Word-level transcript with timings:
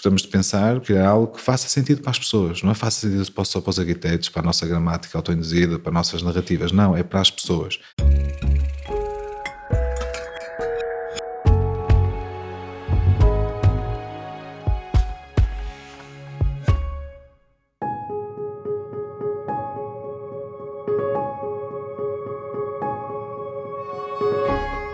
gostamos 0.00 0.22
de 0.22 0.28
pensar 0.28 0.80
que 0.80 0.94
é 0.94 1.04
algo 1.04 1.26
que 1.26 1.40
faça 1.40 1.68
sentido 1.68 2.00
para 2.00 2.10
as 2.10 2.18
pessoas, 2.18 2.62
não 2.62 2.70
é 2.70 2.74
faça 2.74 3.00
sentido 3.00 3.44
só 3.44 3.60
para 3.60 3.70
os 3.70 3.78
arquitetos, 3.78 4.30
para 4.30 4.40
a 4.40 4.44
nossa 4.44 4.66
gramática 4.66 5.18
autoinduzida, 5.18 5.78
para 5.78 5.92
nossas 5.92 6.22
narrativas, 6.22 6.72
não, 6.72 6.96
é 6.96 7.02
para 7.02 7.20
as 7.20 7.30
pessoas. 7.30 7.78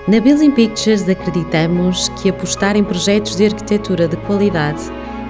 Na 0.09 0.21
Building 0.21 0.53
Pictures 0.53 1.09
acreditamos 1.09 2.09
que 2.11 2.29
apostar 2.29 2.77
em 2.77 2.85
projetos 2.85 3.35
de 3.35 3.47
arquitetura 3.47 4.07
de 4.07 4.17
qualidade 4.19 4.81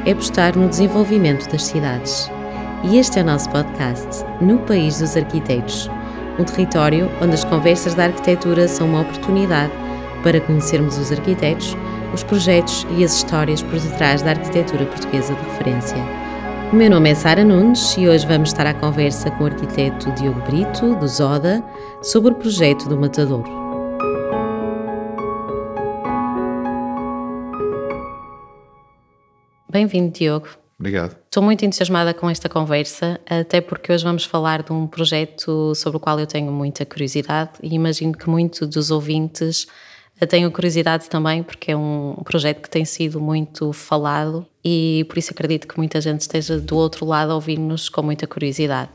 é 0.05 0.13
apostar 0.13 0.55
no 0.55 0.69
desenvolvimento 0.69 1.51
das 1.51 1.65
cidades. 1.65 2.31
E 2.85 2.99
este 2.99 3.19
é 3.19 3.23
o 3.23 3.25
nosso 3.25 3.49
podcast, 3.49 4.23
No 4.39 4.59
País 4.59 4.99
dos 4.99 5.17
Arquitetos, 5.17 5.89
um 6.39 6.45
território 6.45 7.11
onde 7.23 7.33
as 7.33 7.43
conversas 7.43 7.95
da 7.95 8.05
arquitetura 8.05 8.69
são 8.69 8.91
uma 8.91 9.01
oportunidade 9.01 9.73
para 10.23 10.43
conhecermos 10.43 10.99
os 10.99 11.11
arquitetos, 11.11 11.75
os 12.13 12.23
projetos 12.23 12.87
e 12.99 13.03
as 13.03 13.17
histórias 13.17 13.63
por 13.63 13.81
detrás 13.81 14.21
da 14.21 14.33
arquitetura 14.33 14.85
portuguesa 14.85 15.33
de 15.33 15.43
referência. 15.43 15.97
O 16.71 16.77
meu 16.77 16.91
nome 16.91 17.09
é 17.09 17.15
Sara 17.15 17.43
Nunes 17.43 17.97
e 17.97 18.07
hoje 18.07 18.27
vamos 18.27 18.51
estar 18.51 18.67
à 18.67 18.75
conversa 18.75 19.31
com 19.31 19.45
o 19.45 19.47
arquiteto 19.47 20.13
Diogo 20.13 20.43
Brito, 20.43 20.95
do 20.97 21.09
Zoda, 21.09 21.65
sobre 22.03 22.33
o 22.33 22.35
projeto 22.35 22.91
do 22.91 22.99
Matadouro. 22.99 23.66
Bem-vindo, 29.77 30.11
Diogo. 30.11 30.49
Obrigado. 30.81 31.15
Estou 31.27 31.43
muito 31.43 31.63
entusiasmada 31.63 32.15
com 32.15 32.31
esta 32.31 32.49
conversa, 32.49 33.21
até 33.29 33.61
porque 33.61 33.93
hoje 33.93 34.03
vamos 34.03 34.25
falar 34.25 34.63
de 34.63 34.73
um 34.73 34.87
projeto 34.87 35.75
sobre 35.75 35.99
o 35.99 36.01
qual 36.01 36.19
eu 36.19 36.27
tenho 36.27 36.51
muita 36.51 36.87
curiosidade 36.87 37.51
e 37.63 37.75
imagino 37.75 38.17
que 38.17 38.27
muitos 38.27 38.67
dos 38.71 38.91
ouvintes 38.91 39.67
tenham 40.31 40.51
curiosidade 40.51 41.11
também, 41.11 41.43
porque 41.43 41.73
é 41.73 41.77
um 41.77 42.17
projeto 42.25 42.63
que 42.63 42.71
tem 42.71 42.87
sido 42.87 43.21
muito 43.21 43.71
falado 43.75 44.47
e 44.65 45.05
por 45.11 45.19
isso 45.19 45.33
acredito 45.33 45.69
que 45.69 45.77
muita 45.77 46.01
gente 46.01 46.23
esteja 46.23 46.59
do 46.59 46.75
outro 46.75 47.05
lado 47.05 47.33
a 47.33 47.35
ouvir-nos 47.35 47.91
com 47.91 48.03
muita 48.03 48.27
curiosidade. 48.27 48.89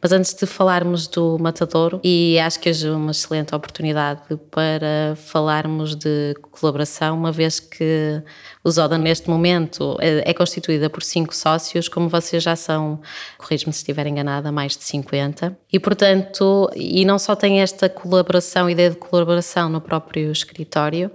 Mas 0.00 0.12
antes 0.12 0.32
de 0.32 0.46
falarmos 0.46 1.08
do 1.08 1.36
Matadouro, 1.40 2.00
e 2.04 2.38
acho 2.38 2.60
que 2.60 2.70
hoje 2.70 2.86
é 2.86 2.90
uma 2.92 3.10
excelente 3.10 3.52
oportunidade 3.52 4.22
para 4.48 5.16
falarmos 5.16 5.96
de 5.96 6.34
colaboração, 6.52 7.16
uma 7.16 7.32
vez 7.32 7.58
que 7.58 8.22
o 8.62 8.70
Zoda 8.70 8.96
neste 8.96 9.28
momento 9.28 9.96
é, 10.00 10.30
é 10.30 10.32
constituída 10.32 10.88
por 10.88 11.02
cinco 11.02 11.34
sócios, 11.34 11.88
como 11.88 12.08
vocês 12.08 12.44
já 12.44 12.54
são, 12.54 13.00
corrijo-me 13.36 13.72
se 13.72 13.80
estiver 13.80 14.06
enganada, 14.06 14.52
mais 14.52 14.76
de 14.76 14.84
50. 14.84 15.58
E 15.72 15.80
portanto, 15.80 16.70
e 16.76 17.04
não 17.04 17.18
só 17.18 17.34
tem 17.34 17.60
esta 17.60 17.88
colaboração, 17.88 18.70
ideia 18.70 18.90
de 18.90 18.96
colaboração 18.96 19.68
no 19.68 19.80
próprio 19.80 20.30
escritório, 20.30 21.10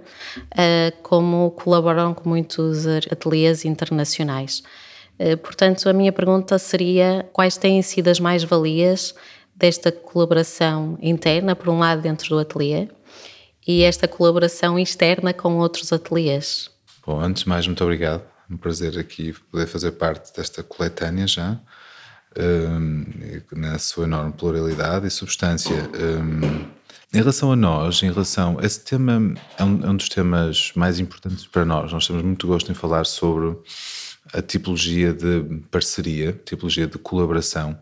eh, 0.54 0.92
como 1.02 1.52
colaboram 1.52 2.12
com 2.12 2.28
muitos 2.28 2.86
ateliês 3.10 3.64
internacionais. 3.64 4.62
Eh, 5.18 5.36
portanto, 5.36 5.88
a 5.88 5.92
minha 5.92 6.12
pergunta 6.12 6.58
seria 6.58 7.28
quais 7.32 7.56
têm 7.56 7.80
sido 7.82 8.08
as 8.08 8.18
mais-valias 8.18 9.14
desta 9.54 9.92
colaboração 9.92 10.98
interna, 11.00 11.54
por 11.54 11.68
um 11.68 11.78
lado, 11.78 12.02
dentro 12.02 12.28
do 12.28 12.38
ateliê, 12.38 12.88
e 13.66 13.82
esta 13.82 14.08
colaboração 14.08 14.78
externa 14.78 15.32
com 15.32 15.58
outros 15.58 15.92
ateliês? 15.92 16.70
Bom, 17.06 17.20
antes 17.20 17.44
de 17.44 17.48
mais, 17.48 17.66
muito 17.66 17.82
obrigado. 17.82 18.22
É 18.50 18.54
um 18.54 18.56
prazer 18.56 18.98
aqui 18.98 19.32
poder 19.50 19.66
fazer 19.66 19.92
parte 19.92 20.34
desta 20.36 20.62
coletânea 20.62 21.26
já, 21.26 21.58
um, 22.36 23.04
na 23.52 23.78
sua 23.78 24.04
enorme 24.04 24.32
pluralidade 24.32 25.06
e 25.06 25.10
substância. 25.10 25.76
Um, 25.94 26.66
em 27.12 27.18
relação 27.18 27.52
a 27.52 27.56
nós, 27.56 28.02
em 28.02 28.10
relação. 28.10 28.58
Esse 28.60 28.84
tema 28.84 29.34
é 29.56 29.62
é 29.62 29.64
um 29.64 29.96
dos 29.96 30.08
temas 30.08 30.72
mais 30.74 30.98
importantes 30.98 31.46
para 31.46 31.64
nós. 31.64 31.92
Nós 31.92 32.06
temos 32.06 32.22
muito 32.22 32.46
gosto 32.46 32.72
em 32.72 32.74
falar 32.74 33.06
sobre 33.06 33.56
a 34.32 34.40
tipologia 34.40 35.12
de 35.12 35.60
parceria, 35.70 36.32
tipologia 36.44 36.86
de 36.86 36.98
colaboração, 36.98 37.78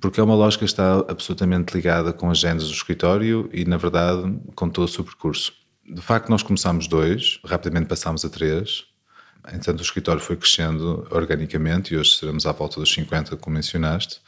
porque 0.00 0.20
é 0.20 0.22
uma 0.22 0.34
lógica 0.34 0.64
que 0.64 0.70
está 0.70 0.98
absolutamente 1.08 1.74
ligada 1.74 2.12
com 2.12 2.30
as 2.30 2.38
agendas 2.38 2.68
do 2.68 2.74
escritório 2.74 3.48
e, 3.52 3.64
na 3.64 3.76
verdade, 3.76 4.38
com 4.54 4.68
todo 4.68 4.84
o 4.84 4.88
seu 4.88 5.04
percurso. 5.04 5.52
De 5.84 6.00
facto, 6.00 6.28
nós 6.28 6.42
começámos 6.42 6.86
dois, 6.86 7.40
rapidamente 7.44 7.86
passámos 7.86 8.24
a 8.24 8.28
três, 8.28 8.84
entanto, 9.52 9.80
o 9.80 9.82
escritório 9.82 10.20
foi 10.20 10.36
crescendo 10.36 11.06
organicamente 11.10 11.94
e 11.94 11.98
hoje 11.98 12.16
seremos 12.16 12.46
à 12.46 12.52
volta 12.52 12.80
dos 12.80 12.92
50, 12.92 13.36
como 13.36 13.56
mencionaste. 13.56 14.20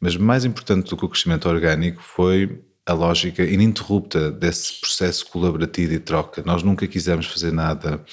Mas 0.00 0.16
mais 0.16 0.44
importante 0.44 0.90
do 0.90 0.96
que 0.96 1.04
o 1.04 1.08
crescimento 1.08 1.48
orgânico 1.48 2.02
foi 2.02 2.60
a 2.84 2.92
lógica 2.92 3.44
ininterrupta 3.44 4.30
desse 4.30 4.80
processo 4.80 5.26
colaborativo 5.26 5.92
e 5.92 5.98
troca. 6.00 6.42
Nós 6.44 6.62
nunca 6.62 6.86
quisemos 6.86 7.26
fazer 7.26 7.52
nada 7.52 8.04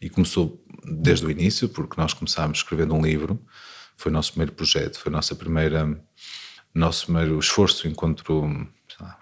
e 0.00 0.08
começou 0.08 0.63
desde 0.84 1.26
o 1.26 1.30
início, 1.30 1.68
porque 1.68 2.00
nós 2.00 2.12
começámos 2.12 2.58
escrevendo 2.58 2.94
um 2.94 3.02
livro, 3.02 3.40
foi 3.96 4.10
o 4.10 4.12
nosso 4.12 4.32
primeiro 4.32 4.52
projeto, 4.52 4.98
foi 4.98 5.10
a 5.10 5.16
nossa 5.16 5.34
primeira, 5.34 5.98
nosso 6.74 7.06
primeiro 7.06 7.38
esforço 7.38 7.88
enquanto 7.88 8.66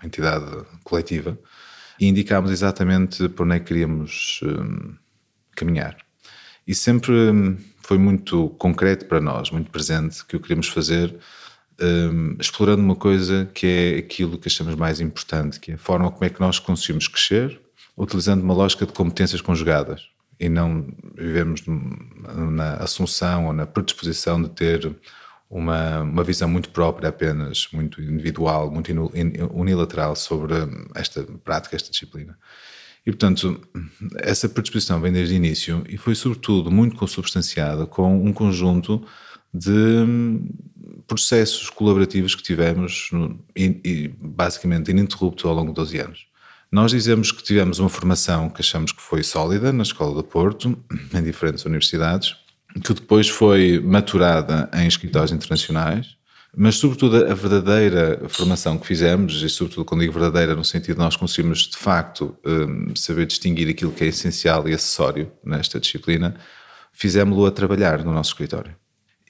entidade 0.03 0.47
coletiva 0.85 1.39
e 2.01 2.07
indicámos 2.07 2.51
exatamente 2.51 3.29
por 3.29 3.47
onde 3.47 3.57
é 3.57 3.59
que 3.61 3.67
queríamos 3.67 4.41
um, 4.43 4.95
caminhar. 5.55 5.97
E 6.67 6.75
sempre 6.75 7.13
hum, 7.13 7.57
foi 7.83 7.99
muito 7.99 8.51
concreto 8.51 9.07
para 9.07 9.21
nós, 9.21 9.51
muito 9.51 9.71
presente, 9.71 10.25
que 10.25 10.37
o 10.37 10.41
queríamos 10.41 10.69
fazer 10.69 11.15
um, 11.81 12.37
explorando 12.41 12.83
uma 12.83 12.97
coisa 12.97 13.51
que 13.53 13.67
é 13.67 13.99
aquilo 13.99 14.39
que 14.39 14.49
achamos 14.49 14.75
mais 14.75 15.01
importante, 15.01 15.61
que 15.61 15.73
é 15.73 15.75
a 15.75 15.79
forma 15.79 16.11
como 16.11 16.25
é 16.25 16.31
que 16.31 16.41
nós 16.41 16.59
conseguimos 16.59 17.09
crescer, 17.09 17.61
utilizando 17.97 18.43
uma 18.43 18.55
lógica 18.55 18.87
de 18.87 18.93
competências 18.93 19.41
conjugadas 19.41 20.12
e 20.43 20.49
não 20.49 20.85
vivemos 21.15 21.63
na 22.51 22.75
assunção 22.75 23.47
ou 23.47 23.53
na 23.53 23.65
predisposição 23.65 24.43
de 24.43 24.49
ter 24.49 24.93
uma, 25.49 26.01
uma 26.01 26.25
visão 26.25 26.49
muito 26.49 26.71
própria 26.71 27.11
apenas, 27.11 27.69
muito 27.73 28.03
individual, 28.03 28.69
muito 28.69 28.91
unilateral 29.55 30.17
sobre 30.17 30.55
esta 30.97 31.23
prática, 31.45 31.77
esta 31.77 31.93
disciplina. 31.93 32.37
E, 33.07 33.13
portanto, 33.13 33.61
essa 34.17 34.49
predisposição 34.49 35.01
vem 35.01 35.13
desde 35.13 35.35
o 35.35 35.37
início 35.37 35.85
e 35.89 35.97
foi, 35.97 36.17
sobretudo, 36.17 36.73
muito 36.73 36.97
consubstanciada 36.97 37.87
com 37.87 38.25
um 38.25 38.33
conjunto 38.33 39.07
de 39.55 40.05
processos 41.07 41.71
colaborativos 41.71 42.35
que 42.35 42.43
tivemos, 42.43 43.11
no, 43.13 43.39
e, 43.57 43.81
e, 43.85 44.09
basicamente 44.09 44.91
ininterrupto 44.91 45.47
ao 45.47 45.55
longo 45.55 45.69
de 45.69 45.77
12 45.77 45.99
anos. 45.99 46.32
Nós 46.73 46.91
dizemos 46.91 47.31
que 47.31 47.43
tivemos 47.43 47.79
uma 47.79 47.91
formação 47.91 48.49
que 48.49 48.63
achamos 48.63 48.93
que 48.93 49.03
foi 49.03 49.23
sólida 49.23 49.71
na 49.75 49.83
Escola 49.83 50.15
do 50.15 50.25
Porto, 50.25 50.75
em 51.15 51.23
diferentes 51.23 51.67
universidades, 51.67 52.35
que 52.83 52.95
depois 52.95 53.29
foi 53.29 53.79
maturada 53.79 54.71
em 54.73 54.87
escritórios 54.87 55.33
internacionais, 55.33 56.17
mas 56.57 56.77
sobretudo 56.77 57.27
a 57.27 57.35
verdadeira 57.35 58.23
formação 58.27 58.79
que 58.79 58.87
fizemos, 58.87 59.43
e 59.43 59.51
sobretudo 59.51 59.85
quando 59.85 60.01
digo 60.01 60.15
verdadeira 60.15 60.55
no 60.55 60.65
sentido 60.65 60.95
de 60.95 61.03
nós 61.03 61.15
conseguimos 61.15 61.69
de 61.69 61.77
facto 61.77 62.35
hum, 62.43 62.95
saber 62.97 63.27
distinguir 63.27 63.69
aquilo 63.69 63.93
que 63.93 64.05
é 64.05 64.07
essencial 64.07 64.67
e 64.67 64.73
acessório 64.73 65.31
nesta 65.45 65.79
disciplina, 65.79 66.35
fizemos-lo 66.91 67.45
a 67.45 67.51
trabalhar 67.51 68.03
no 68.03 68.15
nosso 68.15 68.31
escritório. 68.31 68.75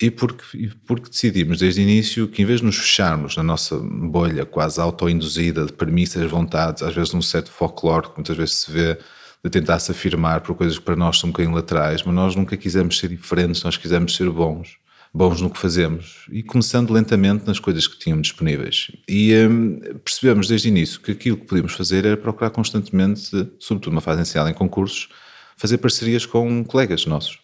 E 0.03 0.11
porque, 0.11 0.69
porque 0.85 1.09
decidimos 1.09 1.61
desde 1.61 1.81
o 1.81 1.85
início 1.85 2.27
que, 2.27 2.43
em 2.43 2.45
vez 2.45 2.59
de 2.59 2.67
nos 2.67 2.77
fecharmos 2.77 3.37
na 3.37 3.43
nossa 3.45 3.79
bolha 3.79 4.45
quase 4.45 4.81
auto-induzida 4.81 5.65
de 5.65 5.73
premissas, 5.73 6.29
vontades, 6.29 6.83
às 6.83 6.93
vezes 6.93 7.13
num 7.13 7.23
certo 7.23 7.53
folclore 7.53 8.09
que 8.09 8.17
muitas 8.17 8.37
vezes 8.37 8.57
se 8.57 8.73
vê, 8.73 8.99
de 9.45 9.49
tentar 9.49 9.79
se 9.79 9.93
afirmar 9.93 10.41
por 10.41 10.57
coisas 10.57 10.77
que 10.77 10.85
para 10.85 10.97
nós 10.97 11.21
são 11.21 11.29
um 11.29 11.33
bocadinho 11.33 11.55
laterais, 11.55 12.03
mas 12.03 12.15
nós 12.17 12.35
nunca 12.35 12.57
quisemos 12.57 12.99
ser 12.99 13.11
diferentes, 13.11 13.63
nós 13.63 13.77
quisemos 13.77 14.17
ser 14.17 14.29
bons, 14.29 14.77
bons 15.15 15.41
no 15.41 15.49
que 15.49 15.59
fazemos 15.59 16.27
e 16.33 16.43
começando 16.43 16.91
lentamente 16.91 17.47
nas 17.47 17.61
coisas 17.61 17.87
que 17.87 17.97
tínhamos 17.97 18.27
disponíveis. 18.27 18.91
E 19.09 19.33
hum, 19.37 19.81
percebemos 20.05 20.49
desde 20.49 20.67
o 20.67 20.71
início 20.71 21.01
que 21.01 21.13
aquilo 21.13 21.37
que 21.37 21.47
podíamos 21.47 21.75
fazer 21.75 22.05
era 22.05 22.17
procurar 22.17 22.51
constantemente, 22.51 23.31
sobretudo 23.61 23.93
numa 23.93 24.01
fase 24.01 24.19
inicial 24.19 24.49
em 24.49 24.55
concursos, 24.55 25.09
fazer 25.57 25.79
parcerias 25.79 26.27
com 26.27 26.65
colegas 26.65 27.07
nossos 27.07 27.42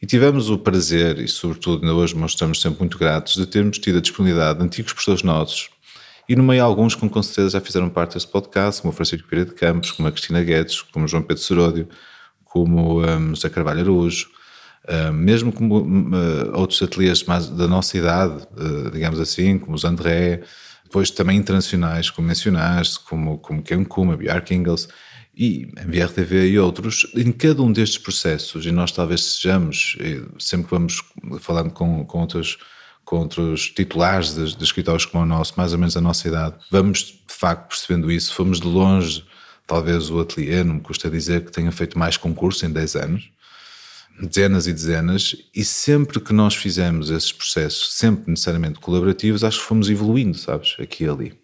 e 0.00 0.06
tivemos 0.06 0.48
o 0.48 0.58
prazer, 0.58 1.18
e 1.18 1.28
sobretudo 1.28 1.82
ainda 1.82 1.94
hoje 1.94 2.14
mostramos 2.14 2.60
sempre 2.60 2.80
muito 2.80 2.98
gratos, 2.98 3.34
de 3.34 3.46
termos 3.46 3.78
tido 3.78 3.98
a 3.98 4.00
disponibilidade 4.00 4.58
de 4.58 4.64
antigos 4.64 4.92
professores 4.92 5.22
nossos, 5.22 5.68
e 6.28 6.36
no 6.36 6.44
meio 6.44 6.64
alguns 6.64 6.94
que 6.94 7.08
com 7.08 7.22
certeza 7.22 7.50
já 7.50 7.60
fizeram 7.60 7.90
parte 7.90 8.14
deste 8.14 8.30
podcast, 8.30 8.80
como 8.80 8.92
o 8.92 8.96
Francisco 8.96 9.28
Pereira 9.28 9.50
de 9.50 9.56
Campos, 9.56 9.90
como 9.90 10.08
a 10.08 10.12
Cristina 10.12 10.42
Guedes, 10.42 10.80
como 10.80 11.04
o 11.04 11.08
João 11.08 11.22
Pedro 11.22 11.42
Seródio, 11.42 11.88
como 12.44 13.04
um, 13.04 13.34
José 13.34 13.48
Carvalho 13.48 13.80
Araújo, 13.80 14.28
um, 14.88 15.12
mesmo 15.12 15.52
como 15.52 15.82
um, 15.82 16.10
outros 16.54 16.80
ateliês 16.82 17.24
mais 17.24 17.48
da 17.48 17.66
nossa 17.66 17.98
idade, 17.98 18.46
uh, 18.56 18.90
digamos 18.92 19.18
assim, 19.18 19.58
como 19.58 19.74
os 19.74 19.84
André, 19.84 20.42
depois 20.84 21.10
também 21.10 21.36
internacionais, 21.36 22.10
como 22.10 22.28
mencionaste, 22.28 23.00
como, 23.00 23.38
como 23.38 23.62
Ken 23.62 23.84
Kuma, 23.84 24.16
Bjark 24.16 24.54
Ingels, 24.54 24.88
e 25.42 25.66
MVRTV 25.74 26.50
e 26.50 26.58
outros, 26.58 27.10
em 27.16 27.32
cada 27.32 27.62
um 27.62 27.72
destes 27.72 27.96
processos, 27.96 28.66
e 28.66 28.70
nós 28.70 28.92
talvez 28.92 29.22
sejamos, 29.22 29.96
sempre 30.38 30.66
que 30.66 30.70
vamos 30.70 31.02
falando 31.40 31.70
com, 31.70 32.04
com 32.04 32.20
outros 32.20 32.58
com 33.06 33.16
outros 33.16 33.70
titulares 33.70 34.34
de, 34.34 34.56
de 34.56 34.62
escritórios 34.62 35.04
como 35.04 35.24
o 35.24 35.26
nosso, 35.26 35.54
mais 35.56 35.72
ou 35.72 35.78
menos 35.80 35.96
a 35.96 36.00
nossa 36.00 36.28
idade, 36.28 36.56
vamos 36.70 36.98
de 37.26 37.34
facto 37.34 37.70
percebendo 37.70 38.12
isso. 38.12 38.32
Fomos 38.32 38.60
de 38.60 38.68
longe, 38.68 39.24
talvez 39.66 40.10
o 40.10 40.20
ateliê, 40.20 40.62
não 40.62 40.74
me 40.74 40.80
custa 40.80 41.10
dizer 41.10 41.44
que 41.44 41.50
tenha 41.50 41.72
feito 41.72 41.98
mais 41.98 42.16
concursos 42.16 42.62
em 42.62 42.70
10 42.70 42.96
anos, 42.96 43.30
dezenas 44.20 44.68
e 44.68 44.72
dezenas, 44.72 45.34
e 45.52 45.64
sempre 45.64 46.20
que 46.20 46.32
nós 46.32 46.54
fizemos 46.54 47.10
esses 47.10 47.32
processos, 47.32 47.94
sempre 47.94 48.30
necessariamente 48.30 48.78
colaborativos, 48.78 49.42
acho 49.42 49.58
que 49.58 49.66
fomos 49.66 49.90
evoluindo, 49.90 50.38
sabes, 50.38 50.76
aqui 50.78 51.02
e 51.04 51.08
ali. 51.08 51.39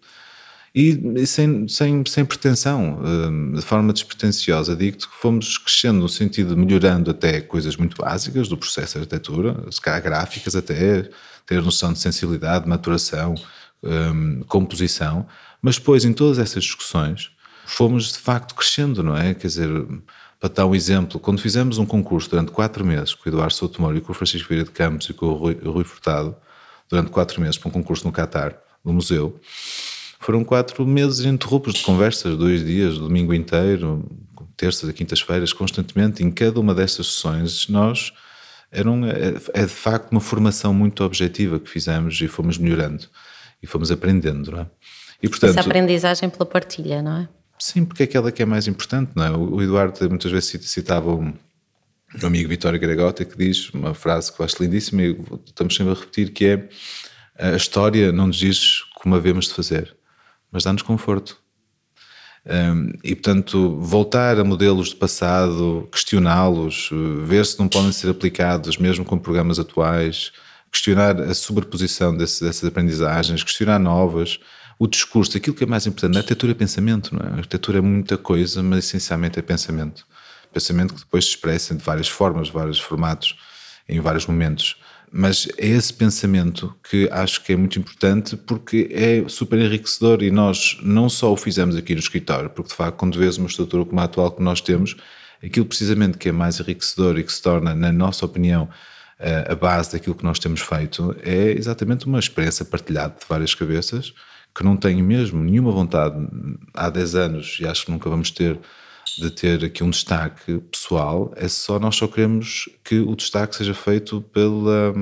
E, 0.79 1.25
sem, 1.25 1.67
sem, 1.67 2.03
sem 2.05 2.23
pretensão, 2.23 3.01
hum, 3.03 3.53
de 3.55 3.63
forma 3.63 3.91
despretensiosa, 3.91 4.75
digo-te 4.75 5.07
que 5.07 5.15
fomos 5.15 5.57
crescendo 5.57 6.01
no 6.01 6.07
sentido 6.07 6.53
de 6.53 6.61
melhorando 6.61 7.09
até 7.09 7.41
coisas 7.41 7.75
muito 7.75 7.97
básicas 7.97 8.47
do 8.47 8.55
processo 8.55 8.93
de 8.93 8.99
arquitetura, 8.99 9.57
se 9.71 9.81
calhar 9.81 10.03
gráficas 10.03 10.55
até, 10.55 11.09
ter 11.47 11.63
noção 11.63 11.93
de 11.93 11.97
sensibilidade, 11.97 12.69
maturação, 12.69 13.33
hum, 13.81 14.43
composição, 14.47 15.25
mas 15.63 15.79
depois 15.79 16.05
em 16.05 16.13
todas 16.13 16.37
essas 16.37 16.63
discussões 16.63 17.31
fomos 17.65 18.13
de 18.13 18.19
facto 18.19 18.53
crescendo, 18.53 19.01
não 19.01 19.17
é? 19.17 19.33
Quer 19.33 19.47
dizer, 19.47 19.69
para 20.39 20.49
dar 20.49 20.67
um 20.67 20.75
exemplo, 20.75 21.19
quando 21.19 21.41
fizemos 21.41 21.79
um 21.79 21.87
concurso 21.87 22.29
durante 22.29 22.51
quatro 22.51 22.85
meses 22.85 23.15
com 23.15 23.27
o 23.27 23.33
Eduardo 23.33 23.55
Soutomoro 23.55 23.97
e 23.97 24.01
com 24.01 24.11
o 24.11 24.15
Francisco 24.15 24.47
Vieira 24.47 24.63
de 24.63 24.71
Campos 24.71 25.09
e 25.09 25.13
com 25.13 25.25
o 25.25 25.33
Rui, 25.33 25.57
o 25.63 25.71
Rui 25.71 25.83
Furtado, 25.83 26.35
durante 26.87 27.09
quatro 27.09 27.41
meses 27.41 27.57
para 27.57 27.67
um 27.67 27.71
concurso 27.71 28.05
no 28.05 28.11
Catar, 28.11 28.55
no 28.85 28.93
museu, 28.93 29.41
foram 30.19 30.43
quatro 30.43 30.85
meses 30.85 31.19
ininterruptos 31.19 31.75
de 31.75 31.83
conversas, 31.83 32.37
dois 32.37 32.65
dias, 32.65 32.97
domingo 32.97 33.33
inteiro, 33.33 34.05
terças 34.55 34.89
e 34.89 34.93
quintas-feiras, 34.93 35.53
constantemente. 35.53 36.23
Em 36.23 36.31
cada 36.31 36.59
uma 36.59 36.73
dessas 36.73 37.07
sessões, 37.07 37.67
nós 37.67 38.11
era 38.71 38.89
um, 38.89 39.05
é, 39.05 39.35
é, 39.53 39.61
de 39.61 39.67
facto 39.67 40.11
uma 40.11 40.19
formação 40.19 40.73
muito 40.73 41.03
objetiva 41.03 41.59
que 41.59 41.69
fizemos 41.69 42.19
e 42.19 42.27
fomos 42.27 42.57
melhorando 42.57 43.05
e 43.61 43.67
fomos 43.67 43.91
aprendendo, 43.91 44.51
não 44.51 44.61
é? 44.61 44.67
E, 45.21 45.27
portanto, 45.29 45.51
Essa 45.51 45.61
aprendizagem 45.61 46.29
pela 46.29 46.45
partilha, 46.45 47.01
não 47.01 47.21
é? 47.21 47.29
Sim, 47.57 47.85
porque 47.85 48.03
é 48.03 48.05
aquela 48.05 48.31
que 48.31 48.43
é 48.43 48.45
mais 48.45 48.67
importante, 48.67 49.11
não 49.15 49.23
é? 49.23 49.31
O 49.31 49.61
Eduardo 49.61 50.07
muitas 50.09 50.31
vezes 50.31 50.59
citava 50.69 51.11
um, 51.11 51.33
um 52.21 52.27
amigo 52.27 52.49
Vitório 52.49 52.79
Gregota 52.79 53.25
que 53.25 53.35
diz 53.35 53.69
uma 53.71 53.95
frase 53.95 54.31
que 54.31 54.39
eu 54.39 54.45
acho 54.45 54.61
lindíssima 54.61 55.01
e 55.01 55.17
estamos 55.45 55.75
sempre 55.75 55.93
a 55.93 55.95
repetir 55.95 56.31
que 56.31 56.45
é 56.45 56.69
a 57.39 57.55
história 57.55 58.11
não 58.11 58.27
nos 58.27 58.37
diz 58.37 58.83
como 58.95 59.15
havemos 59.15 59.47
de 59.47 59.53
fazer, 59.53 59.96
mas 60.57 60.63
dá-nos 60.63 60.81
conforto. 60.81 61.37
Um, 62.43 62.91
e, 63.03 63.13
portanto, 63.13 63.79
voltar 63.79 64.39
a 64.39 64.43
modelos 64.43 64.89
do 64.89 64.95
passado, 64.95 65.87
questioná-los, 65.91 66.89
ver 67.25 67.45
se 67.45 67.59
não 67.59 67.67
podem 67.67 67.91
ser 67.91 68.09
aplicados 68.09 68.75
mesmo 68.77 69.05
com 69.05 69.19
programas 69.19 69.59
atuais, 69.59 70.31
questionar 70.71 71.21
a 71.21 71.35
sobreposição 71.35 72.17
desse, 72.17 72.43
dessas 72.43 72.63
aprendizagens, 72.67 73.43
questionar 73.43 73.77
novas, 73.77 74.39
o 74.79 74.87
discurso, 74.87 75.37
aquilo 75.37 75.55
que 75.55 75.63
é 75.63 75.67
mais 75.67 75.85
importante, 75.85 76.15
a 76.15 76.21
arquitetura 76.21 76.53
é 76.53 76.55
pensamento, 76.55 77.13
não 77.13 77.21
é? 77.23 77.33
A 77.33 77.35
arquitetura 77.35 77.77
é 77.77 77.81
muita 77.81 78.17
coisa, 78.17 78.63
mas 78.63 78.79
essencialmente 78.79 79.37
é 79.37 79.43
pensamento. 79.43 80.07
Pensamento 80.51 80.95
que 80.95 81.01
depois 81.01 81.25
se 81.25 81.31
expressa 81.31 81.75
de 81.75 81.83
várias 81.83 82.07
formas, 82.07 82.49
vários 82.49 82.79
formatos, 82.79 83.35
em 83.87 83.99
vários 83.99 84.25
momentos. 84.25 84.77
Mas 85.11 85.47
é 85.57 85.67
esse 85.67 85.93
pensamento 85.93 86.75
que 86.89 87.07
acho 87.11 87.43
que 87.43 87.53
é 87.53 87.55
muito 87.55 87.79
importante 87.79 88.35
porque 88.35 88.89
é 88.91 89.27
super 89.29 89.57
enriquecedor 89.57 90.21
e 90.21 90.29
nós 90.29 90.77
não 90.81 91.07
só 91.07 91.31
o 91.31 91.37
fizemos 91.37 91.75
aqui 91.77 91.93
no 91.93 91.99
escritório, 91.99 92.49
porque 92.49 92.69
de 92.69 92.75
facto, 92.75 92.97
quando 92.97 93.17
vês 93.17 93.37
uma 93.37 93.47
estrutura 93.47 93.85
como 93.85 93.99
a 94.01 94.03
atual 94.03 94.31
que 94.31 94.43
nós 94.43 94.59
temos, 94.59 94.97
aquilo 95.41 95.65
precisamente 95.65 96.17
que 96.17 96.29
é 96.29 96.31
mais 96.31 96.59
enriquecedor 96.59 97.17
e 97.17 97.23
que 97.23 97.31
se 97.31 97.41
torna, 97.41 97.73
na 97.73 97.91
nossa 97.91 98.25
opinião, 98.25 98.69
eh, 99.19 99.47
a 99.49 99.55
base 99.55 99.93
daquilo 99.93 100.13
que 100.15 100.25
nós 100.25 100.39
temos 100.39 100.61
feito 100.61 101.15
é 101.23 101.51
exatamente 101.51 102.05
uma 102.05 102.19
experiência 102.19 102.65
partilhada 102.65 103.15
de 103.19 103.25
várias 103.27 103.55
cabeças 103.55 104.13
que 104.53 104.63
não 104.63 104.75
tenho 104.75 105.03
mesmo 105.05 105.43
nenhuma 105.43 105.71
vontade 105.71 106.15
há 106.73 106.89
10 106.89 107.15
anos 107.15 107.57
e 107.61 107.67
acho 107.67 107.85
que 107.85 107.91
nunca 107.91 108.09
vamos 108.09 108.31
ter 108.31 108.59
de 109.15 109.29
ter 109.29 109.63
aqui 109.63 109.83
um 109.83 109.89
destaque 109.89 110.59
pessoal, 110.71 111.31
é 111.35 111.47
só 111.47 111.79
nós 111.79 111.95
só 111.95 112.07
queremos 112.07 112.69
que 112.83 112.99
o 112.99 113.15
destaque 113.15 113.55
seja 113.55 113.73
feito 113.73 114.21
pela, 114.21 114.93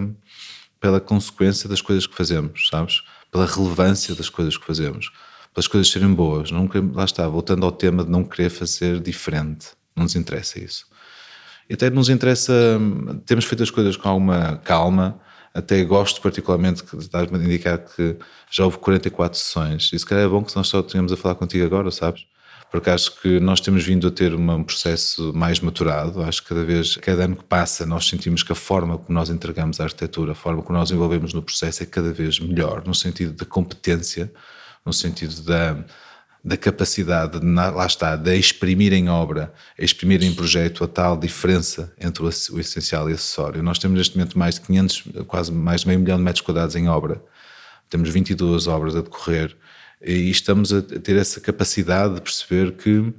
pela 0.80 1.00
consequência 1.00 1.68
das 1.68 1.81
coisas 1.81 2.06
que 2.06 2.16
fazemos, 2.16 2.68
sabes? 2.69 3.04
Pela 3.31 3.46
relevância 3.46 4.13
das 4.16 4.30
coisas 4.30 4.57
que 4.57 4.66
fazemos, 4.66 5.12
pelas 5.54 5.68
coisas 5.68 5.92
serem 5.92 6.13
boas. 6.13 6.52
Não 6.52 6.68
queremos, 6.68 6.96
lá 6.96 7.06
está, 7.06 7.28
voltando 7.28 7.66
ao 7.66 7.72
tema 7.72 8.04
de 8.04 8.12
não 8.12 8.24
querer 8.24 8.50
fazer 8.50 9.00
diferente, 9.00 9.69
não 9.96 10.04
nos 10.04 10.16
interessa 10.16 10.60
isso. 10.60 10.86
E 11.69 11.74
até 11.74 11.90
nos 11.90 12.10
interessa, 12.10 12.80
temos 13.25 13.46
feito 13.46 13.63
as 13.63 13.72
coisas 13.72 13.98
com 13.98 14.07
alguma 14.07 14.57
calma, 14.57 15.19
até 15.54 15.84
gosto 15.84 16.22
particularmente 16.22 16.84
que 16.84 16.98
estás-me 16.98 17.40
a 17.40 17.44
indicar 17.44 17.80
que 17.80 18.18
já 18.52 18.66
houve 18.66 18.78
44 18.78 19.40
sessões, 19.40 19.90
e 19.94 19.98
se 19.98 20.06
calhar 20.06 20.25
é 20.25 20.28
bom 20.28 20.44
que 20.44 20.56
nós 20.56 20.68
só 20.68 20.84
tenhamos 20.84 21.12
a 21.12 21.18
falar 21.18 21.36
contigo 21.36 21.66
agora, 21.66 21.90
sabes? 21.92 22.25
Porque 22.75 22.89
acho 22.89 23.22
que 23.22 23.39
nós 23.39 23.62
temos 23.62 23.86
vindo 23.86 24.06
a 24.06 24.12
ter 24.12 24.33
um 24.36 24.63
processo 24.63 25.31
mais 25.33 25.62
maturado. 25.62 26.22
Acho 26.22 26.44
que 26.44 26.50
cada 26.50 26.63
vez, 26.66 26.98
cada 26.98 27.24
ano 27.24 27.38
que 27.38 27.44
passa, 27.45 27.86
nós 27.86 28.06
sentimos 28.06 28.44
que 28.44 28.51
a 28.51 28.56
forma 28.56 28.98
como 28.98 29.18
nós 29.18 29.30
entregamos 29.30 29.80
a 29.80 29.86
arquitetura, 29.86 30.33
a 30.33 30.36
forma 30.36 30.62
como 30.62 30.77
nós 30.77 30.92
envolvemos 30.92 31.33
no 31.33 31.42
processo 31.42 31.83
é 31.83 31.86
cada 31.86 32.12
vez 32.12 32.38
melhor, 32.38 32.83
no 32.86 32.94
sentido 32.94 33.31
da 33.31 33.45
competência, 33.45 34.30
no 34.86 34.92
sentido 34.92 35.42
da, 35.44 35.77
da 36.44 36.57
capacidade, 36.57 37.39
de, 37.39 37.45
lá 37.45 37.86
está, 37.86 38.18
de 38.18 38.36
exprimir 38.36 38.92
em 38.92 39.07
obra, 39.07 39.54
exprimir 39.80 40.21
em 40.21 40.33
projeto 40.33 40.83
a 40.83 40.88
tal 40.88 41.16
diferença 41.16 41.94
entre 41.98 42.24
o, 42.24 42.25
o 42.25 42.60
essencial 42.60 43.10
e 43.10 43.13
o 43.13 43.16
acessório. 43.16 43.63
Nós 43.63 43.80
temos 43.80 43.98
neste 43.98 44.18
momento 44.18 44.38
mais 44.38 44.56
de 44.56 44.62
500, 44.62 45.04
quase 45.28 45.50
mais 45.50 45.81
de 45.81 45.88
meio 45.88 46.00
milhão 46.01 46.18
de 46.18 46.24
metros 46.24 46.45
quadrados 46.45 46.75
em 46.75 46.89
obra. 46.89 47.24
Temos 47.89 48.10
22 48.10 48.68
obras 48.68 48.98
a 48.98 49.01
decorrer 49.01 49.56
e 50.06 50.30
estamos 50.30 50.72
a 50.72 50.81
ter 50.84 51.16
essa 51.16 51.42
capacidade 51.42 52.13
de 52.13 52.22
perceber 52.22 52.74
que 52.74 53.12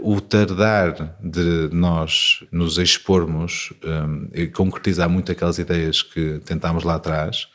o 0.00 0.20
tardar 0.20 1.16
de 1.22 1.68
nós 1.72 2.44
nos 2.50 2.78
expormos 2.78 3.72
um, 3.84 4.28
e 4.32 4.48
concretizar 4.48 5.08
muito 5.08 5.30
aquelas 5.30 5.58
ideias 5.58 6.02
que 6.02 6.40
tentámos 6.44 6.82
lá 6.82 6.96
atrás, 6.96 7.46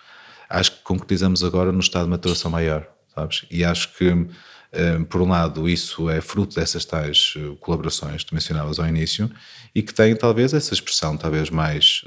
acho 0.50 0.72
que 0.72 0.84
concretizamos 0.84 1.44
agora 1.44 1.72
no 1.72 1.80
estado 1.80 2.06
de 2.06 2.12
maturação 2.12 2.50
maior, 2.50 2.88
sabes? 3.14 3.46
E 3.52 3.66
acho 3.66 3.94
que, 3.98 4.12
um, 4.12 5.04
por 5.10 5.22
um 5.22 5.30
lado, 5.30 5.68
isso 5.68 6.10
é 6.10 6.22
fruto 6.22 6.56
dessas 6.56 6.86
tais 6.86 7.34
uh, 7.36 7.56
colaborações 7.58 8.24
que 8.24 8.34
mencionavas 8.34 8.80
ao 8.80 8.88
início 8.88 9.30
e 9.76 9.82
que 9.82 9.94
tem 9.94 10.16
talvez 10.16 10.54
essa 10.54 10.74
expressão 10.74 11.18
talvez 11.18 11.50
mais 11.50 12.06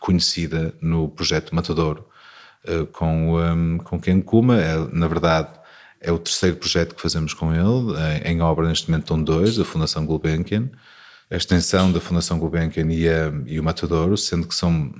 conhecida 0.00 0.74
no 0.80 1.08
projeto 1.08 1.54
Matador 1.54 2.04
uh, 2.68 2.86
com, 2.86 3.36
um, 3.36 3.78
com 3.78 4.00
Ken 4.00 4.20
Kuma, 4.20 4.60
é, 4.60 4.76
na 4.92 5.08
verdade 5.08 5.59
é 6.00 6.10
o 6.10 6.18
terceiro 6.18 6.56
projeto 6.56 6.94
que 6.94 7.02
fazemos 7.02 7.34
com 7.34 7.52
ele. 7.52 7.96
Em 8.24 8.40
obra, 8.40 8.68
neste 8.68 8.90
momento, 8.90 9.04
estão 9.04 9.22
dois: 9.22 9.58
a 9.58 9.64
Fundação 9.64 10.06
Gulbenkian, 10.06 10.70
a 11.30 11.36
extensão 11.36 11.92
da 11.92 12.00
Fundação 12.00 12.38
Gulbenkian 12.38 12.90
e, 12.90 13.08
a, 13.08 13.32
e 13.46 13.60
o 13.60 13.62
Matadouro, 13.62 14.16
sendo 14.16 14.46
que 14.46 14.54
são 14.54 14.92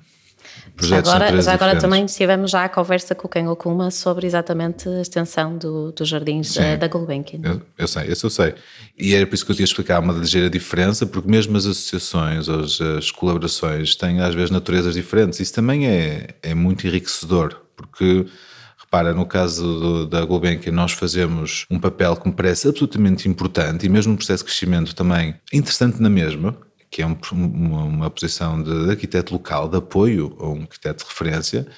projetos 0.76 1.10
agora, 1.10 1.42
já 1.42 1.52
agora 1.52 1.78
também 1.78 2.04
estivemos 2.04 2.50
já 2.50 2.64
a 2.64 2.68
conversa 2.68 3.14
com 3.14 3.26
o 3.26 3.30
Ken 3.30 3.46
Okuma 3.48 3.90
sobre 3.90 4.26
exatamente 4.26 4.88
a 4.88 5.00
extensão 5.00 5.56
do, 5.56 5.92
dos 5.92 6.08
jardins 6.08 6.54
da, 6.54 6.76
da 6.76 6.88
Gulbenkian. 6.88 7.40
Eu, 7.42 7.62
eu, 7.78 7.88
sei, 7.88 8.06
isso 8.06 8.26
eu 8.26 8.30
sei. 8.30 8.54
E 8.98 9.14
era 9.14 9.26
por 9.26 9.34
isso 9.34 9.44
que 9.44 9.52
eu 9.52 9.56
tinha 9.56 9.64
explicar 9.64 10.00
uma 10.00 10.12
ligeira 10.12 10.48
diferença, 10.48 11.06
porque 11.06 11.28
mesmo 11.28 11.56
as 11.56 11.66
associações, 11.66 12.48
as, 12.48 12.80
as 12.80 13.10
colaborações 13.10 13.94
têm 13.94 14.20
às 14.20 14.34
vezes 14.34 14.50
naturezas 14.50 14.94
diferentes. 14.94 15.40
Isso 15.40 15.54
também 15.54 15.86
é, 15.86 16.28
é 16.42 16.54
muito 16.54 16.86
enriquecedor, 16.86 17.56
porque 17.76 18.26
para, 18.90 19.14
no 19.14 19.24
caso 19.24 19.62
do, 19.62 20.06
da 20.06 20.24
Gulbenkian, 20.24 20.72
nós 20.72 20.92
fazemos 20.92 21.64
um 21.70 21.78
papel 21.78 22.16
que 22.16 22.28
me 22.28 22.34
parece 22.34 22.68
absolutamente 22.68 23.28
importante 23.28 23.86
e 23.86 23.88
mesmo 23.88 24.12
no 24.12 24.18
processo 24.18 24.42
de 24.42 24.50
crescimento 24.50 24.94
também 24.94 25.36
interessante 25.52 26.02
na 26.02 26.10
mesma, 26.10 26.56
que 26.90 27.00
é 27.00 27.06
um, 27.06 27.16
uma, 27.32 27.84
uma, 27.84 28.10
posição 28.10 28.60
de 28.60 28.90
arquiteto 28.90 29.32
local, 29.32 29.68
de 29.68 29.76
apoio 29.76 30.36
a 30.40 30.48
um 30.48 30.62
arquiteto 30.62 31.04
de 31.04 31.08
referência, 31.08 31.68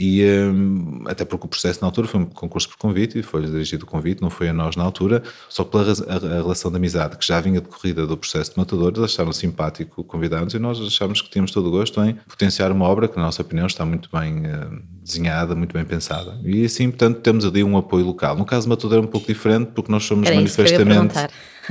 e 0.00 0.24
um, 0.24 1.02
até 1.06 1.24
porque 1.24 1.46
o 1.46 1.48
processo 1.48 1.80
na 1.80 1.88
altura 1.88 2.06
foi 2.06 2.20
um 2.20 2.26
concurso 2.26 2.68
por 2.68 2.76
convite 2.76 3.18
e 3.18 3.22
foi 3.22 3.44
dirigido 3.44 3.84
o 3.84 3.86
convite, 3.86 4.22
não 4.22 4.30
foi 4.30 4.48
a 4.48 4.52
nós 4.52 4.76
na 4.76 4.84
altura, 4.84 5.24
só 5.48 5.64
pela 5.64 5.82
a, 5.82 6.14
a 6.14 6.42
relação 6.42 6.70
de 6.70 6.76
amizade 6.76 7.16
que 7.16 7.26
já 7.26 7.40
vinha 7.40 7.60
decorrida 7.60 8.06
do 8.06 8.16
processo 8.16 8.52
de 8.52 8.58
matadores, 8.58 9.02
acharam 9.02 9.32
simpático 9.32 10.04
convidar-nos 10.04 10.54
e 10.54 10.58
nós 10.60 10.80
achámos 10.80 11.20
que 11.20 11.28
tínhamos 11.28 11.50
todo 11.50 11.66
o 11.66 11.70
gosto 11.72 12.00
em 12.04 12.14
potenciar 12.28 12.70
uma 12.70 12.84
obra 12.84 13.08
que, 13.08 13.16
na 13.16 13.24
nossa 13.24 13.42
opinião, 13.42 13.66
está 13.66 13.84
muito 13.84 14.08
bem 14.12 14.46
uh, 14.46 14.80
desenhada, 15.02 15.56
muito 15.56 15.72
bem 15.72 15.84
pensada. 15.84 16.38
E 16.44 16.64
assim, 16.64 16.90
portanto, 16.90 17.20
temos 17.20 17.44
ali 17.44 17.64
um 17.64 17.76
apoio 17.76 18.06
local. 18.06 18.36
No 18.36 18.44
caso 18.44 18.66
de 18.66 18.68
Matador 18.68 18.98
é 18.98 19.00
um 19.00 19.06
pouco 19.06 19.26
diferente 19.26 19.72
porque 19.74 19.90
nós 19.90 20.04
somos 20.04 20.28
Era 20.28 20.36
manifestamente. 20.36 21.14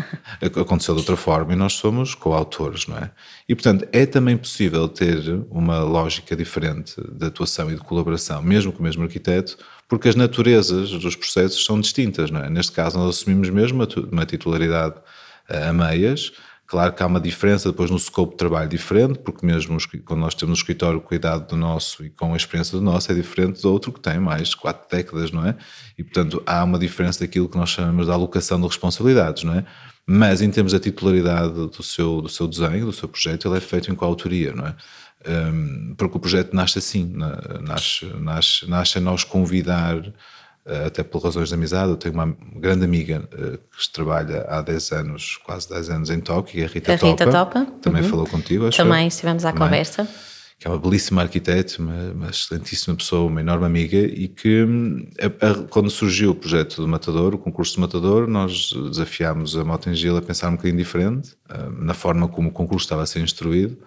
aconteceu 0.61 0.93
de 0.93 1.01
outra 1.01 1.15
forma 1.15 1.53
e 1.53 1.55
nós 1.55 1.73
somos 1.73 2.15
coautores, 2.15 2.87
não 2.87 2.97
é? 2.97 3.11
E 3.47 3.55
portanto 3.55 3.87
é 3.91 4.05
também 4.05 4.37
possível 4.37 4.87
ter 4.87 5.17
uma 5.49 5.79
lógica 5.79 6.35
diferente 6.35 6.95
de 7.11 7.25
atuação 7.25 7.71
e 7.71 7.75
de 7.75 7.81
colaboração, 7.81 8.41
mesmo 8.41 8.71
com 8.71 8.79
o 8.79 8.83
mesmo 8.83 9.03
arquiteto, 9.03 9.57
porque 9.87 10.09
as 10.09 10.15
naturezas 10.15 10.89
dos 10.91 11.15
processos 11.15 11.63
são 11.63 11.79
distintas, 11.79 12.29
não 12.29 12.41
é? 12.41 12.49
Neste 12.49 12.71
caso 12.71 12.97
nós 12.97 13.17
assumimos 13.17 13.49
mesmo 13.49 13.87
uma 14.11 14.25
titularidade 14.25 14.95
a 15.47 15.71
meias. 15.71 16.33
Claro 16.67 16.91
que 16.91 17.01
há 17.01 17.05
uma 17.05 17.21
diferença 17.21 17.71
depois 17.71 17.89
no 17.89 17.97
scope 17.97 18.33
de 18.33 18.37
trabalho 18.37 18.67
diferente, 18.67 19.19
porque 19.19 19.45
mesmo 19.45 19.77
quando 20.03 20.19
nós 20.19 20.35
temos 20.35 20.49
no 20.49 20.61
escritório 20.61 20.99
o 20.99 21.01
cuidado 21.01 21.47
do 21.47 21.55
nosso 21.55 22.03
e 22.03 22.09
com 22.09 22.33
a 22.33 22.37
experiência 22.37 22.77
do 22.77 22.83
nosso 22.83 23.09
é 23.09 23.15
diferente 23.15 23.61
do 23.61 23.71
outro 23.71 23.89
que 23.89 24.01
tem 24.01 24.19
mais 24.19 24.49
de 24.49 24.57
quatro 24.57 24.85
décadas, 24.93 25.31
não 25.31 25.47
é? 25.47 25.55
E 25.97 26.03
portanto 26.03 26.43
há 26.45 26.61
uma 26.65 26.77
diferença 26.77 27.21
daquilo 27.21 27.47
que 27.47 27.57
nós 27.57 27.69
chamamos 27.69 28.07
de 28.07 28.11
alocação 28.11 28.59
de 28.59 28.67
responsabilidades, 28.67 29.45
não 29.45 29.53
é? 29.53 29.65
Mas 30.05 30.41
em 30.41 30.51
termos 30.51 30.73
da 30.73 30.79
titularidade 30.79 31.53
do 31.53 31.83
seu, 31.83 32.21
do 32.21 32.27
seu 32.27 32.45
desenho, 32.45 32.85
do 32.85 32.93
seu 32.93 33.07
projeto, 33.07 33.47
ele 33.47 33.57
é 33.57 33.61
feito 33.61 33.89
em 33.89 33.95
coautoria, 33.95 34.51
não 34.51 34.67
é? 34.67 34.75
Um, 35.25 35.95
porque 35.97 36.17
o 36.17 36.19
projeto 36.19 36.53
nasce 36.53 36.79
assim, 36.79 37.13
nasce, 37.61 38.05
nasce, 38.19 38.69
nasce 38.69 38.97
a 38.97 39.01
nós 39.01 39.23
convidar 39.23 40.01
até 40.85 41.03
por 41.03 41.23
razões 41.23 41.49
de 41.49 41.55
amizade. 41.55 41.89
Eu 41.89 41.95
tenho 41.95 42.13
uma 42.13 42.35
grande 42.55 42.83
amiga 42.83 43.27
eh, 43.31 43.57
que 43.57 43.91
trabalha 43.91 44.45
há 44.49 44.61
10 44.61 44.91
anos, 44.91 45.37
quase 45.45 45.69
10 45.69 45.89
anos 45.89 46.09
em 46.09 46.19
Tóquio, 46.19 46.63
a 46.63 46.67
Rita, 46.67 46.93
a 46.93 46.95
Rita 46.95 47.25
Topa. 47.25 47.31
Topa. 47.31 47.71
Também 47.81 48.03
uhum. 48.03 48.09
falou 48.09 48.27
contigo, 48.27 48.67
acho 48.67 48.77
Também 48.77 49.07
estivemos 49.07 49.45
à 49.45 49.51
também, 49.51 49.67
conversa. 49.67 50.07
Que 50.59 50.67
é 50.67 50.71
uma 50.71 50.79
belíssima 50.79 51.21
arquiteta, 51.21 51.75
uma, 51.79 52.11
uma, 52.11 52.29
excelentíssima 52.29 52.95
pessoa, 52.95 53.29
uma 53.29 53.39
enorme 53.39 53.65
amiga, 53.65 53.97
e 53.97 54.27
que 54.27 54.63
hum, 54.63 55.07
a, 55.19 55.47
a, 55.47 55.53
quando 55.67 55.89
surgiu 55.89 56.31
o 56.31 56.35
projeto 56.35 56.81
do 56.81 56.87
Matador, 56.87 57.35
o 57.35 57.37
concurso 57.37 57.75
do 57.75 57.81
Matador, 57.81 58.27
nós 58.27 58.73
desafiámos 58.89 59.55
a 59.55 59.63
Motengil 59.63 60.17
a 60.17 60.21
pensar 60.21 60.49
um 60.49 60.55
bocadinho 60.55 60.77
diferente, 60.77 61.33
uh, 61.49 61.71
na 61.79 61.93
forma 61.93 62.27
como 62.27 62.49
o 62.49 62.51
concurso 62.51 62.85
estava 62.85 63.03
a 63.03 63.05
ser 63.05 63.19
instruído, 63.19 63.77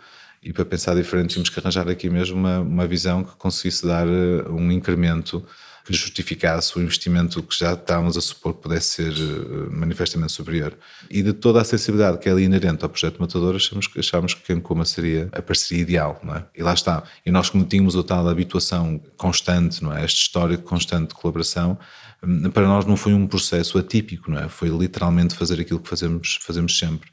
e 0.42 0.52
para 0.52 0.64
pensar 0.64 0.94
diferente 0.94 1.30
tínhamos 1.30 1.50
que 1.50 1.60
arranjar 1.60 1.88
aqui 1.88 2.08
mesmo 2.08 2.38
uma, 2.38 2.60
uma 2.60 2.86
visão 2.86 3.22
que 3.24 3.36
conseguisse 3.36 3.86
dar 3.86 4.06
uh, 4.06 4.50
um 4.50 4.70
incremento 4.72 5.44
que 5.90 5.96
justificasse 5.96 6.78
o 6.78 6.82
investimento 6.82 7.42
que 7.42 7.58
já 7.58 7.72
estávamos 7.72 8.16
a 8.16 8.20
supor 8.20 8.54
que 8.54 8.62
pudesse 8.62 9.02
ser 9.02 9.12
eh, 9.12 9.68
manifestamente 9.70 10.32
superior. 10.32 10.72
E 11.10 11.20
de 11.20 11.32
toda 11.32 11.60
a 11.60 11.64
sensibilidade 11.64 12.18
que 12.18 12.28
é 12.28 12.32
ali 12.32 12.44
inerente 12.44 12.84
ao 12.84 12.88
projeto 12.88 13.18
Matador, 13.18 13.56
achamos, 13.56 13.88
achámos 13.98 14.34
que 14.34 14.42
Cancuma 14.42 14.84
seria 14.84 15.28
a 15.32 15.42
parceria 15.42 15.82
ideal, 15.82 16.20
não 16.22 16.36
é? 16.36 16.44
E 16.56 16.62
lá 16.62 16.72
está. 16.72 17.02
E 17.26 17.30
nós, 17.30 17.50
como 17.50 17.64
tínhamos 17.64 17.96
a 17.96 18.04
tal 18.04 18.28
habituação 18.28 19.00
constante, 19.16 19.82
não 19.82 19.92
é? 19.92 20.04
Este 20.04 20.22
histórico 20.22 20.62
constante 20.62 21.08
de 21.08 21.14
colaboração, 21.14 21.76
hum, 22.22 22.50
para 22.50 22.68
nós 22.68 22.84
não 22.84 22.96
foi 22.96 23.12
um 23.12 23.26
processo 23.26 23.76
atípico, 23.76 24.30
não 24.30 24.38
é? 24.38 24.48
Foi 24.48 24.68
literalmente 24.68 25.34
fazer 25.34 25.60
aquilo 25.60 25.80
que 25.80 25.88
fazemos, 25.88 26.38
fazemos 26.40 26.78
sempre. 26.78 27.10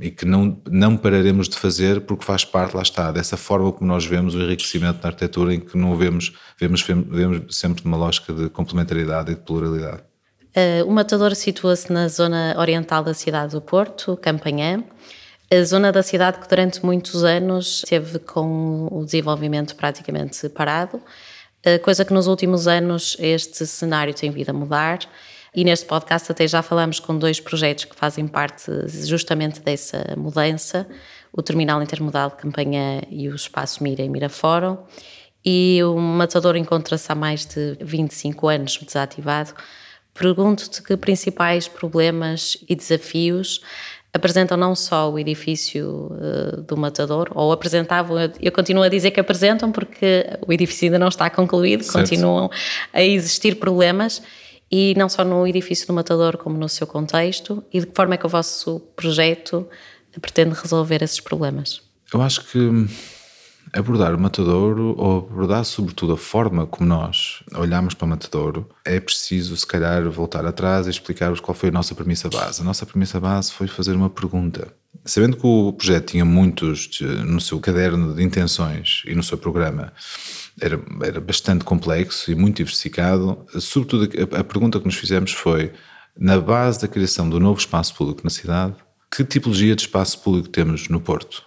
E 0.00 0.10
que 0.10 0.24
não, 0.24 0.60
não 0.68 0.96
pararemos 0.96 1.48
de 1.48 1.56
fazer 1.56 2.00
porque 2.00 2.24
faz 2.24 2.44
parte, 2.44 2.74
lá 2.74 2.82
está, 2.82 3.12
dessa 3.12 3.36
forma 3.36 3.70
como 3.70 3.88
nós 3.88 4.04
vemos 4.04 4.34
o 4.34 4.40
enriquecimento 4.40 5.00
da 5.00 5.08
arquitetura 5.08 5.54
em 5.54 5.60
que 5.60 5.78
não 5.78 5.96
vemos, 5.96 6.32
vemos, 6.58 6.82
vemos 6.82 7.56
sempre 7.56 7.84
numa 7.84 7.96
lógica 7.96 8.32
de 8.32 8.50
complementariedade 8.50 9.30
e 9.30 9.34
de 9.36 9.40
pluralidade. 9.40 10.02
Uh, 10.54 10.86
o 10.86 10.90
Matador 10.92 11.34
situa-se 11.34 11.90
na 11.90 12.08
zona 12.08 12.54
oriental 12.58 13.02
da 13.02 13.14
cidade 13.14 13.52
do 13.52 13.60
Porto, 13.60 14.18
Campanhã, 14.18 14.84
a 15.50 15.64
zona 15.64 15.90
da 15.90 16.02
cidade 16.02 16.40
que 16.40 16.48
durante 16.48 16.84
muitos 16.84 17.24
anos 17.24 17.82
teve 17.88 18.18
com 18.18 18.86
o 18.90 19.04
desenvolvimento 19.04 19.74
praticamente 19.76 20.48
parado, 20.50 20.96
uh, 20.96 21.78
coisa 21.82 22.04
que 22.04 22.12
nos 22.12 22.26
últimos 22.26 22.66
anos 22.66 23.16
este 23.18 23.66
cenário 23.66 24.12
tem 24.12 24.30
vindo 24.30 24.50
a 24.50 24.52
mudar 24.52 24.98
e 25.54 25.64
neste 25.64 25.84
podcast 25.84 26.32
até 26.32 26.48
já 26.48 26.62
falamos 26.62 26.98
com 26.98 27.16
dois 27.16 27.38
projetos 27.38 27.84
que 27.84 27.94
fazem 27.94 28.26
parte 28.26 28.70
justamente 28.88 29.60
dessa 29.60 30.14
mudança, 30.16 30.86
o 31.30 31.42
Terminal 31.42 31.82
Intermodal 31.82 32.30
de 32.30 32.36
Campanha 32.36 33.02
e 33.10 33.28
o 33.28 33.34
Espaço 33.34 33.82
Mira 33.82 34.02
em 34.02 34.08
Mirafórum. 34.08 34.78
E 35.44 35.80
o 35.84 35.98
Matador 35.98 36.56
encontra-se 36.56 37.10
há 37.10 37.14
mais 37.14 37.44
de 37.44 37.76
25 37.80 38.48
anos 38.48 38.78
desativado. 38.78 39.52
Pergunto-te 40.14 40.82
que 40.82 40.96
principais 40.96 41.68
problemas 41.68 42.56
e 42.68 42.74
desafios 42.74 43.60
apresentam 44.14 44.56
não 44.56 44.74
só 44.74 45.10
o 45.10 45.18
edifício 45.18 46.12
uh, 46.12 46.62
do 46.62 46.76
Matador, 46.76 47.30
ou 47.34 47.50
apresentavam, 47.50 48.16
eu 48.40 48.52
continuo 48.52 48.82
a 48.82 48.88
dizer 48.88 49.10
que 49.10 49.18
apresentam 49.18 49.72
porque 49.72 50.26
o 50.46 50.52
edifício 50.52 50.86
ainda 50.86 50.98
não 50.98 51.08
está 51.08 51.30
concluído, 51.30 51.82
certo. 51.82 51.98
continuam 51.98 52.50
a 52.92 53.02
existir 53.02 53.56
problemas 53.56 54.22
e 54.72 54.94
não 54.96 55.06
só 55.06 55.22
no 55.22 55.46
edifício 55.46 55.86
do 55.86 55.92
Matador, 55.92 56.38
como 56.38 56.56
no 56.56 56.66
seu 56.66 56.86
contexto, 56.86 57.62
e 57.70 57.80
de 57.80 57.86
que 57.86 57.94
forma 57.94 58.14
é 58.14 58.16
que 58.16 58.24
o 58.24 58.28
vosso 58.28 58.80
projeto 58.96 59.68
pretende 60.20 60.58
resolver 60.58 61.02
esses 61.02 61.20
problemas? 61.20 61.82
Eu 62.12 62.22
acho 62.22 62.42
que 62.46 62.88
abordar 63.70 64.14
o 64.14 64.18
Matadouro, 64.18 64.94
ou 64.96 65.18
abordar 65.18 65.64
sobretudo 65.64 66.14
a 66.14 66.16
forma 66.16 66.66
como 66.66 66.88
nós 66.88 67.42
olhamos 67.54 67.92
para 67.92 68.06
o 68.06 68.08
Matadouro, 68.08 68.66
é 68.82 68.98
preciso, 68.98 69.54
se 69.56 69.66
calhar, 69.66 70.08
voltar 70.10 70.46
atrás 70.46 70.86
e 70.86 70.90
explicar-vos 70.90 71.40
qual 71.40 71.54
foi 71.54 71.68
a 71.68 71.72
nossa 71.72 71.94
premissa 71.94 72.30
base. 72.30 72.62
A 72.62 72.64
nossa 72.64 72.86
premissa 72.86 73.20
base 73.20 73.52
foi 73.52 73.68
fazer 73.68 73.92
uma 73.92 74.08
pergunta. 74.08 74.72
Sabendo 75.04 75.36
que 75.36 75.46
o 75.46 75.72
projeto 75.72 76.12
tinha 76.12 76.24
muitos 76.24 76.88
no 77.26 77.40
seu 77.40 77.58
caderno 77.60 78.14
de 78.14 78.22
intenções 78.22 79.02
e 79.06 79.14
no 79.14 79.22
seu 79.22 79.36
programa, 79.36 79.92
era, 80.60 80.80
era 81.02 81.20
bastante 81.20 81.64
complexo 81.64 82.30
e 82.30 82.34
muito 82.34 82.58
diversificado. 82.58 83.44
Sobretudo, 83.58 84.08
a, 84.34 84.40
a 84.40 84.44
pergunta 84.44 84.78
que 84.78 84.86
nos 84.86 84.96
fizemos 84.96 85.32
foi: 85.32 85.72
na 86.18 86.40
base 86.40 86.80
da 86.80 86.88
criação 86.88 87.28
do 87.28 87.40
novo 87.40 87.58
espaço 87.58 87.94
público 87.94 88.20
na 88.24 88.30
cidade, 88.30 88.74
que 89.10 89.24
tipologia 89.24 89.74
de 89.74 89.82
espaço 89.82 90.20
público 90.20 90.48
temos 90.48 90.88
no 90.88 91.00
Porto? 91.00 91.44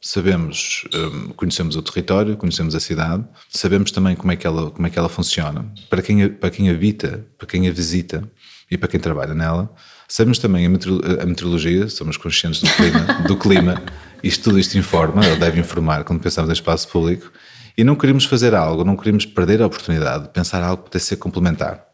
Sabemos, 0.00 0.86
um, 0.94 1.28
conhecemos 1.30 1.76
o 1.76 1.82
território, 1.82 2.36
conhecemos 2.36 2.74
a 2.74 2.80
cidade, 2.80 3.24
sabemos 3.48 3.90
também 3.90 4.14
como 4.14 4.32
é 4.32 4.36
que 4.36 4.46
ela, 4.46 4.70
como 4.70 4.86
é 4.86 4.90
que 4.90 4.98
ela 4.98 5.08
funciona, 5.08 5.70
para 5.88 6.02
quem, 6.02 6.28
para 6.28 6.50
quem 6.50 6.68
habita, 6.68 7.26
para 7.38 7.46
quem 7.46 7.66
a 7.66 7.70
visita 7.70 8.30
e 8.70 8.76
para 8.76 8.88
quem 8.88 9.00
trabalha 9.00 9.32
nela. 9.34 9.74
Sabemos 10.06 10.38
também 10.38 10.66
a, 10.66 10.68
meteorologia, 10.68 11.88
somos 11.88 12.18
conscientes 12.18 12.60
do 12.60 12.68
clima, 12.68 13.00
do 13.26 13.36
clima 13.36 13.82
isto 14.22 14.44
tudo 14.44 14.58
isto 14.58 14.76
informa, 14.76 15.26
ou 15.26 15.36
deve 15.36 15.58
informar 15.58 16.04
quando 16.04 16.20
pensamos 16.20 16.50
em 16.50 16.52
espaço 16.52 16.86
público 16.88 17.32
e 17.76 17.82
não 17.82 17.96
queríamos 17.96 18.24
fazer 18.24 18.54
algo, 18.54 18.84
não 18.84 18.96
queríamos 18.96 19.26
perder 19.26 19.60
a 19.60 19.66
oportunidade 19.66 20.24
de 20.24 20.30
pensar 20.30 20.62
algo 20.62 20.84
que 20.84 20.90
pudesse 20.90 21.06
ser 21.06 21.16
complementar. 21.16 21.84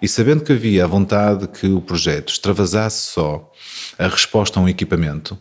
E 0.00 0.08
sabendo 0.08 0.42
que 0.42 0.52
havia 0.52 0.84
a 0.84 0.86
vontade 0.86 1.46
que 1.48 1.66
o 1.66 1.80
projeto 1.80 2.30
extravasasse 2.30 3.12
só 3.12 3.52
a 3.98 4.08
resposta 4.08 4.58
a 4.58 4.62
um 4.62 4.68
equipamento 4.68 5.38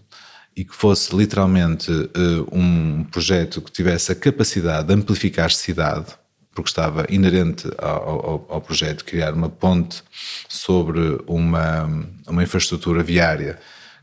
e 0.55 0.65
que 0.65 0.75
fosse 0.75 1.15
literalmente 1.15 1.89
uh, 1.91 2.47
um 2.51 3.05
projeto 3.05 3.61
que 3.61 3.71
tivesse 3.71 4.11
a 4.11 4.15
capacidade 4.15 4.87
de 4.87 4.93
amplificar 4.93 5.51
cidade, 5.51 6.07
porque 6.53 6.69
estava 6.69 7.05
inerente 7.09 7.69
ao, 7.77 8.09
ao, 8.09 8.45
ao, 8.49 8.61
projeto 8.61 9.05
criar 9.05 9.33
uma 9.33 9.49
ponte 9.49 10.03
sobre 10.49 11.21
uma, 11.25 11.85
uma 12.27 12.43
infraestrutura 12.43 13.01
viária 13.01 13.57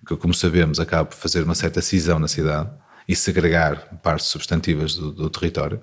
que, 0.07 0.17
como 0.17 0.33
sabemos, 0.33 0.81
acaba 0.81 1.05
por 1.05 1.17
fazer 1.17 1.43
uma 1.43 1.55
certa 1.55 1.83
cisão 1.83 2.19
na 2.19 2.29
cidade 2.29 2.71
e 3.09 3.15
segregar 3.15 3.99
partes 4.03 4.27
substantivas 4.27 4.95
do, 4.95 5.13
do 5.13 5.31
território, 5.31 5.81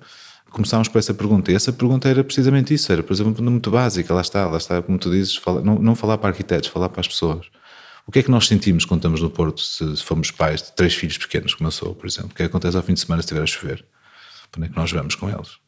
começámos 0.50 0.88
por 0.88 0.98
essa 0.98 1.12
pergunta. 1.12 1.50
E 1.50 1.54
essa 1.54 1.72
pergunta 1.72 2.08
era 2.08 2.22
precisamente 2.22 2.72
isso, 2.72 2.92
era, 2.92 3.02
por 3.02 3.12
exemplo, 3.12 3.42
muito 3.42 3.70
básica, 3.70 4.14
lá 4.14 4.20
está, 4.20 4.46
lá 4.46 4.56
está, 4.56 4.80
como 4.80 4.98
tu 4.98 5.10
dizes, 5.10 5.36
fala, 5.36 5.60
não, 5.60 5.78
não 5.78 5.94
falar 5.94 6.18
para 6.18 6.30
arquitetos, 6.30 6.68
falar 6.68 6.88
para 6.88 7.00
as 7.00 7.08
pessoas. 7.08 7.46
O 8.06 8.12
que 8.12 8.18
é 8.18 8.22
que 8.22 8.30
nós 8.30 8.46
sentimos 8.46 8.84
quando 8.84 9.00
estamos 9.00 9.20
no 9.20 9.30
Porto, 9.30 9.60
se, 9.62 9.96
fomos 9.96 10.30
pais 10.30 10.62
de 10.62 10.72
três 10.72 10.94
filhos 10.94 11.18
pequenos, 11.18 11.54
como 11.54 11.68
eu 11.68 11.72
sou, 11.72 11.94
por 11.94 12.06
exemplo? 12.06 12.30
O 12.30 12.34
que 12.34 12.42
é 12.42 12.46
que 12.46 12.50
acontece 12.50 12.76
ao 12.76 12.82
fim 12.82 12.94
de 12.94 13.00
semana 13.00 13.22
se 13.22 13.26
estiver 13.26 13.42
a 13.42 13.46
chover? 13.46 13.84
Para 14.50 14.60
onde 14.60 14.68
é 14.68 14.72
que 14.72 14.76
nós 14.76 14.92
vamos 14.92 15.14
com 15.14 15.28
eles? 15.28 15.63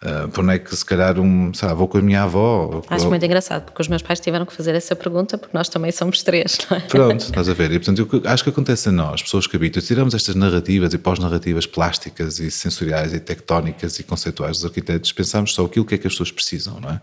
Uh, 0.00 0.28
por 0.28 0.44
onde 0.44 0.54
é 0.54 0.58
que 0.60 0.76
se 0.76 0.84
calhar 0.84 1.18
um, 1.18 1.52
sei 1.52 1.66
lá, 1.66 1.74
vou 1.74 1.88
com 1.88 1.98
a 1.98 2.00
minha 2.00 2.22
avó? 2.22 2.84
Acho 2.88 3.04
ou... 3.04 3.10
muito 3.10 3.24
engraçado, 3.26 3.64
porque 3.64 3.82
os 3.82 3.88
meus 3.88 4.00
pais 4.00 4.20
tiveram 4.20 4.46
que 4.46 4.52
fazer 4.52 4.72
essa 4.76 4.94
pergunta, 4.94 5.36
porque 5.36 5.56
nós 5.56 5.68
também 5.68 5.90
somos 5.90 6.22
três, 6.22 6.56
não 6.70 6.76
é? 6.76 6.80
Pronto, 6.82 7.20
estás 7.20 7.48
a 7.48 7.52
ver. 7.52 7.72
E 7.72 7.80
portanto, 7.80 8.08
eu 8.12 8.30
acho 8.30 8.44
que 8.44 8.50
acontece 8.50 8.90
a 8.90 8.92
nós, 8.92 9.22
pessoas 9.22 9.48
que 9.48 9.56
habitam, 9.56 9.82
tiramos 9.82 10.14
estas 10.14 10.36
narrativas 10.36 10.94
e 10.94 10.98
pós-narrativas 10.98 11.66
plásticas 11.66 12.38
e 12.38 12.48
sensoriais 12.48 13.12
e 13.12 13.18
tectónicas 13.18 13.98
e 13.98 14.04
conceituais 14.04 14.58
dos 14.58 14.66
arquitetos, 14.66 15.10
pensamos 15.10 15.52
só 15.52 15.64
aquilo 15.64 15.84
que 15.84 15.96
é 15.96 15.98
que 15.98 16.06
as 16.06 16.12
pessoas 16.12 16.30
precisam, 16.30 16.78
não 16.78 16.90
é? 16.90 17.00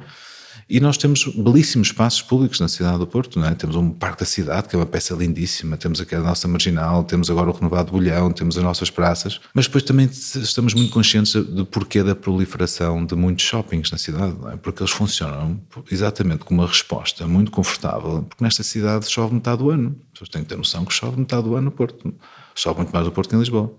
E 0.67 0.79
nós 0.79 0.98
temos 0.98 1.27
belíssimos 1.27 1.89
espaços 1.89 2.24
públicos 2.24 2.60
na 2.60 2.67
cidade 2.67 2.98
do 2.98 3.05
Porto, 3.05 3.39
não 3.39 3.48
é? 3.48 3.53
Temos 3.53 3.75
um 3.75 3.91
Parque 3.91 4.22
da 4.22 4.25
Cidade, 4.25 4.67
que 4.67 4.75
é 4.75 4.79
uma 4.79 4.86
peça 4.86 5.13
lindíssima, 5.13 5.77
temos 5.77 6.01
aqui 6.01 6.15
a 6.15 6.19
nossa 6.19 6.48
marginal, 6.48 7.03
temos 7.03 7.29
agora 7.29 7.51
o 7.51 7.53
renovado 7.53 7.91
Bolhão, 7.91 8.31
temos 8.31 8.57
as 8.57 8.63
nossas 8.63 8.89
praças, 8.89 9.39
mas 9.53 9.67
depois 9.67 9.84
também 9.84 10.07
estamos 10.07 10.74
muito 10.74 10.91
conscientes 10.91 11.34
do 11.34 11.67
porquê 11.67 12.01
da 12.01 12.15
proliferação 12.15 13.05
de 13.05 13.13
muitos 13.13 13.45
shoppings 13.45 13.91
na 13.91 14.00
cidade, 14.00 14.36
é? 14.51 14.57
Porque 14.57 14.81
eles 14.81 14.91
funcionam 14.91 15.62
exatamente 15.91 16.43
como 16.43 16.62
uma 16.62 16.67
resposta 16.67 17.27
muito 17.27 17.51
confortável, 17.51 18.24
porque 18.24 18.43
nesta 18.43 18.63
cidade 18.63 19.07
chove 19.07 19.36
metade 19.36 19.60
do 19.60 19.69
ano. 19.69 19.95
As 20.07 20.13
pessoas 20.13 20.29
têm 20.29 20.41
que 20.41 20.50
ter 20.50 20.57
noção 20.57 20.84
que 20.84 20.93
chove 20.93 21.19
metade 21.19 21.43
do 21.43 21.53
ano 21.53 21.65
no 21.65 21.72
Porto. 21.72 22.12
Chove 22.55 22.77
muito 22.77 22.91
mais 22.91 23.05
no 23.05 23.12
Porto 23.12 23.29
que 23.29 23.36
em 23.36 23.39
Lisboa. 23.39 23.72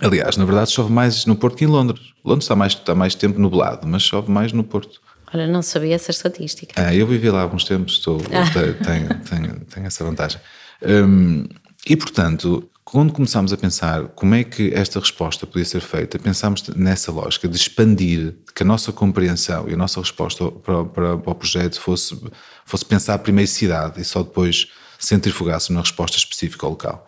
Aliás, 0.00 0.36
na 0.36 0.44
verdade, 0.44 0.70
chove 0.70 0.92
mais 0.92 1.26
no 1.26 1.34
Porto 1.34 1.56
que 1.56 1.64
em 1.64 1.68
Londres. 1.68 2.12
Londres 2.24 2.44
está 2.44 2.54
mais, 2.54 2.74
está 2.74 2.94
mais 2.94 3.14
tempo 3.16 3.40
nublado, 3.40 3.88
mas 3.88 4.02
chove 4.02 4.30
mais 4.30 4.52
no 4.52 4.62
Porto. 4.62 5.00
Olha, 5.32 5.46
não 5.46 5.62
sabia 5.62 5.94
essa 5.94 6.10
estatística. 6.10 6.74
Ah, 6.76 6.94
eu 6.94 7.06
vivi 7.06 7.30
lá 7.30 7.40
há 7.40 7.42
alguns 7.42 7.64
tempos, 7.64 7.94
estou, 7.94 8.20
ah. 8.32 8.50
tenho, 8.82 9.14
tenho, 9.20 9.60
tenho, 9.66 9.86
essa 9.86 10.04
vantagem. 10.04 10.40
Um, 10.82 11.44
e, 11.86 11.96
portanto, 11.96 12.68
quando 12.84 13.12
começámos 13.12 13.52
a 13.52 13.56
pensar 13.56 14.08
como 14.08 14.34
é 14.34 14.42
que 14.42 14.72
esta 14.74 14.98
resposta 14.98 15.46
podia 15.46 15.64
ser 15.64 15.80
feita, 15.80 16.18
pensámos 16.18 16.66
nessa 16.70 17.12
lógica 17.12 17.46
de 17.46 17.56
expandir, 17.56 18.34
que 18.54 18.62
a 18.62 18.66
nossa 18.66 18.92
compreensão 18.92 19.68
e 19.68 19.74
a 19.74 19.76
nossa 19.76 20.00
resposta 20.00 20.50
para, 20.50 20.84
para, 20.84 21.18
para 21.18 21.30
o 21.30 21.34
projeto 21.34 21.80
fosse, 21.80 22.20
fosse 22.64 22.84
pensar 22.84 23.18
primeiro 23.18 23.48
cidade 23.48 24.00
e 24.00 24.04
só 24.04 24.22
depois 24.22 24.66
centrifugasse 24.98 25.72
na 25.72 25.80
resposta 25.80 26.18
específica 26.18 26.66
ao 26.66 26.70
local. 26.70 27.06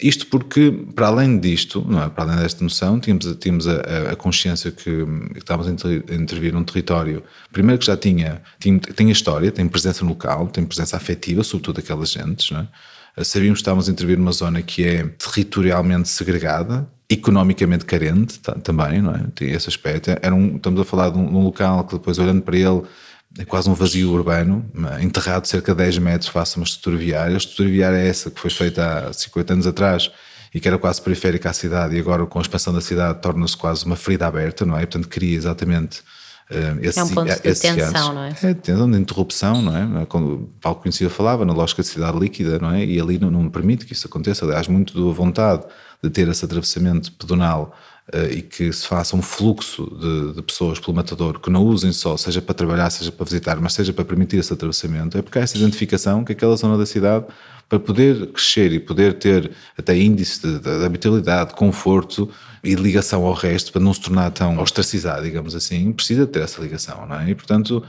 Isto 0.00 0.26
porque, 0.26 0.70
para 0.94 1.08
além 1.08 1.38
disto, 1.38 1.84
não 1.86 2.02
é? 2.02 2.08
para 2.08 2.24
além 2.24 2.36
desta 2.42 2.62
noção, 2.62 2.98
tínhamos, 2.98 3.36
tínhamos 3.38 3.66
a, 3.68 4.12
a, 4.12 4.16
consciência 4.16 4.70
que, 4.70 5.04
que 5.32 5.38
estávamos 5.38 5.84
a 5.84 6.14
intervir 6.14 6.52
num 6.52 6.64
território, 6.64 7.22
primeiro 7.52 7.78
que 7.78 7.86
já 7.86 7.96
tinha, 7.96 8.42
tinha, 8.58 8.78
tinha 8.78 9.12
história, 9.12 9.50
tem 9.50 9.66
presença 9.68 10.04
no 10.04 10.10
local, 10.10 10.48
tem 10.48 10.64
presença 10.64 10.96
afetiva, 10.96 11.42
sobretudo 11.44 11.80
aquelas 11.80 12.10
gentes, 12.10 12.50
não 12.50 12.60
é? 12.60 12.68
Sabíamos 13.24 13.58
que 13.58 13.62
estávamos 13.62 13.88
a 13.88 13.92
intervir 13.92 14.16
numa 14.18 14.32
zona 14.32 14.62
que 14.62 14.84
é 14.84 15.04
territorialmente 15.04 16.08
segregada, 16.08 16.88
economicamente 17.10 17.84
carente 17.84 18.40
também, 18.62 19.02
não 19.02 19.14
é? 19.14 19.26
Tem 19.34 19.50
esse 19.50 19.68
aspecto. 19.68 20.10
Era 20.22 20.34
um, 20.34 20.56
estamos 20.56 20.80
a 20.80 20.84
falar 20.84 21.10
de 21.10 21.18
um, 21.18 21.26
de 21.26 21.34
um 21.34 21.44
local 21.44 21.84
que 21.84 21.94
depois, 21.94 22.18
olhando 22.18 22.40
para 22.40 22.56
ele, 22.56 22.82
é 23.38 23.44
quase 23.44 23.68
um 23.68 23.74
vazio 23.74 24.12
urbano, 24.12 24.64
enterrado 25.00 25.46
cerca 25.46 25.72
de 25.72 25.78
10 25.78 25.98
metros 25.98 26.28
face 26.28 26.58
a 26.58 26.60
uma 26.60 26.64
estrutura 26.64 26.96
viária. 26.96 27.34
A 27.34 27.38
estrutura 27.38 27.68
viária 27.68 27.96
é 27.96 28.06
essa 28.06 28.30
que 28.30 28.38
foi 28.38 28.50
feita 28.50 29.08
há 29.08 29.12
50 29.12 29.52
anos 29.54 29.66
atrás 29.66 30.10
e 30.54 30.60
que 30.60 30.68
era 30.68 30.76
quase 30.76 31.00
periférica 31.00 31.50
à 31.50 31.52
cidade 31.52 31.96
e 31.96 31.98
agora 31.98 32.26
com 32.26 32.38
a 32.38 32.42
expansão 32.42 32.74
da 32.74 32.80
cidade 32.80 33.20
torna-se 33.22 33.56
quase 33.56 33.86
uma 33.86 33.96
ferida 33.96 34.26
aberta, 34.26 34.66
não 34.66 34.76
é? 34.76 34.82
E, 34.82 34.86
portanto 34.86 35.08
cria 35.08 35.34
exatamente 35.34 36.00
uh, 36.50 36.78
esse, 36.82 36.98
é 36.98 37.04
um 37.04 37.08
ponto 37.08 37.32
de 37.32 37.54
tensão, 37.54 38.12
não 38.12 38.22
é? 38.22 38.36
É, 38.42 38.54
tensão 38.54 38.90
de 38.90 38.98
interrupção, 38.98 39.62
não 39.62 40.00
é? 40.02 40.06
Quando 40.06 40.34
o 40.34 40.38
Paulo 40.60 40.80
Conhecido 40.80 41.08
falava 41.08 41.46
na 41.46 41.54
lógica 41.54 41.80
de 41.80 41.88
cidade 41.88 42.18
líquida, 42.18 42.58
não 42.58 42.72
é? 42.72 42.84
E 42.84 43.00
ali 43.00 43.18
não, 43.18 43.30
não 43.30 43.48
permite 43.48 43.86
que 43.86 43.94
isso 43.94 44.06
aconteça, 44.06 44.44
aliás, 44.44 44.68
muito 44.68 44.92
da 44.92 45.14
vontade 45.14 45.64
de 46.02 46.10
ter 46.10 46.28
esse 46.28 46.44
atravessamento 46.44 47.10
pedonal 47.12 47.74
e 48.30 48.42
que 48.42 48.72
se 48.72 48.86
faça 48.86 49.16
um 49.16 49.22
fluxo 49.22 49.86
de, 49.98 50.34
de, 50.34 50.42
pessoas 50.42 50.78
pelo 50.78 50.94
matador 50.94 51.40
que 51.40 51.50
não 51.50 51.64
usem 51.64 51.92
só, 51.92 52.16
seja 52.16 52.42
para 52.42 52.54
trabalhar, 52.54 52.90
seja 52.90 53.10
para 53.10 53.24
visitar, 53.24 53.60
mas 53.60 53.72
seja 53.72 53.92
para 53.92 54.04
permitir 54.04 54.36
esse 54.36 54.52
atravessamento, 54.52 55.16
é 55.16 55.22
porque 55.22 55.38
há 55.38 55.42
essa 55.42 55.56
identificação 55.56 56.24
que 56.24 56.32
aquela 56.32 56.54
zona 56.56 56.76
da 56.76 56.84
cidade, 56.84 57.24
para 57.68 57.80
poder 57.80 58.26
crescer 58.28 58.70
e 58.72 58.78
poder 58.78 59.14
ter 59.14 59.50
até 59.78 59.96
índice 59.96 60.42
de, 60.42 60.58
de, 60.58 60.78
de 60.78 60.84
habitabilidade, 60.84 61.54
conforto 61.54 62.28
e 62.62 62.74
ligação 62.74 63.24
ao 63.24 63.32
resto, 63.32 63.72
para 63.72 63.80
não 63.80 63.94
se 63.94 64.00
tornar 64.02 64.30
tão 64.30 64.58
ostracizado, 64.58 65.22
digamos 65.22 65.54
assim, 65.54 65.90
precisa 65.92 66.26
ter 66.26 66.42
essa 66.42 66.60
ligação, 66.60 67.06
não 67.06 67.18
é? 67.18 67.30
E 67.30 67.34
portanto 67.34 67.82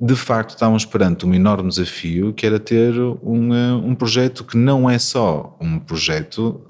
de 0.00 0.14
facto 0.14 0.50
estávamos 0.50 0.84
perante 0.84 1.26
um 1.26 1.34
enorme 1.34 1.68
desafio 1.68 2.32
que 2.32 2.46
era 2.46 2.60
ter 2.60 2.94
um, 3.00 3.52
eh, 3.52 3.74
um 3.74 3.94
projeto 3.94 4.44
que 4.44 4.56
não 4.56 4.88
é 4.88 4.98
só 4.98 5.56
um 5.60 5.78
projeto, 5.80 6.64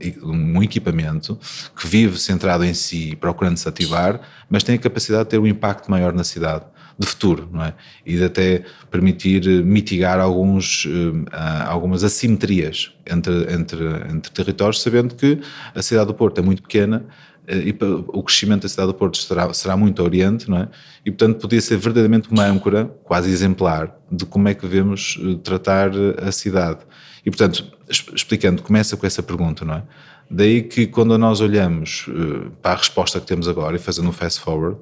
eh, 0.00 0.14
um 0.22 0.62
equipamento 0.62 1.38
que 1.76 1.86
vive 1.86 2.18
centrado 2.18 2.64
em 2.64 2.72
si, 2.72 3.16
procurando 3.16 3.58
se 3.58 3.68
ativar, 3.68 4.20
mas 4.48 4.62
tem 4.62 4.76
a 4.76 4.78
capacidade 4.78 5.24
de 5.24 5.30
ter 5.30 5.38
um 5.38 5.46
impacto 5.46 5.90
maior 5.90 6.14
na 6.14 6.24
cidade 6.24 6.64
de 6.98 7.06
futuro, 7.06 7.48
não 7.52 7.62
é? 7.62 7.74
E 8.06 8.16
de 8.16 8.24
até 8.24 8.64
permitir 8.90 9.44
mitigar 9.64 10.20
alguns, 10.20 10.86
eh, 10.86 11.66
algumas 11.66 12.04
assimetrias 12.04 12.92
entre, 13.04 13.52
entre, 13.52 13.84
entre 14.10 14.32
territórios, 14.32 14.80
sabendo 14.80 15.14
que 15.14 15.40
a 15.74 15.82
cidade 15.82 16.06
do 16.06 16.14
Porto 16.14 16.38
é 16.38 16.42
muito 16.42 16.62
pequena 16.62 17.04
eh, 17.04 17.33
e 17.48 17.76
o 18.08 18.22
crescimento 18.22 18.62
da 18.62 18.68
cidade 18.68 18.88
do 18.88 18.94
Porto 18.94 19.18
será, 19.18 19.52
será 19.52 19.76
muito 19.76 20.02
oriente, 20.02 20.48
não 20.48 20.58
é? 20.58 20.68
E 21.04 21.10
portanto 21.10 21.40
podia 21.40 21.60
ser 21.60 21.76
verdadeiramente 21.76 22.30
uma 22.30 22.44
âncora, 22.44 22.86
quase 23.04 23.30
exemplar, 23.30 23.94
de 24.10 24.24
como 24.24 24.48
é 24.48 24.54
que 24.54 24.62
devemos 24.62 25.18
eh, 25.20 25.38
tratar 25.42 25.90
a 26.22 26.32
cidade. 26.32 26.80
E 27.24 27.30
portanto, 27.30 27.64
explicando, 27.88 28.62
começa 28.62 28.96
com 28.96 29.06
essa 29.06 29.22
pergunta, 29.22 29.64
não 29.64 29.74
é? 29.74 29.82
Daí 30.30 30.62
que 30.62 30.86
quando 30.86 31.16
nós 31.18 31.40
olhamos 31.40 32.06
eh, 32.08 32.50
para 32.62 32.72
a 32.72 32.76
resposta 32.76 33.20
que 33.20 33.26
temos 33.26 33.46
agora 33.46 33.76
e 33.76 33.78
fazendo 33.78 34.08
um 34.08 34.12
fast 34.12 34.40
forward, 34.40 34.78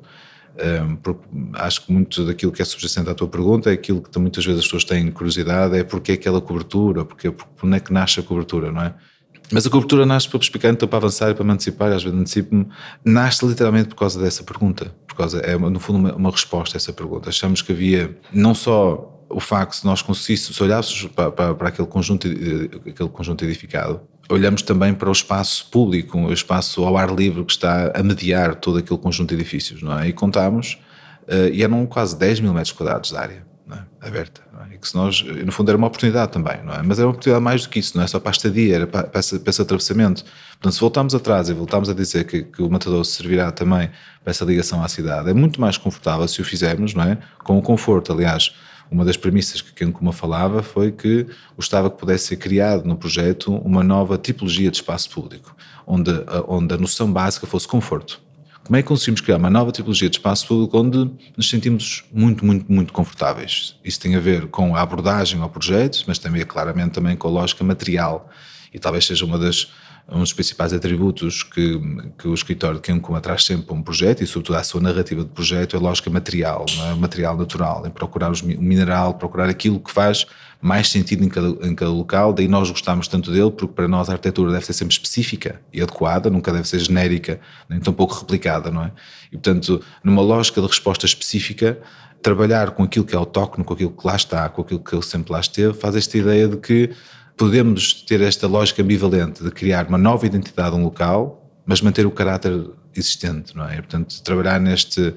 porque 1.03 1.23
acho 1.55 1.87
que 1.87 1.93
muito 1.93 2.27
daquilo 2.27 2.53
que 2.53 2.61
é 2.61 2.65
subjacente 2.65 3.09
à 3.09 3.15
tua 3.15 3.27
pergunta 3.27 3.71
é 3.71 3.73
aquilo 3.73 4.03
que 4.03 4.19
muitas 4.19 4.45
vezes 4.45 4.61
as 4.61 4.67
pessoas 4.67 4.85
têm 4.85 5.11
curiosidade, 5.11 5.79
é 5.79 5.83
porque 5.83 6.13
aquela 6.13 6.43
cobertura, 6.43 7.07
porque, 7.07 7.31
porque 7.31 7.67
onde 7.67 7.77
é 7.77 7.81
que 7.81 7.91
nasce 7.91 8.21
a 8.21 8.23
cobertura, 8.23 8.71
não 8.71 8.83
é? 8.83 8.95
Mas 9.53 9.67
a 9.67 9.71
cobertura 9.71 10.07
nasce 10.07 10.29
para 10.29 10.39
explicar, 10.39 10.71
então 10.71 10.89
para 10.89 10.97
avançar 10.97 11.31
e 11.31 11.35
para 11.35 11.45
me 11.45 11.53
antecipar, 11.53 11.93
às 11.93 12.03
vezes 12.03 12.19
antecipo-me, 12.19 12.67
nasce 13.05 13.47
literalmente 13.47 13.91
por 13.91 13.97
causa 13.97 14.19
dessa 14.19 14.43
pergunta. 14.43 14.95
Por 15.07 15.15
causa, 15.15 15.41
é 15.41 15.57
no 15.59 15.79
fundo 15.79 15.99
uma, 15.99 16.15
uma 16.15 16.31
resposta 16.31 16.77
a 16.77 16.79
essa 16.79 16.93
pergunta. 16.93 17.29
Achamos 17.29 17.61
que 17.61 17.71
havia 17.71 18.17
não 18.33 18.55
só 18.55 19.13
o 19.29 19.41
facto 19.41 19.81
de 19.81 19.85
nós 19.85 20.01
conseguíssemos, 20.01 20.57
se 20.57 20.63
olhássemos 20.63 21.13
para, 21.15 21.31
para, 21.31 21.55
para, 21.55 21.69
aquele, 21.69 21.89
conjunto, 21.89 22.27
aquele 22.27 23.09
conjunto 23.11 23.45
edificado, 23.45 24.01
olhamos 24.29 24.63
também 24.63 24.95
para 24.95 25.09
o 25.09 25.13
espaço 25.13 25.69
público, 25.71 26.19
o 26.19 26.33
espaço 26.33 26.85
ao 26.85 26.97
ar 26.97 27.11
livre 27.15 27.45
que 27.45 27.53
está 27.53 27.93
a 27.95 28.03
mediar 28.03 28.55
todo 28.55 28.79
aquele 28.79 28.99
conjunto 28.99 29.29
de 29.31 29.35
edifícios, 29.35 29.83
não 29.83 29.99
é? 29.99 30.09
E 30.09 30.13
contámos, 30.13 30.79
uh, 31.29 31.49
e 31.53 31.63
eram 31.63 31.85
quase 31.87 32.17
10 32.19 32.41
mil 32.41 32.55
metros 32.55 32.73
quadrados 32.73 33.11
de 33.11 33.17
área? 33.17 33.52
Aberta. 34.03 34.41
É? 34.61 34.75
E 34.75 34.79
que 34.79 34.89
se 34.89 34.95
nós, 34.95 35.23
no 35.23 35.53
fundo, 35.53 35.71
era 35.71 35.79
uma 35.79 35.87
oportunidade 35.87 36.33
também, 36.33 36.63
não 36.63 36.75
é? 36.75 36.83
Mas 36.83 36.99
era 36.99 37.07
uma 37.07 37.13
oportunidade 37.13 37.43
mais 37.43 37.63
do 37.63 37.69
que 37.69 37.79
isso, 37.79 37.97
não 37.97 38.05
é 38.05 38.07
só 38.07 38.19
para 38.19 38.31
a 38.31 38.33
estadia, 38.33 38.75
era 38.75 38.87
para, 38.87 39.05
para, 39.05 39.21
esse, 39.21 39.39
para 39.39 39.51
esse 39.51 39.63
atravessamento. 39.63 40.25
Portanto, 40.53 40.73
se 40.73 40.81
voltarmos 40.81 41.15
atrás 41.15 41.49
e 41.49 41.53
voltarmos 41.53 41.89
a 41.89 41.95
dizer 41.95 42.25
que, 42.25 42.43
que 42.43 42.63
o 42.63 42.69
matador 42.69 43.05
servirá 43.05 43.53
também 43.53 43.91
para 44.23 44.31
essa 44.31 44.45
ligação 44.45 44.83
à 44.83 44.89
cidade, 44.89 45.31
é 45.31 45.35
muito 45.35 45.61
mais 45.61 45.79
confortável 45.79 46.27
se 46.27 46.41
o 46.41 46.45
fizermos, 46.45 46.95
não 46.95 47.05
é? 47.05 47.19
Com 47.45 47.59
o 47.59 47.63
conforto, 47.63 48.13
aliás. 48.13 48.55
Uma 48.91 49.07
das 49.07 49.17
premissas 49.17 49.63
que 49.63 49.73
Ken 49.73 49.91
Kuma 49.91 50.13
falava 50.13 50.63
foi 50.63 50.93
que 50.93 51.27
gostava 51.57 51.89
que 51.89 51.97
pudesse 51.97 52.27
ser 52.27 52.37
criado 52.37 52.85
no 52.85 52.95
projeto 52.95 53.55
uma 53.57 53.83
nova 53.83 54.19
tipologia 54.19 54.71
de 54.71 54.77
espaço 54.77 55.09
público, 55.09 55.57
onde, 55.87 56.11
onde 56.47 56.75
a 56.75 56.77
noção 56.77 57.11
básica 57.11 57.47
fosse 57.47 57.67
conforto 57.67 58.21
como 58.65 58.77
é 58.77 58.83
que 58.83 58.89
conseguimos 58.89 59.21
criar 59.21 59.39
uma 59.39 59.51
nova 59.51 59.73
tipologia 59.73 60.09
de 60.09 60.17
espaço 60.17 60.47
público 60.47 60.79
onde 60.79 61.11
nos 61.37 61.49
sentimos 61.49 62.05
muito, 62.13 62.45
muito, 62.45 62.71
muito 62.71 62.93
confortáveis? 62.93 63.77
Isso 63.85 64.01
tem 64.01 64.15
a 64.15 64.21
ver 64.21 64.47
com 64.47 64.77
a 64.77 64.81
abordagem 64.81 65.41
ao 65.41 65.51
projeto, 65.51 66.05
mas 66.07 66.19
também, 66.19 66.45
claramente, 66.45 66.93
também 66.93 67.17
com 67.17 67.29
a 67.29 67.31
lógica 67.31 67.65
material. 67.65 68.31
E 68.73 68.79
talvez 68.79 69.05
seja 69.05 69.25
uma 69.25 69.39
das 69.39 69.69
um 70.09 70.19
dos 70.19 70.33
principais 70.33 70.73
atributos 70.73 71.43
que, 71.43 71.81
que 72.19 72.27
o 72.27 72.35
escritório 72.35 72.77
de 72.77 72.83
Kenkuma 72.83 73.21
traz 73.21 73.45
sempre 73.45 73.67
para 73.67 73.77
um 73.77 73.83
projeto 73.83 74.23
e 74.23 74.27
sobretudo 74.27 74.57
a 74.57 74.65
sua 74.65 74.81
narrativa 74.81 75.23
de 75.23 75.31
projeto 75.31 75.77
é 75.77 75.79
a 75.79 75.83
lógica 75.83 76.11
material, 76.11 76.67
não 76.77 76.87
é? 76.87 76.93
o 76.93 76.97
material 76.97 77.37
natural, 77.37 77.87
em 77.87 77.91
procurar 77.91 78.31
os, 78.31 78.43
o 78.43 78.47
mineral, 78.47 79.15
procurar 79.15 79.49
aquilo 79.49 79.79
que 79.79 79.93
faz 79.93 80.27
mais 80.63 80.89
sentido 80.89 81.25
em 81.25 81.29
cada, 81.29 81.49
em 81.67 81.75
cada 81.75 81.91
local, 81.91 82.33
daí 82.33 82.47
nós 82.47 82.71
gostamos 82.71 83.09
tanto 83.09 83.33
dele 83.33 83.51
porque 83.51 83.75
para 83.75 83.89
nós 83.89 84.09
a 84.09 84.13
arquitetura 84.13 84.53
deve 84.53 84.65
ser 84.65 84.73
sempre 84.73 84.95
específica 84.95 85.61
e 85.73 85.83
adequada, 85.83 86.31
nunca 86.31 86.53
deve 86.53 86.69
ser 86.69 86.79
genérica, 86.79 87.41
nem 87.69 87.81
tão 87.81 87.93
pouco 87.93 88.15
replicada, 88.15 88.71
não 88.71 88.85
é? 88.85 88.93
E 89.27 89.33
portanto, 89.33 89.83
numa 90.05 90.23
lógica 90.23 90.61
de 90.61 90.67
resposta 90.69 91.05
específica, 91.05 91.81
trabalhar 92.23 92.71
com 92.71 92.85
aquilo 92.85 93.05
que 93.05 93.13
é 93.13 93.19
autóctono, 93.19 93.65
com 93.65 93.75
aquilo 93.75 93.91
que 93.91 94.07
lá 94.07 94.15
está, 94.15 94.49
com 94.49 94.63
aquilo 94.63 94.79
que 94.79 94.95
ele 94.95 95.03
sempre 95.03 95.33
lá 95.33 95.41
esteve, 95.41 95.75
faz 95.75 95.97
esta 95.97 96.17
ideia 96.17 96.47
de 96.47 96.57
que 96.57 96.91
podemos 97.37 97.95
ter 97.95 98.21
esta 98.21 98.47
lógica 98.47 98.83
ambivalente 98.83 99.43
de 99.43 99.51
criar 99.51 99.89
uma 99.89 99.99
nova 99.99 100.25
identidade 100.25 100.77
a 100.77 100.79
um 100.79 100.85
local, 100.85 101.51
mas 101.67 101.81
manter 101.81 102.07
o 102.07 102.11
caráter 102.13 102.71
existente, 102.95 103.57
não 103.57 103.69
é? 103.69 103.77
Portanto, 103.77 104.23
trabalhar 104.23 104.61
neste, 104.61 105.13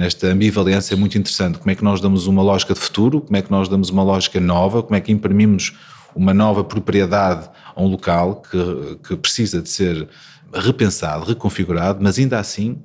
nesta 0.00 0.28
ambivalência 0.28 0.94
é 0.94 0.96
muito 0.96 1.18
interessante. 1.18 1.58
Como 1.58 1.70
é 1.70 1.74
que 1.74 1.84
nós 1.84 2.00
damos 2.00 2.26
uma 2.26 2.42
lógica 2.42 2.72
de 2.72 2.80
futuro, 2.80 3.20
como 3.20 3.36
é 3.36 3.42
que 3.42 3.50
nós 3.50 3.68
damos 3.68 3.90
uma 3.90 4.02
lógica 4.02 4.40
nova, 4.40 4.82
como 4.82 4.96
é 4.96 5.00
que 5.00 5.12
imprimimos 5.12 5.76
uma 6.16 6.32
nova 6.32 6.64
propriedade 6.64 7.50
a 7.76 7.82
um 7.82 7.86
local 7.86 8.42
que, 8.50 8.98
que 9.06 9.16
precisa 9.16 9.60
de 9.60 9.68
ser 9.68 10.08
repensado, 10.54 11.26
reconfigurado, 11.26 12.02
mas 12.02 12.18
ainda 12.18 12.38
assim 12.38 12.82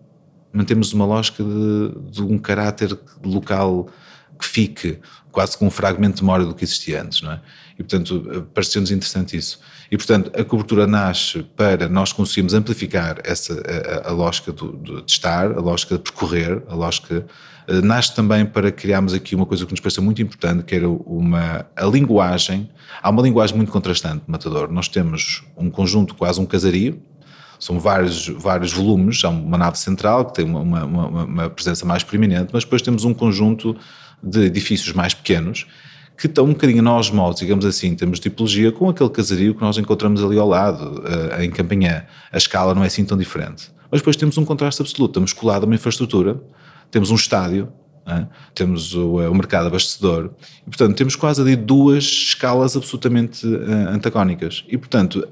mantemos 0.52 0.92
uma 0.92 1.06
lógica 1.06 1.42
de, 1.42 2.12
de 2.12 2.22
um 2.22 2.38
caráter 2.38 2.98
local 3.24 3.88
que 4.38 4.46
fique 4.46 5.00
quase 5.32 5.58
com 5.58 5.68
um 5.68 5.72
fragmento 5.72 6.18
de 6.18 6.24
memória 6.24 6.46
do 6.46 6.56
que 6.56 6.64
existia 6.64 7.02
antes, 7.02 7.22
não 7.22 7.34
é? 7.34 7.42
E, 7.78 7.84
portanto, 7.84 8.48
pareceu-nos 8.54 8.90
interessante 8.90 9.36
isso. 9.36 9.60
E, 9.92 9.98
portanto, 9.98 10.32
a 10.34 10.44
cobertura 10.46 10.88
nasce 10.88 11.44
para 11.58 11.90
nós 11.90 12.14
conseguirmos 12.14 12.54
amplificar 12.54 13.18
essa, 13.24 13.62
a, 14.06 14.10
a 14.10 14.12
lógica 14.14 14.54
do, 14.54 14.78
de 14.78 15.12
estar, 15.12 15.52
a 15.52 15.60
lógica 15.60 15.96
de 15.96 16.02
percorrer, 16.02 16.64
a 16.70 16.74
lógica. 16.74 17.26
Eh, 17.68 17.82
nasce 17.82 18.16
também 18.16 18.46
para 18.46 18.72
criarmos 18.72 19.14
aqui 19.14 19.36
uma 19.36 19.46
coisa 19.46 19.66
que 19.66 19.72
nos 19.72 19.82
pareceu 19.82 20.02
muito 20.02 20.22
importante, 20.22 20.64
que 20.64 20.74
era 20.74 20.88
uma, 20.88 21.66
a 21.76 21.86
linguagem. 21.86 22.70
Há 23.02 23.10
uma 23.10 23.22
linguagem 23.22 23.58
muito 23.58 23.72
contrastante 23.74 24.24
Matador. 24.26 24.72
Nós 24.72 24.88
temos 24.88 25.44
um 25.58 25.70
conjunto, 25.70 26.16
quase 26.16 26.40
um 26.40 26.46
casario, 26.46 27.02
são 27.60 27.80
vários, 27.80 28.28
vários 28.28 28.72
volumes, 28.74 29.24
há 29.24 29.30
uma 29.30 29.58
nave 29.58 29.78
central 29.78 30.26
que 30.26 30.36
tem 30.36 30.46
uma, 30.46 30.84
uma, 30.84 31.06
uma, 31.24 31.50
presença 31.50 31.86
mais 31.86 32.04
preeminente, 32.04 32.50
mas 32.54 32.64
depois 32.64 32.82
temos 32.82 33.06
um 33.06 33.14
conjunto 33.14 33.76
de 34.26 34.46
edifícios 34.46 34.94
mais 34.94 35.14
pequenos 35.14 35.68
que 36.18 36.28
estão 36.28 36.46
um 36.46 36.50
bocadinho 36.50 36.82
nós 36.82 37.10
modos, 37.12 37.40
digamos 37.40 37.66
assim, 37.66 37.88
em 37.88 37.96
termos 37.96 38.20
de 38.20 38.30
tipologia, 38.30 38.72
com 38.72 38.90
aquele 38.90 39.10
casario 39.10 39.54
que 39.54 39.62
nós 39.62 39.78
encontramos 39.78 40.24
ali 40.24 40.40
ao 40.40 40.48
lado, 40.48 41.02
uh, 41.02 41.42
em 41.42 41.52
Campanhã. 41.52 42.06
A 42.32 42.38
escala 42.38 42.74
não 42.74 42.84
é 42.84 42.88
assim 42.88 43.04
tão 43.04 43.18
diferente. 43.18 43.70
Mas 43.92 44.02
depois 44.02 44.16
temos 44.16 44.38
um 44.38 44.46
contraste 44.46 44.82
absoluto, 44.82 45.12
estamos 45.12 45.34
colados 45.34 45.64
a 45.64 45.66
uma 45.66 45.76
infraestrutura, 45.76 46.42
temos 46.90 47.12
um 47.12 47.16
estádio, 47.16 47.68
uh, 48.08 48.28
temos 48.54 48.96
o, 48.96 49.20
uh, 49.20 49.30
o, 49.30 49.36
mercado 49.36 49.68
abastecedor, 49.68 50.32
e 50.62 50.70
portanto 50.70 50.96
temos 50.96 51.16
quase 51.16 51.42
ali 51.42 51.56
duas 51.56 52.04
escalas 52.06 52.78
absolutamente 52.78 53.46
antagónicas. 53.90 54.64
E 54.70 54.78
portanto, 54.78 55.28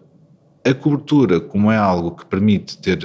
a 0.65 0.73
cobertura, 0.73 1.39
como 1.39 1.71
é 1.71 1.77
algo 1.77 2.11
que 2.11 2.25
permite 2.25 2.77
ter, 2.77 2.99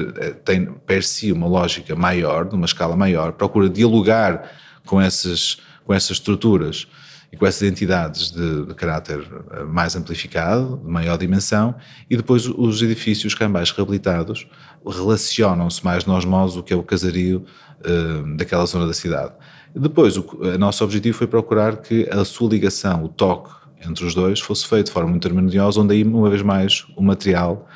tem 0.44 0.66
per 0.86 1.04
si 1.04 1.30
uma 1.32 1.46
lógica 1.46 1.94
maior, 1.94 2.50
numa 2.50 2.66
escala 2.66 2.96
maior, 2.96 3.32
procura 3.32 3.68
dialogar 3.68 4.50
com 4.84 5.00
essas, 5.00 5.58
com 5.88 5.94
essas 5.94 6.10
estruturas 6.18 6.86
e 7.32 7.36
com 7.36 7.46
essas 7.46 7.62
entidades 7.62 8.30
de, 8.30 8.66
de 8.66 8.74
caráter 8.74 9.26
eh, 9.52 9.64
mais 9.64 9.96
amplificado, 9.96 10.76
de 10.84 10.90
maior 10.90 11.16
dimensão, 11.16 11.74
e 12.10 12.16
depois 12.16 12.46
os 12.46 12.82
edifícios 12.82 13.34
cambais 13.34 13.70
reabilitados 13.70 14.46
relacionam-se 14.86 15.82
mais 15.82 16.04
no 16.04 16.14
osmose 16.14 16.58
o 16.58 16.62
que 16.62 16.74
é 16.74 16.76
o 16.76 16.82
casario 16.82 17.44
uh, 17.80 18.36
daquela 18.36 18.66
zona 18.66 18.86
da 18.86 18.92
cidade. 18.92 19.32
Depois, 19.74 20.16
o, 20.16 20.26
o 20.40 20.58
nosso 20.58 20.84
objetivo 20.84 21.16
foi 21.16 21.26
procurar 21.26 21.78
que 21.78 22.08
a 22.10 22.24
sua 22.24 22.50
ligação, 22.50 23.04
o 23.04 23.08
toque 23.08 23.50
entre 23.86 24.04
os 24.04 24.14
dois, 24.14 24.40
fosse 24.40 24.66
feito 24.66 24.86
de 24.86 24.92
forma 24.92 25.10
muito 25.10 25.26
harmoniosa, 25.26 25.80
onde 25.80 25.94
aí, 25.94 26.04
uma 26.04 26.30
vez 26.30 26.42
mais, 26.42 26.86
o 26.96 27.02
material 27.02 27.66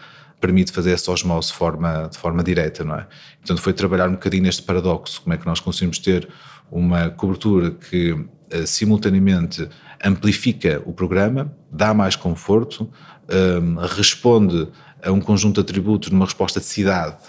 permite 0.43 0.73
fazer 0.73 0.91
essa 0.91 1.11
osmose 1.13 1.49
de 1.49 1.55
forma, 1.55 2.09
de 2.11 2.19
forma 2.19 2.43
direta, 2.43 2.85
não 2.85 2.97
é? 2.97 3.07
Portanto, 3.39 3.63
foi 3.63 3.73
trabalhar 3.73 4.09
um 4.09 4.13
bocadinho 4.13 4.43
neste 4.43 4.63
paradoxo, 4.63 5.23
como 5.23 5.33
é 5.33 5.39
que 5.39 5.47
nós 5.47 5.61
conseguimos 5.61 6.01
ter 6.01 6.29
uma 6.71 7.09
cobertura 7.11 7.71
que 7.71 8.11
uh, 8.13 8.27
simultaneamente 8.67 9.69
amplifica 10.05 10.83
o 10.85 10.93
programa, 10.93 11.55
dá 11.71 11.95
mais 11.95 12.17
conforto, 12.17 12.91
um, 13.31 13.77
responde 13.87 14.69
a 15.01 15.13
um 15.13 15.21
conjunto 15.21 15.55
de 15.55 15.61
atributos 15.61 16.11
numa 16.11 16.25
resposta 16.25 16.59
de 16.59 16.67
cidade, 16.67 17.23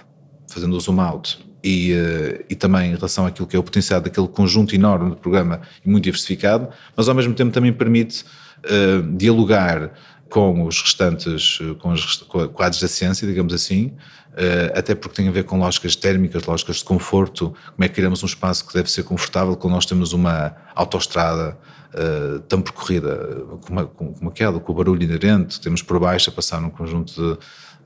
fazendo 0.47 0.75
o 0.75 0.79
zoom 0.79 0.99
out, 0.99 1.39
e, 1.63 1.93
uh, 1.93 2.43
e 2.49 2.55
também 2.55 2.91
em 2.91 2.95
relação 2.95 3.27
àquilo 3.27 3.47
que 3.47 3.55
é 3.55 3.59
o 3.59 3.63
potencial 3.63 4.01
daquele 4.01 4.27
conjunto 4.27 4.73
enorme 4.73 5.11
de 5.11 5.17
programa 5.17 5.61
e 5.85 5.89
muito 5.89 6.03
diversificado, 6.05 6.69
mas 6.97 7.07
ao 7.07 7.13
mesmo 7.13 7.35
tempo 7.35 7.51
também 7.51 7.71
permite 7.71 8.25
uh, 8.65 9.15
dialogar 9.15 9.91
com 10.33 10.65
os 10.65 10.81
restantes, 10.81 11.59
com, 11.79 11.91
as, 11.91 12.15
com 12.15 12.63
a 12.63 12.65
adjacência, 12.65 13.27
digamos 13.27 13.53
assim, 13.53 13.93
Uh, 14.33 14.73
até 14.75 14.95
porque 14.95 15.17
tem 15.17 15.27
a 15.27 15.31
ver 15.31 15.43
com 15.43 15.59
lógicas 15.59 15.95
térmicas, 15.95 16.43
lógicas 16.47 16.77
de 16.77 16.83
conforto, 16.83 17.53
como 17.75 17.85
é 17.85 17.87
que 17.87 17.93
criamos 17.93 18.23
um 18.23 18.25
espaço 18.25 18.65
que 18.65 18.73
deve 18.73 18.89
ser 18.89 19.03
confortável 19.03 19.55
quando 19.55 19.75
nós 19.75 19.85
temos 19.85 20.11
uma 20.11 20.55
autoestrada 20.73 21.55
uh, 21.93 22.39
tão 22.49 22.59
percorrida 22.59 23.45
como, 23.61 23.87
como 23.89 24.29
aquela, 24.31 24.59
com 24.59 24.71
o 24.71 24.75
barulho 24.75 25.03
inerente, 25.03 25.61
temos 25.61 25.83
por 25.83 25.99
baixo 25.99 26.31
a 26.31 26.33
passar 26.33 26.59
num 26.59 26.71
conjunto 26.71 27.13
de, 27.13 27.37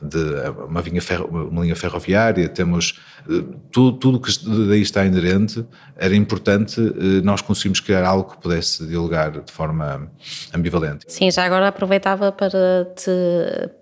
de 0.01 0.17
uma, 0.67 0.81
linha 0.81 1.01
ferro, 1.01 1.25
uma 1.25 1.61
linha 1.63 1.75
ferroviária, 1.75 2.47
temos 2.47 2.99
eh, 3.29 3.43
tudo, 3.71 3.97
tudo 3.97 4.19
que 4.19 4.31
daí 4.67 4.81
está 4.81 5.05
inerente, 5.05 5.65
era 5.95 6.15
importante 6.15 6.79
eh, 6.79 7.21
nós 7.23 7.41
conseguimos 7.41 7.79
criar 7.79 8.05
algo 8.05 8.31
que 8.31 8.41
pudesse 8.41 8.85
dialogar 8.85 9.31
de 9.31 9.51
forma 9.51 10.11
ambivalente. 10.53 11.05
Sim, 11.07 11.31
já 11.31 11.45
agora 11.45 11.67
aproveitava 11.67 12.31
para 12.31 12.85
te 12.95 13.11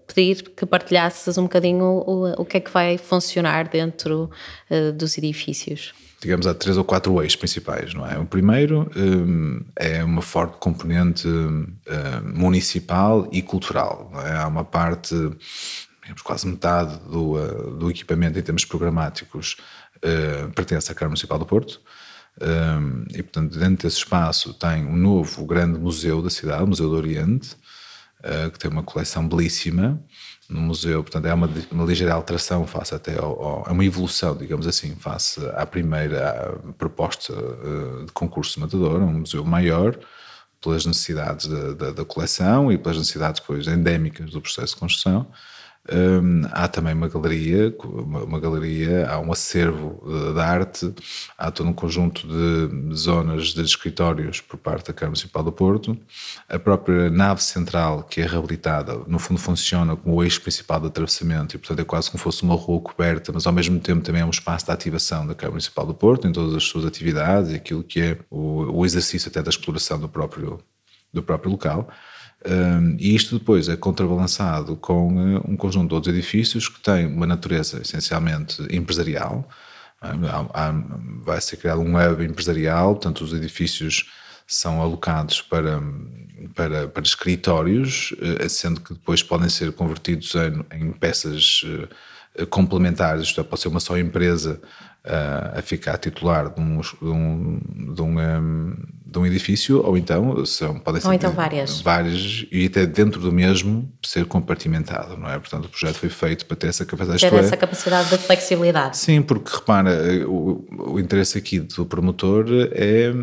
pedir 0.08 0.52
que 0.56 0.66
partilhasses 0.66 1.38
um 1.38 1.44
bocadinho 1.44 1.84
o, 1.84 2.42
o 2.42 2.46
que 2.46 2.58
é 2.58 2.60
que 2.60 2.72
vai 2.72 2.98
funcionar 2.98 3.68
dentro 3.68 4.30
uh, 4.70 4.92
dos 4.94 5.18
edifícios 5.18 5.94
digamos, 6.26 6.48
há 6.48 6.56
três 6.56 6.76
ou 6.76 6.84
quatro 6.84 7.22
eixos 7.22 7.36
principais, 7.36 7.94
não 7.94 8.06
é? 8.08 8.18
O 8.18 8.26
primeiro 8.26 8.90
um, 8.96 9.64
é 9.76 10.04
uma 10.04 10.24
forte 10.24 10.58
componente 10.58 11.28
um, 11.28 11.68
municipal 12.24 13.28
e 13.32 13.44
cultural, 13.44 14.12
é? 14.26 14.32
Há 14.32 14.48
uma 14.48 14.64
parte 14.64 15.16
digamos, 16.06 16.22
quase 16.22 16.48
metade 16.48 16.98
do, 17.10 17.34
uh, 17.34 17.72
do 17.72 17.90
equipamento 17.90 18.38
em 18.38 18.42
termos 18.42 18.64
programáticos 18.64 19.58
uh, 19.98 20.52
pertence 20.52 20.92
à 20.92 20.96
Câmara 20.96 21.10
Municipal 21.10 21.40
do 21.40 21.46
Porto. 21.46 21.82
Um, 22.40 23.06
e, 23.10 23.24
portanto, 23.24 23.58
dentro 23.58 23.88
desse 23.88 23.98
espaço 23.98 24.54
tem 24.54 24.86
um 24.86 24.96
novo 24.96 25.46
grande 25.46 25.80
museu 25.80 26.22
da 26.22 26.30
cidade, 26.30 26.64
o 26.64 26.68
Museu 26.68 26.90
do 26.90 26.96
Oriente, 26.96 27.56
uh, 28.20 28.52
que 28.52 28.60
tem 28.60 28.70
uma 28.70 28.84
coleção 28.84 29.28
belíssima 29.28 30.00
no 30.48 30.62
museu. 30.62 31.02
Portanto, 31.02 31.26
é 31.26 31.34
uma, 31.34 31.50
uma 31.72 31.86
ligeira 31.86 32.14
alteração 32.14 32.68
face 32.68 32.94
até 32.94 33.18
ao, 33.18 33.42
ao, 33.42 33.68
é 33.68 33.72
uma 33.72 33.84
evolução, 33.84 34.38
digamos 34.38 34.68
assim, 34.68 34.96
face 34.96 35.40
à 35.56 35.66
primeira 35.66 36.56
proposta 36.78 37.34
de 38.06 38.12
concurso 38.12 38.54
de 38.54 38.60
matador, 38.60 39.02
um 39.02 39.22
museu 39.22 39.44
maior, 39.44 39.98
pelas 40.62 40.86
necessidades 40.86 41.48
da, 41.48 41.74
da, 41.74 41.92
da, 41.92 42.06
coleção 42.06 42.72
e 42.72 42.78
pelas 42.78 42.98
necessidades 42.98 43.40
depois 43.40 43.66
endémicas 43.66 44.30
do 44.30 44.42
processo 44.42 44.74
de 44.74 44.80
construção. 44.80 45.28
Um, 45.88 46.42
há 46.52 46.68
também 46.68 46.96
uma 46.96 47.08
galeria, 47.08 47.76
uma, 47.84 48.40
galeria, 48.40 49.08
há 49.08 49.20
um 49.20 49.32
acervo 49.32 50.02
de, 50.04 50.34
de, 50.34 50.40
arte, 50.40 50.94
há 51.38 51.52
todo 51.52 51.70
um 51.70 51.74
conjunto 51.74 52.28
de 52.28 52.96
zonas 52.96 53.50
de 53.50 53.62
escritórios 53.62 54.42
por 54.42 54.58
parte 54.58 54.88
da 54.88 54.94
Câmara 54.94 55.12
Municipal 55.12 55.44
do 55.44 55.52
Porto. 55.52 55.96
A 56.50 56.58
própria 56.58 57.12
nave 57.12 57.44
central, 57.44 58.02
que 58.04 58.20
é 58.20 58.26
reabilitada, 58.26 58.96
no 59.06 59.20
fundo 59.20 59.40
funciona 59.40 59.96
como 59.96 60.16
o 60.16 60.24
eixo 60.24 60.42
principal 60.42 60.80
do 60.80 60.88
atravessamento 60.88 61.56
e, 61.56 61.60
portanto, 61.60 61.82
é 61.82 61.84
quase 61.84 62.10
como 62.10 62.24
fosse 62.24 62.42
uma 62.42 62.56
rua 62.56 62.82
coberta, 62.82 63.32
mas 63.32 63.46
ao 63.46 63.54
mesmo 63.54 63.80
tempo 63.80 64.04
também 64.04 64.22
é 64.22 64.26
um 64.26 64.32
espaço 64.32 64.66
de 64.66 64.72
ativação 64.72 65.28
da 65.28 65.36
Câmara 65.36 65.52
Municipal 65.52 65.86
do 65.86 65.94
Porto 65.94 66.28
em 66.28 66.32
todas 66.32 66.56
as 66.56 66.64
suas 66.64 66.84
atividades 66.84 67.52
e 67.52 67.56
aquilo 67.56 67.84
que 67.84 68.02
é 68.02 68.18
o, 68.32 68.80
o 68.80 68.86
exercício 68.86 69.30
até 69.30 69.44
da 69.44 69.50
exploração 69.52 70.00
do 70.00 70.10
próprio, 70.10 70.60
do 71.14 71.22
próprio 71.22 71.52
local. 71.52 71.88
Um, 72.48 72.96
e 73.00 73.16
isto 73.16 73.40
depois 73.40 73.68
é 73.68 73.76
contrabalançado 73.76 74.76
com 74.76 75.16
uh, 75.16 75.42
um 75.48 75.58
conjunto 75.58 75.90
de 75.90 75.96
outros 75.96 76.14
edifícios 76.14 76.70
que 76.70 76.80
têm 76.80 77.08
uma 77.08 77.26
natureza 77.26 77.82
essencialmente 77.82 78.62
empresarial. 78.70 79.48
vai 81.24 81.42
ser 81.42 81.58
criado 81.58 81.82
um 81.82 81.96
web 81.96 82.24
empresarial, 82.24 82.94
portanto, 82.94 83.24
os 83.24 83.34
edifícios 83.34 84.12
são 84.46 84.80
alocados 84.80 85.42
para, 85.42 85.82
para, 86.54 86.88
para 86.88 87.04
escritórios, 87.04 88.12
uh, 88.12 88.48
sendo 88.48 88.80
que 88.80 88.94
depois 88.94 89.24
podem 89.24 89.50
ser 89.50 89.72
convertidos 89.72 90.36
em, 90.36 90.64
em 90.78 90.92
peças 90.92 91.64
uh, 91.64 92.46
complementares, 92.48 93.24
isto 93.24 93.42
é, 93.42 93.44
pode 93.44 93.62
ser 93.62 93.70
uma 93.70 93.80
só 93.80 93.98
empresa 93.98 94.62
a 95.56 95.62
ficar 95.62 96.00
titular 96.00 96.50
de 96.50 96.60
um, 96.60 96.82
de 96.82 97.06
um, 97.06 97.94
de 97.94 98.02
um, 98.02 98.76
de 99.06 99.20
um 99.20 99.26
edifício, 99.26 99.86
ou 99.86 99.96
então 99.98 100.44
são, 100.46 100.80
podem 100.80 101.00
ser 101.00 101.14
então 101.14 101.32
várias. 101.32 101.80
várias, 101.80 102.46
e 102.52 102.66
até 102.66 102.86
dentro 102.88 103.22
do 103.22 103.32
mesmo 103.32 103.88
ser 104.04 104.26
compartimentado, 104.26 105.16
não 105.16 105.30
é? 105.30 105.38
Portanto, 105.38 105.66
o 105.66 105.70
projeto 105.70 105.98
foi 105.98 106.10
feito 106.10 106.46
para 106.48 106.58
ter 106.58 106.68
essa 106.68 106.84
capacidade. 106.86 107.22
Ter 107.22 107.34
essa 107.34 107.54
é, 107.54 107.58
capacidade 107.58 108.10
de 108.10 108.18
flexibilidade. 108.18 108.98
Sim, 108.98 109.22
porque 109.22 109.56
repara, 109.56 109.92
o, 110.28 110.66
o 110.94 111.00
interesse 111.00 111.38
aqui 111.38 111.60
do 111.60 111.86
promotor 111.86 112.46
é 112.72 113.14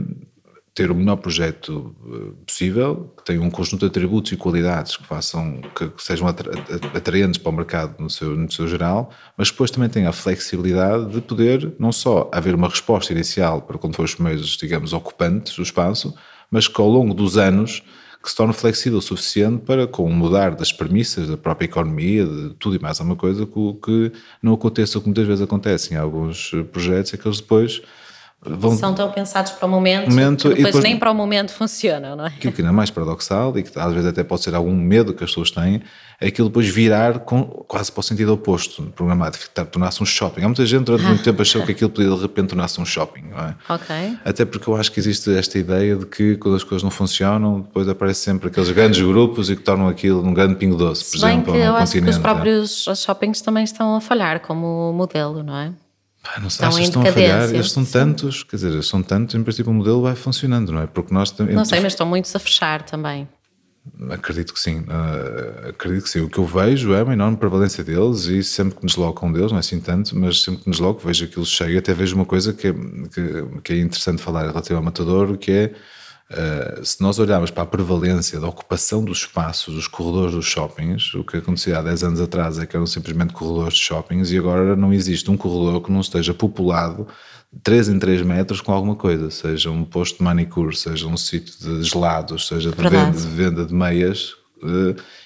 ter 0.75 0.91
o 0.91 0.95
melhor 0.95 1.17
projeto 1.17 1.95
eh, 2.07 2.45
possível, 2.47 3.13
que 3.17 3.25
tenha 3.25 3.43
um 3.43 3.51
conjunto 3.51 3.81
de 3.81 3.87
atributos 3.87 4.33
e 4.33 4.37
qualidades 4.37 4.97
que 4.97 5.05
façam 5.05 5.61
que, 5.75 5.91
sejam 5.99 6.27
atraentes 6.27 7.39
para 7.39 7.51
o 7.51 7.53
mercado 7.53 8.03
no 8.03 8.09
seu, 8.09 8.35
no 8.35 8.51
seu 8.51 8.67
geral, 8.67 9.11
mas 9.37 9.51
depois 9.51 9.71
também 9.71 9.91
tem 9.91 10.07
a 10.07 10.13
flexibilidade 10.13 11.13
de 11.13 11.21
poder 11.21 11.75
não 11.79 11.93
só 11.93 12.31
haver 12.33 12.55
uma 12.55 12.69
resposta 12.69 13.13
inicial 13.13 13.61
para 13.63 13.77
quando 13.77 13.97
for 13.97 14.05
os 14.05 14.15
primeiros, 14.15 14.57
digamos, 14.57 14.95
ocupantes 14.95 15.55
do 15.55 15.63
espaço, 15.63 16.15
mas 16.51 16.67
que 16.67 16.81
ao 16.81 16.89
longo 16.89 17.13
dos 17.13 17.37
anos 17.37 17.83
que 18.23 18.31
se 18.31 18.37
torne 18.37 18.55
flexível 18.55 18.99
o 18.99 19.03
suficiente 19.03 19.65
para, 19.65 19.87
com 19.87 20.05
o 20.05 20.11
mudar 20.11 20.55
das 20.55 20.73
premissas 20.73 21.29
da 21.29 21.37
própria 21.37 21.67
economia, 21.67 22.25
de 22.25 22.55
tudo 22.55 22.77
e 22.77 22.79
mais 22.79 23.01
alguma 23.01 23.17
coisa, 23.17 23.45
que, 23.45 23.75
que 23.85 24.13
não 24.41 24.55
aconteça 24.55 24.97
o 24.97 25.01
que 25.01 25.09
muitas 25.09 25.27
vezes 25.27 25.43
acontece 25.43 25.93
em 25.93 25.97
alguns 25.97 26.53
projetos, 26.71 27.13
é 27.13 27.17
que 27.17 27.27
eles 27.27 27.41
depois 27.41 27.83
Vão, 28.45 28.77
São 28.77 28.93
tão 28.93 29.09
pensados 29.13 29.53
para 29.53 29.67
o 29.67 29.71
momento, 29.71 30.11
momento 30.11 30.49
depois, 30.49 30.65
depois, 30.65 30.85
nem 30.85 30.99
para 30.99 31.13
o 31.13 31.15
momento 31.15 31.53
funcionam, 31.53 32.17
não 32.17 32.25
é? 32.25 32.29
Aquilo 32.29 32.53
que 32.53 32.61
ainda 32.61 32.73
é 32.73 32.75
mais 32.75 32.91
paradoxal 32.91 33.57
e 33.57 33.63
que 33.63 33.79
às 33.79 33.93
vezes 33.93 34.09
até 34.09 34.25
pode 34.25 34.43
ser 34.43 34.53
algum 34.53 34.75
medo 34.75 35.15
que 35.15 35.23
as 35.23 35.31
pessoas 35.31 35.53
têm, 35.53 35.81
é 36.21 36.27
aquilo 36.27 36.49
depois 36.49 36.67
virar 36.69 37.21
com, 37.21 37.45
quase 37.45 37.93
para 37.93 38.01
o 38.01 38.03
sentido 38.03 38.33
oposto, 38.33 38.83
programado, 38.97 39.39
tornar-se 39.71 40.03
um 40.03 40.07
shopping. 40.07 40.43
Há 40.43 40.49
muita 40.49 40.67
gente 40.67 40.83
durante 40.83 41.05
muito 41.05 41.23
tempo 41.25 41.41
achou 41.41 41.63
que 41.65 41.71
aquilo 41.71 41.91
podia 41.91 42.11
de 42.11 42.21
repente 42.21 42.49
tornar-se 42.49 42.81
um 42.81 42.85
shopping, 42.85 43.23
não 43.31 43.39
é? 43.39 43.55
Ok. 43.69 44.19
Até 44.25 44.45
porque 44.45 44.69
eu 44.69 44.75
acho 44.75 44.91
que 44.91 44.99
existe 44.99 45.33
esta 45.37 45.57
ideia 45.57 45.95
de 45.95 46.07
que 46.07 46.37
quando 46.37 46.57
as 46.57 46.65
coisas 46.65 46.83
não 46.83 46.91
funcionam, 46.91 47.61
depois 47.61 47.89
aparecem 47.89 48.33
sempre 48.33 48.49
aqueles 48.49 48.71
grandes 48.73 49.01
grupos 49.01 49.51
e 49.51 49.57
que 49.57 49.63
tornam 49.63 49.87
aquilo 49.87 50.21
num 50.21 50.35
grande 50.35 50.57
pingo 50.57 50.75
doce, 50.75 51.05
por 51.05 51.11
Se 51.11 51.17
exemplo, 51.19 51.53
bem 51.53 51.63
que 51.63 51.69
eu 51.69 51.77
acho 51.77 51.93
que 51.93 52.01
os 52.01 52.17
é? 52.17 52.21
próprios 52.21 52.89
é? 52.89 52.95
shoppings 52.97 53.41
também 53.41 53.63
estão 53.63 53.95
a 53.95 54.01
falhar 54.01 54.41
como 54.41 54.93
modelo, 54.93 55.45
não 55.45 55.57
é? 55.57 55.73
Pá, 56.23 56.39
não 56.41 56.49
sei, 56.49 56.69
estão, 56.69 56.83
estão 56.83 57.03
a 57.03 57.13
falhar, 57.13 57.51
eles 57.51 57.73
são 57.73 57.85
tantos, 57.85 58.45
quer 58.45 58.57
dizer, 58.57 58.83
são 58.85 59.03
tantos, 59.03 59.35
em 59.35 59.43
princípio 59.43 59.73
o 59.73 59.75
modelo 59.75 60.03
vai 60.03 60.15
funcionando, 60.15 60.71
não 60.71 60.83
é? 60.83 60.87
Porque 60.87 61.13
nós 61.13 61.35
Não 61.37 61.65
sei, 61.65 61.81
mas 61.81 61.95
estão 61.95 62.07
muitos 62.07 62.35
a 62.37 62.39
fechar 62.39 62.83
também. 62.83 63.29
Acredito 64.11 64.55
que 64.55 64.61
sim, 64.61 64.81
uh, 64.83 65.71
acredito 65.71 66.05
que 66.05 66.11
sim. 66.11 66.21
O 66.21 66.29
que 66.29 66.39
eu 66.39 66.47
vejo 66.47 66.95
é 66.95 67.03
uma 67.03 67.15
enorme 67.15 67.37
prevalência 67.37 67.83
deles 67.83 68.27
e 68.27 68.45
sempre 68.45 68.79
que 68.79 68.97
com 69.13 69.27
um 69.27 69.33
deles, 69.33 69.51
não 69.51 69.57
é 69.57 69.61
assim 69.61 69.81
tanto, 69.81 70.17
mas 70.17 70.41
sempre 70.41 70.63
que 70.63 70.69
me 70.69 70.73
desloco 70.73 71.05
vejo 71.05 71.25
aquilo 71.25 71.45
cheio. 71.45 71.77
Até 71.77 71.93
vejo 71.93 72.15
uma 72.15 72.25
coisa 72.25 72.53
que 72.53 72.69
é, 72.69 72.73
que, 72.73 73.61
que 73.65 73.73
é 73.73 73.79
interessante 73.81 74.23
falar 74.23 74.47
relativo 74.47 74.77
ao 74.77 74.85
matador, 74.85 75.37
que 75.37 75.51
é 75.51 75.73
Uh, 76.33 76.85
se 76.85 77.03
nós 77.03 77.19
olharmos 77.19 77.51
para 77.51 77.63
a 77.65 77.67
prevalência 77.67 78.41
da 78.41 78.49
ocupação 78.49 79.05
dos 79.05 79.19
espaços, 79.19 79.75
dos 79.75 79.87
corredores 79.87 80.35
dos 80.35 80.47
shoppings, 80.47 81.13
o 81.15 81.23
que 81.23 81.37
acontecia 81.37 81.79
há 81.79 81.83
10 81.83 82.05
anos 82.05 82.21
atrás 82.23 82.59
é 82.59 82.65
que 82.65 82.75
eram 82.75 82.87
simplesmente 82.87 83.35
corredores 83.35 83.75
de 83.75 83.81
shoppings 83.81 84.33
e 84.33 84.39
agora 84.39 84.75
não 84.75 84.95
existe 84.95 85.31
um 85.31 85.37
corredor 85.37 85.83
que 85.83 85.93
não 85.93 86.01
esteja 86.01 86.33
populado 86.33 87.07
3 87.63 87.91
em 87.91 87.99
3 87.99 88.23
metros 88.23 88.63
com 88.63 88.73
alguma 88.73 88.97
coisa, 88.97 89.31
seja 89.31 89.71
um 89.71 89.85
posto 89.85 90.19
de 90.19 90.25
manicure, 90.25 90.75
seja 90.75 91.07
um 91.07 91.19
sítio 91.19 91.55
de 91.59 91.83
gelados, 91.83 92.49
seja 92.49 92.71
de 92.71 92.83
venda, 92.83 93.11
de 93.11 93.27
venda, 93.27 93.67
de 93.67 93.75
meias, 93.75 94.35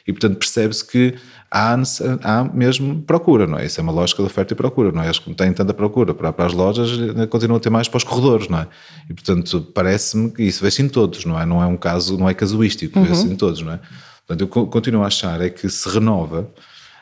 e 0.07 0.13
portanto 0.13 0.39
percebe-se 0.39 0.85
que 0.85 1.15
há, 1.57 1.77
há 2.23 2.45
mesmo 2.45 3.03
procura, 3.03 3.47
não 3.47 3.59
é? 3.59 3.67
Isso 3.67 3.81
é 3.81 3.83
uma 3.83 3.93
lógica 3.93 4.23
de 4.23 4.27
oferta 4.27 4.53
e 4.53 4.57
procura, 4.57 4.93
não 4.93 5.03
é? 5.03 5.07
Eles 5.07 5.19
têm 5.19 5.53
tanta 5.53 5.73
procura 5.73 6.13
para, 6.13 6.33
para 6.33 6.47
as 6.47 6.53
lojas, 6.53 6.91
continuam 7.31 7.57
a 7.57 7.61
ter 7.61 7.71
mais 7.71 7.89
para 7.89 7.99
os 7.99 8.05
corredores, 8.05 8.49
não 8.49 8.59
é? 8.59 8.69
E 9.09 9.15
portanto 9.15 9.63
parece-me 9.75 10.31
que 10.31 10.43
isso 10.43 10.63
vê-se 10.63 10.83
em 10.83 10.89
todos, 10.89 11.25
não 11.25 11.41
é? 11.41 11.47
Não 11.47 11.63
é 11.63 11.67
um 11.67 11.77
caso, 11.77 12.19
não 12.19 12.29
é 12.29 12.35
casuístico, 12.35 12.99
uhum. 12.99 13.05
vê-se 13.07 13.27
em 13.27 13.37
todos, 13.37 13.63
não 13.63 13.73
é? 13.73 13.81
Portanto, 14.27 14.41
eu 14.41 14.67
continuo 14.67 15.03
a 15.03 15.07
achar 15.07 15.41
é 15.41 15.49
que 15.49 15.69
se 15.69 15.89
renova 15.89 16.51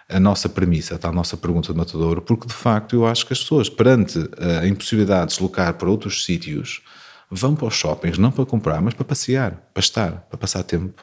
a 0.09 0.21
nossa 0.21 0.49
premissa, 0.49 1.01
a 1.03 1.13
nossa 1.13 1.37
pergunta 1.37 1.73
de 1.73 1.79
matador, 1.79 2.21
porque 2.21 2.47
de 2.47 2.53
facto 2.53 2.95
eu 2.95 3.07
acho 3.07 3.27
que 3.27 3.33
as 3.33 3.41
pessoas, 3.41 3.69
perante 3.69 4.19
a 4.61 4.67
impossibilidade 4.67 5.29
de 5.29 5.35
deslocar 5.35 5.73
para 5.75 5.89
outros 5.89 6.25
sítios, 6.25 6.83
vão 7.31 7.55
para 7.55 7.67
os 7.67 7.75
shoppings 7.75 8.19
não 8.19 8.31
para 8.31 8.45
comprar, 8.45 8.81
mas 8.83 8.95
para 8.95 9.05
passear, 9.05 9.53
para 9.73 9.81
estar, 9.81 10.13
para 10.29 10.39
passar 10.39 10.63
tempo. 10.63 11.03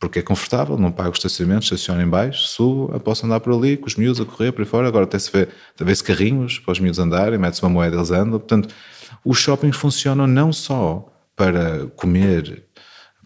Porque 0.00 0.18
é 0.18 0.22
confortável, 0.22 0.78
não 0.78 0.90
pago 0.90 1.12
estacionamento, 1.12 1.64
estaciono 1.64 2.00
em 2.00 2.08
baixo, 2.08 2.46
subo, 2.46 2.98
posso 3.00 3.26
andar 3.26 3.38
por 3.38 3.52
ali 3.52 3.76
com 3.76 3.86
os 3.86 3.96
miúdos 3.96 4.20
a 4.20 4.24
correr 4.24 4.50
por 4.50 4.62
aí 4.62 4.66
fora. 4.66 4.88
Agora 4.88 5.04
até 5.04 5.18
se 5.18 5.30
vê, 5.30 5.46
vê-se 5.78 6.02
carrinhos 6.02 6.58
para 6.58 6.72
os 6.72 6.80
miúdos 6.80 6.98
andarem, 6.98 7.38
mete-se 7.38 7.62
uma 7.62 7.68
moeda, 7.68 7.96
eles 7.96 8.10
andam. 8.10 8.38
Portanto, 8.38 8.74
os 9.22 9.38
shoppings 9.38 9.76
funcionam 9.76 10.26
não 10.26 10.52
só 10.52 11.06
para 11.36 11.86
comer 11.96 12.64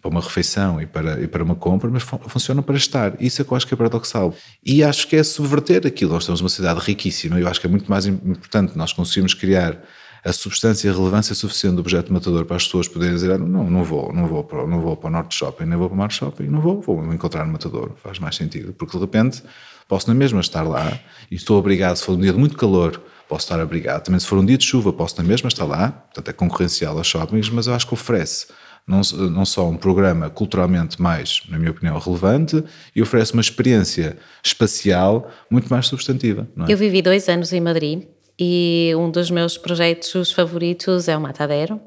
para 0.05 0.11
uma 0.11 0.21
refeição 0.21 0.79
e 0.79 0.85
para, 0.85 1.19
e 1.19 1.27
para 1.27 1.43
uma 1.43 1.55
compra, 1.55 1.89
mas 1.89 2.03
funcionam 2.03 2.61
para 2.61 2.77
estar. 2.77 3.19
Isso 3.19 3.41
é 3.41 3.45
que 3.45 3.51
eu 3.51 3.57
acho 3.57 3.65
que 3.65 3.73
é 3.73 3.77
paradoxal. 3.77 4.35
E 4.63 4.83
acho 4.83 5.07
que 5.07 5.15
é 5.15 5.23
subverter 5.23 5.87
aquilo. 5.87 6.13
Nós 6.13 6.25
temos 6.25 6.41
uma 6.41 6.49
cidade 6.49 6.79
riquíssima 6.79 7.39
eu 7.39 7.47
acho 7.47 7.59
que 7.59 7.65
é 7.65 7.69
muito 7.69 7.89
mais 7.89 8.05
importante 8.05 8.77
nós 8.77 8.93
conseguirmos 8.93 9.33
criar 9.33 9.81
a 10.25 10.33
substância 10.33 10.87
e 10.87 10.89
a 10.89 10.93
relevância 10.93 11.35
suficiente 11.35 11.75
do 11.75 11.81
objeto 11.81 12.11
matador 12.11 12.45
para 12.45 12.55
as 12.55 12.65
pessoas 12.65 12.87
poderem 12.87 13.13
dizer 13.13 13.31
ah, 13.31 13.37
não, 13.37 13.69
não 13.69 13.83
vou, 13.83 14.11
não 14.11 14.25
vou 14.25 14.43
para, 14.43 14.65
não 14.65 14.81
vou 14.81 14.97
para 14.97 15.07
o 15.07 15.11
Norte 15.11 15.35
Shopping, 15.35 15.65
nem 15.65 15.77
vou 15.77 15.87
para 15.87 15.93
o 15.93 15.97
Mar 15.97 16.11
Shopping, 16.11 16.45
não 16.45 16.59
vou, 16.59 16.81
vou 16.81 17.13
encontrar 17.13 17.45
um 17.45 17.51
matador, 17.51 17.91
faz 18.03 18.17
mais 18.17 18.35
sentido, 18.35 18.73
porque 18.73 18.97
de 18.97 19.03
repente 19.03 19.43
posso 19.87 20.07
na 20.07 20.15
mesma 20.15 20.41
estar 20.41 20.63
lá 20.63 20.99
e 21.29 21.35
estou 21.35 21.59
obrigado, 21.59 21.95
se 21.95 22.03
for 22.03 22.13
um 22.13 22.19
dia 22.19 22.33
de 22.33 22.39
muito 22.39 22.57
calor, 22.57 22.99
posso 23.29 23.45
estar 23.45 23.59
abrigado, 23.59 24.05
também 24.05 24.19
se 24.19 24.25
for 24.25 24.39
um 24.39 24.45
dia 24.45 24.57
de 24.57 24.65
chuva, 24.65 24.91
posso 24.91 25.15
na 25.19 25.23
mesma 25.23 25.47
estar 25.47 25.65
lá, 25.65 25.91
portanto 25.91 26.27
é 26.27 26.33
concorrencial 26.33 26.97
aos 26.97 27.05
shoppings, 27.05 27.49
mas 27.51 27.67
eu 27.67 27.75
acho 27.75 27.85
que 27.85 27.93
oferece 27.93 28.47
não, 28.87 29.01
não 29.29 29.45
só 29.45 29.69
um 29.69 29.77
programa 29.77 30.29
culturalmente 30.31 30.99
mais, 30.99 31.43
na 31.49 31.59
minha 31.59 31.71
opinião, 31.71 31.97
relevante, 31.99 32.63
e 32.95 33.01
oferece 33.01 33.33
uma 33.33 33.41
experiência 33.41 34.17
espacial 34.43 35.31
muito 35.49 35.67
mais 35.69 35.87
substantiva. 35.87 36.47
É? 36.67 36.71
Eu 36.71 36.77
vivi 36.77 37.01
dois 37.01 37.27
anos 37.27 37.51
em 37.51 37.61
Madrid 37.61 38.03
e 38.39 38.93
um 38.97 39.09
dos 39.09 39.31
meus 39.31 39.57
projetos 39.57 40.31
favoritos 40.31 41.07
é 41.07 41.15
o 41.15 41.21
Matadero, 41.21 41.79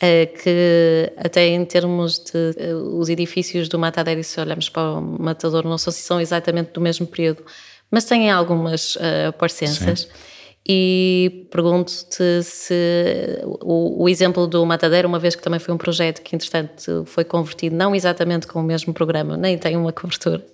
eh, 0.00 0.26
que 0.26 1.12
até 1.16 1.46
em 1.46 1.64
termos 1.64 2.18
de 2.18 2.54
eh, 2.58 2.74
os 2.74 3.08
edifícios 3.08 3.68
do 3.68 3.78
Matadero, 3.78 4.20
e 4.20 4.24
se 4.24 4.40
olharmos 4.40 4.68
para 4.68 4.98
o 4.98 5.00
Matador, 5.00 5.64
não 5.64 5.78
são 5.78 6.20
exatamente 6.20 6.72
do 6.72 6.80
mesmo 6.80 7.06
período, 7.06 7.44
mas 7.90 8.04
têm 8.04 8.30
algumas 8.30 8.96
uh, 8.96 9.32
parecenças. 9.38 10.00
Sim 10.00 10.08
e 10.66 11.48
pergunto-te 11.50 12.42
se 12.44 13.40
o, 13.44 14.04
o, 14.04 14.08
exemplo 14.08 14.46
do 14.46 14.64
Matadeira, 14.64 15.08
uma 15.08 15.18
vez 15.18 15.34
que 15.34 15.42
também 15.42 15.58
foi 15.58 15.74
um 15.74 15.78
projeto 15.78 16.22
que, 16.22 16.36
entretanto, 16.36 17.02
foi 17.04 17.24
convertido, 17.24 17.74
não 17.74 17.92
exatamente 17.96 18.46
com 18.46 18.60
o 18.60 18.62
mesmo 18.62 18.94
programa, 18.94 19.36
nem 19.36 19.58
tem 19.58 19.76
uma 19.76 19.92
cobertura, 19.92 20.44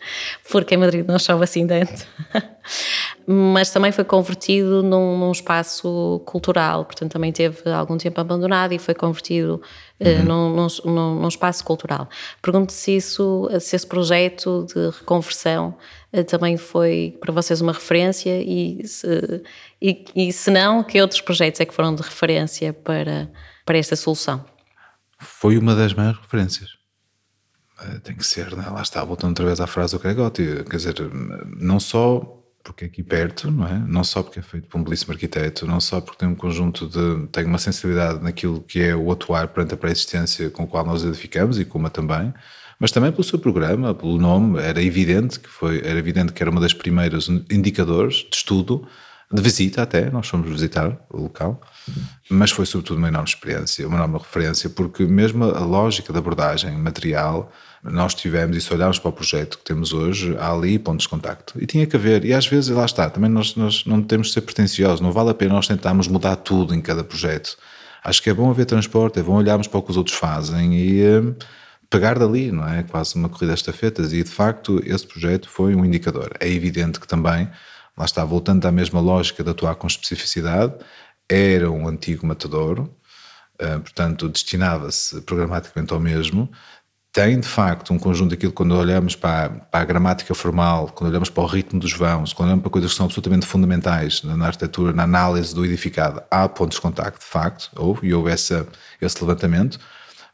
porque 0.50 0.74
em 0.74 0.78
Madrid 0.78 1.06
não 1.06 1.18
chove 1.18 1.44
assim 1.44 1.66
dentro, 1.66 2.06
mas 3.30 3.70
também 3.70 3.92
foi 3.92 4.04
convertido 4.04 4.82
num, 4.82 5.18
num, 5.18 5.30
espaço 5.30 6.22
cultural, 6.24 6.86
portanto, 6.86 7.12
também 7.12 7.30
teve 7.30 7.70
algum 7.70 7.98
tempo 7.98 8.18
abandonado 8.18 8.72
e 8.72 8.78
foi 8.78 8.94
convertido 8.94 9.60
uh, 10.00 10.08
uhum. 10.08 10.54
num, 10.54 10.68
num, 10.86 11.14
num, 11.20 11.28
espaço 11.28 11.62
cultural. 11.62 12.08
Pergunto 12.40 12.72
se 12.72 12.96
isso, 12.96 13.46
se 13.60 13.76
esse 13.76 13.86
projeto 13.86 14.64
de 14.74 14.88
reconversão 14.98 15.76
uh, 16.10 16.24
também 16.24 16.56
foi 16.56 17.18
para 17.20 17.30
vocês 17.30 17.60
uma 17.60 17.72
referência 17.72 18.40
e 18.42 18.86
se 18.88 19.42
e, 19.80 20.04
e 20.16 20.32
se 20.32 20.50
não, 20.50 20.82
que 20.82 20.98
outros 20.98 21.20
projetos 21.20 21.60
é 21.60 21.66
que 21.66 21.74
foram 21.74 21.94
de 21.94 22.02
referência 22.02 22.72
para, 22.72 23.30
para 23.66 23.76
esta 23.76 23.94
solução? 23.94 24.42
Foi 25.18 25.58
uma 25.58 25.74
das 25.74 25.92
maiores 25.92 26.18
referências. 26.18 26.70
Eh, 27.80 27.98
tem 28.00 28.16
que 28.16 28.26
ser, 28.26 28.56
né? 28.56 28.66
lá 28.70 28.82
está, 28.82 29.04
voltando 29.04 29.30
outra 29.30 29.44
vez 29.44 29.60
à 29.60 29.66
frase 29.66 29.96
do 29.96 30.00
Gregotti, 30.00 30.64
quer 30.68 30.76
dizer, 30.76 30.94
não 31.60 31.78
só 31.78 32.37
porque 32.68 32.84
é 32.84 32.86
aqui 32.86 33.02
perto, 33.02 33.50
não 33.50 33.66
é? 33.66 33.78
Não 33.86 34.04
só 34.04 34.22
porque 34.22 34.38
é 34.38 34.42
feito 34.42 34.68
por 34.68 34.78
um 34.78 34.84
belíssimo 34.84 35.12
arquiteto, 35.12 35.66
não 35.66 35.80
só 35.80 36.00
porque 36.00 36.18
tem 36.18 36.28
um 36.28 36.34
conjunto 36.34 36.86
de. 36.86 37.26
tem 37.28 37.44
uma 37.44 37.58
sensibilidade 37.58 38.22
naquilo 38.22 38.60
que 38.60 38.80
é 38.80 38.94
o 38.94 39.10
atuar 39.10 39.48
perante 39.48 39.74
a 39.74 39.76
pré-existência 39.76 40.50
com 40.50 40.64
o 40.64 40.66
qual 40.66 40.84
nós 40.84 41.02
edificamos 41.02 41.58
e 41.58 41.64
com 41.64 41.78
uma 41.78 41.88
também, 41.88 42.32
mas 42.78 42.92
também 42.92 43.10
pelo 43.10 43.24
seu 43.24 43.38
programa, 43.38 43.94
pelo 43.94 44.18
nome, 44.18 44.60
era 44.60 44.82
evidente 44.82 45.40
que 45.40 45.48
foi, 45.48 45.78
era 45.78 45.98
evidente 45.98 46.32
que 46.32 46.42
era 46.42 46.50
uma 46.50 46.60
das 46.60 46.74
primeiras 46.74 47.28
indicadores 47.50 48.26
de 48.30 48.36
estudo 48.36 48.86
de 49.30 49.42
visita 49.42 49.82
até, 49.82 50.10
nós 50.10 50.26
fomos 50.26 50.48
visitar 50.48 50.96
o 51.10 51.20
local, 51.20 51.60
mas 52.30 52.50
foi 52.50 52.64
sobretudo 52.64 52.96
uma 52.96 53.08
enorme 53.08 53.28
experiência, 53.28 53.86
uma 53.86 53.96
enorme 53.96 54.18
referência, 54.18 54.70
porque 54.70 55.04
mesmo 55.04 55.44
a 55.44 55.64
lógica 55.64 56.12
da 56.14 56.18
abordagem 56.18 56.72
material, 56.78 57.52
nós 57.82 58.14
tivemos, 58.14 58.56
e 58.56 58.60
se 58.60 58.72
olharmos 58.72 58.98
para 58.98 59.08
o 59.08 59.12
projeto 59.12 59.58
que 59.58 59.64
temos 59.64 59.92
hoje, 59.92 60.36
há 60.38 60.52
ali 60.52 60.78
pontos 60.78 61.04
de 61.04 61.08
contacto. 61.08 61.54
E 61.60 61.66
tinha 61.66 61.86
que 61.86 61.96
haver, 61.96 62.24
e 62.24 62.34
às 62.34 62.46
vezes, 62.46 62.70
lá 62.70 62.84
está, 62.84 63.08
também 63.08 63.30
nós, 63.30 63.54
nós 63.54 63.84
não 63.84 64.02
temos 64.02 64.28
de 64.28 64.34
ser 64.34 64.40
pretenciosos, 64.42 65.00
não 65.00 65.12
vale 65.12 65.30
a 65.30 65.34
pena 65.34 65.54
nós 65.54 65.66
tentarmos 65.66 66.08
mudar 66.08 66.36
tudo 66.36 66.74
em 66.74 66.80
cada 66.80 67.04
projeto. 67.04 67.56
Acho 68.02 68.22
que 68.22 68.30
é 68.30 68.34
bom 68.34 68.50
haver 68.50 68.66
transporte, 68.66 69.18
é 69.18 69.22
bom 69.22 69.34
olharmos 69.34 69.66
para 69.66 69.78
o 69.78 69.82
que 69.82 69.90
os 69.90 69.96
outros 69.96 70.16
fazem 70.16 70.74
e 70.74 71.04
um, 71.18 71.34
pegar 71.90 72.18
dali, 72.18 72.50
não 72.52 72.66
é? 72.66 72.82
Quase 72.82 73.14
uma 73.16 73.28
corrida 73.28 73.54
de 73.54 73.60
estafetas. 73.60 74.12
E 74.12 74.22
de 74.22 74.30
facto, 74.30 74.80
esse 74.84 75.06
projeto 75.06 75.48
foi 75.48 75.74
um 75.74 75.84
indicador. 75.84 76.30
É 76.40 76.48
evidente 76.48 77.00
que 77.00 77.06
também 77.06 77.48
lá 77.96 78.04
está, 78.04 78.24
voltando 78.24 78.64
à 78.64 78.72
mesma 78.72 79.00
lógica 79.00 79.42
de 79.42 79.50
atuar 79.50 79.74
com 79.74 79.86
especificidade, 79.86 80.74
era 81.28 81.70
um 81.70 81.88
antigo 81.88 82.26
matadouro, 82.26 82.94
uh, 83.60 83.80
portanto, 83.80 84.28
destinava-se 84.28 85.20
programaticamente 85.22 85.92
ao 85.92 86.00
mesmo, 86.00 86.48
tem 87.12 87.40
de 87.40 87.48
facto 87.48 87.92
um 87.92 87.98
conjunto 87.98 88.30
daquilo 88.30 88.52
quando 88.52 88.76
olhamos 88.76 89.16
para 89.16 89.48
para 89.48 89.80
a, 89.80 89.84
gramática 89.84 90.34
formal, 90.34 90.88
quando 90.94 91.10
olhamos 91.10 91.30
para 91.30 91.42
o 91.42 91.46
ritmo 91.46 91.80
dos 91.80 91.92
vãos, 91.92 92.32
quando 92.32 92.48
olhamos 92.48 92.62
para 92.62 92.70
coisas 92.70 92.90
que 92.90 92.96
são 92.96 93.06
absolutamente 93.06 93.46
fundamentais 93.46 94.22
na, 94.22 94.36
na 94.36 94.46
arquitetura, 94.46 94.92
na 94.92 95.04
análise 95.04 95.54
do 95.54 95.64
edificado, 95.64 96.22
há 96.30 96.48
pontos 96.48 96.76
de 96.76 96.82
contacto, 96.82 97.20
de 97.20 97.26
facto, 97.26 97.70
houve, 97.76 98.06
e 98.08 98.14
houve 98.14 98.30
essa, 98.30 98.66
esse 99.00 99.20
levantamento, 99.22 99.78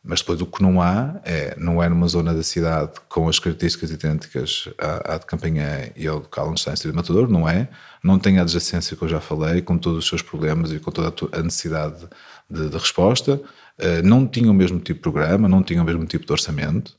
mas 0.05 0.21
depois 0.21 0.43
o 0.43 0.47
que 0.47 0.63
não 0.63 0.83
há 0.83 1.19
é, 1.25 1.55
não 1.57 1.83
é 1.83 1.89
numa 1.89 2.07
zona 2.07 2.35
da 2.35 2.43
cidade 2.43 2.93
com 3.09 3.27
as 3.27 3.39
características 3.39 3.91
idênticas 3.91 4.69
à, 4.79 5.15
à 5.15 5.19
de 5.19 5.25
Campanhã 5.25 5.89
e 5.97 6.07
ao 6.07 6.17
local 6.17 6.51
onde 6.51 6.61
está 6.61 6.73
a 6.73 6.75
de 6.75 6.93
Matador, 6.93 7.27
não 7.27 7.49
é. 7.49 7.69
Não 8.03 8.19
tem 8.19 8.39
a 8.39 8.43
adjacência 8.43 8.95
que 8.95 9.03
eu 9.03 9.09
já 9.09 9.19
falei, 9.19 9.63
com 9.63 9.79
todos 9.79 10.01
os 10.01 10.09
seus 10.09 10.21
problemas 10.21 10.71
e 10.73 10.79
com 10.79 10.91
toda 10.91 11.15
a 11.33 11.43
necessidade 11.43 12.07
de, 12.51 12.69
de 12.69 12.77
resposta. 12.77 13.41
Uh, 13.81 14.03
não 14.05 14.27
tinha 14.27 14.51
o 14.51 14.55
mesmo 14.55 14.79
tipo 14.79 14.99
de 14.99 15.03
programa, 15.03 15.49
não 15.49 15.63
tinha 15.63 15.83
o 15.83 15.85
mesmo 15.85 16.07
tipo 16.07 16.25
de 16.27 16.33
orçamento 16.33 16.97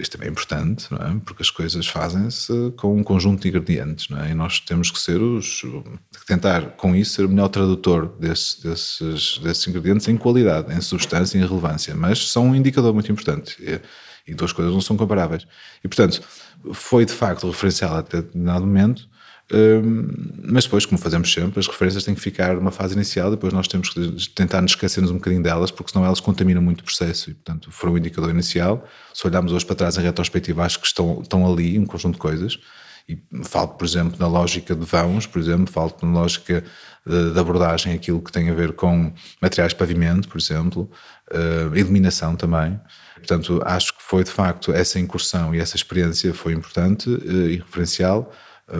isto 0.00 0.12
também 0.12 0.28
é 0.28 0.30
importante, 0.30 0.86
não 0.90 0.98
é? 0.98 1.20
Porque 1.24 1.42
as 1.42 1.50
coisas 1.50 1.86
fazem-se 1.86 2.72
com 2.76 2.96
um 2.96 3.02
conjunto 3.02 3.42
de 3.42 3.48
ingredientes, 3.48 4.08
não 4.08 4.20
é? 4.20 4.30
E 4.30 4.34
nós 4.34 4.60
temos 4.60 4.90
que 4.90 4.98
ser 4.98 5.20
os. 5.20 5.62
tentar, 6.26 6.70
com 6.76 6.94
isso, 6.94 7.14
ser 7.14 7.24
o 7.24 7.28
melhor 7.28 7.48
tradutor 7.48 8.08
desses, 8.18 8.60
desses, 8.60 9.38
desses 9.38 9.66
ingredientes 9.66 10.06
em 10.08 10.16
qualidade, 10.16 10.72
em 10.72 10.80
substância 10.80 11.38
e 11.38 11.40
em 11.42 11.46
relevância. 11.46 11.94
Mas 11.94 12.30
são 12.30 12.48
um 12.48 12.54
indicador 12.54 12.92
muito 12.94 13.10
importante. 13.10 13.56
E, 13.60 13.80
e 14.30 14.34
duas 14.34 14.52
coisas 14.52 14.72
não 14.72 14.80
são 14.80 14.96
comparáveis. 14.96 15.46
E, 15.82 15.88
portanto, 15.88 16.22
foi 16.72 17.04
de 17.04 17.12
facto 17.12 17.46
referencial 17.46 17.96
até 17.96 18.18
determinado 18.18 18.66
momento 18.66 19.08
mas 20.44 20.64
depois, 20.64 20.84
como 20.84 20.98
fazemos 20.98 21.32
sempre, 21.32 21.58
as 21.58 21.66
referências 21.66 22.04
têm 22.04 22.14
que 22.14 22.20
ficar 22.20 22.54
numa 22.54 22.70
fase 22.70 22.94
inicial, 22.94 23.30
depois 23.30 23.52
nós 23.52 23.66
temos 23.66 23.88
que 23.90 24.28
tentar 24.34 24.60
nos 24.60 24.72
esquecermos 24.72 25.10
um 25.10 25.14
bocadinho 25.14 25.42
delas, 25.42 25.70
porque 25.70 25.90
senão 25.90 26.04
elas 26.04 26.20
contaminam 26.20 26.60
muito 26.60 26.82
o 26.82 26.84
processo 26.84 27.30
e, 27.30 27.34
portanto, 27.34 27.70
foram 27.70 27.94
um 27.94 27.98
indicador 27.98 28.30
inicial. 28.30 28.86
Se 29.14 29.26
olharmos 29.26 29.52
hoje 29.52 29.64
para 29.64 29.76
trás 29.76 29.96
em 29.96 30.02
retrospectiva, 30.02 30.64
acho 30.64 30.78
que 30.78 30.86
estão, 30.86 31.20
estão 31.22 31.50
ali 31.50 31.78
um 31.78 31.86
conjunto 31.86 32.14
de 32.14 32.20
coisas. 32.20 32.58
E 33.08 33.18
falo, 33.42 33.68
por 33.68 33.86
exemplo, 33.86 34.18
na 34.18 34.26
lógica 34.26 34.74
de 34.74 34.84
vãos, 34.84 35.26
por 35.26 35.40
exemplo, 35.40 35.72
falo 35.72 35.96
na 36.02 36.12
lógica 36.12 36.62
de, 37.06 37.32
de 37.32 37.40
abordagem, 37.40 37.94
aquilo 37.94 38.20
que 38.20 38.30
tem 38.30 38.50
a 38.50 38.54
ver 38.54 38.74
com 38.74 39.10
materiais 39.40 39.72
de 39.72 39.78
pavimento, 39.78 40.28
por 40.28 40.38
exemplo, 40.38 40.90
uh, 41.32 41.74
iluminação 41.74 42.36
também. 42.36 42.78
Portanto, 43.14 43.62
acho 43.64 43.96
que 43.96 44.02
foi 44.02 44.24
de 44.24 44.30
facto 44.30 44.74
essa 44.74 45.00
incursão 45.00 45.54
e 45.54 45.58
essa 45.58 45.74
experiência 45.74 46.34
foi 46.34 46.52
importante 46.52 47.08
uh, 47.08 47.48
e 47.48 47.56
referencial 47.56 48.30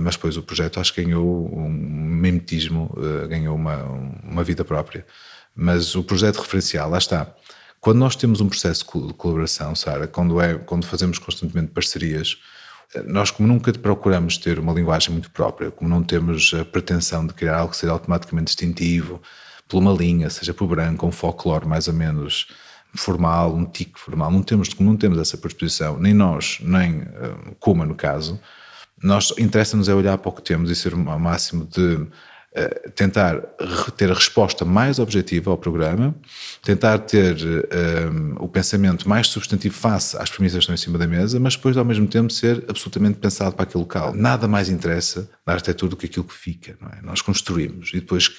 mas 0.03 0.17
depois 0.17 0.37
o 0.37 0.43
projeto 0.43 0.79
acho 0.79 0.93
que 0.93 1.03
ganhou 1.03 1.49
um 1.57 1.69
mimetismo, 1.69 2.95
eh, 2.99 3.27
ganhou 3.27 3.57
uma, 3.57 3.83
uma 4.23 4.45
vida 4.45 4.65
própria. 4.65 5.07
Mas 5.55 5.95
o 5.95 6.03
projeto 6.03 6.41
referencial, 6.41 6.91
lá 6.91 6.99
está. 6.99 7.35
Quando 7.81 7.99
nós 7.99 8.15
temos 8.15 8.41
um 8.41 8.49
processo 8.49 8.85
de 9.07 9.15
colaboração, 9.15 9.75
Sara, 9.75 10.07
quando, 10.07 10.41
é, 10.41 10.55
quando 10.57 10.85
fazemos 10.87 11.19
constantemente 11.19 11.73
parcerias, 11.73 12.37
eh, 12.95 13.03
nós 13.03 13.31
como 13.31 13.49
nunca 13.49 13.73
procuramos 13.73 14.37
ter 14.37 14.59
uma 14.59 14.73
linguagem 14.73 15.11
muito 15.11 15.31
própria, 15.31 15.71
como 15.71 15.89
não 15.89 16.03
temos 16.03 16.53
a 16.55 16.65
pretensão 16.65 17.27
de 17.27 17.33
criar 17.33 17.57
algo 17.57 17.71
que 17.71 17.79
seja 17.79 17.93
automaticamente 17.93 18.47
distintivo, 18.47 19.23
por 19.67 19.79
uma 19.79 19.93
linha, 19.93 20.29
seja 20.31 20.53
por 20.53 20.67
branco, 20.67 21.07
um 21.07 21.13
folclore 21.13 21.67
mais 21.67 21.89
ou 21.89 21.95
menos 21.95 22.49
formal, 22.95 23.55
um 23.55 23.65
tique 23.65 23.99
formal, 24.01 24.31
não 24.31 24.43
temos, 24.43 24.75
não 24.79 24.97
temos 24.97 25.19
essa 25.19 25.37
predisposição, 25.37 25.99
nem 25.99 26.15
nós, 26.15 26.59
nem 26.63 27.05
Kuma 27.61 27.85
no 27.85 27.95
caso, 27.95 28.41
nós 29.03 29.33
interessa-nos 29.39 29.89
é 29.89 29.95
olhar 29.95 30.19
para 30.19 30.29
o 30.29 30.33
que 30.33 30.43
temos 30.43 30.71
e 30.71 30.75
ser 30.75 30.93
ao 30.93 31.19
máximo 31.19 31.67
de 31.67 32.07
Uh, 32.51 32.91
tentar 32.93 33.43
ter 33.95 34.11
a 34.11 34.15
resposta 34.15 34.65
mais 34.65 34.99
objetiva 34.99 35.51
ao 35.51 35.59
programa, 35.59 36.15
tentar 36.63 36.99
ter 37.01 37.37
um, 37.37 38.37
o 38.43 38.49
pensamento 38.49 39.07
mais 39.07 39.29
substantivo 39.29 39.75
face 39.75 40.17
às 40.17 40.31
premissas 40.31 40.55
que 40.57 40.61
estão 40.61 40.75
em 40.75 40.79
cima 40.79 40.97
da 40.97 41.07
mesa, 41.07 41.39
mas 41.39 41.57
depois 41.57 41.77
ao 41.77 41.85
mesmo 41.85 42.09
tempo 42.09 42.33
ser 42.33 42.65
absolutamente 42.67 43.19
pensado 43.19 43.55
para 43.55 43.65
aquele 43.65 43.85
local. 43.85 44.15
Nada 44.15 44.49
mais 44.49 44.71
interessa 44.71 45.29
na 45.47 45.53
arquitetura 45.53 45.91
do 45.91 45.97
que 45.97 46.07
aquilo 46.07 46.25
que 46.25 46.35
fica, 46.35 46.75
é? 46.95 47.03
Nós 47.03 47.21
construímos 47.21 47.91
e 47.93 48.01
depois 48.01 48.31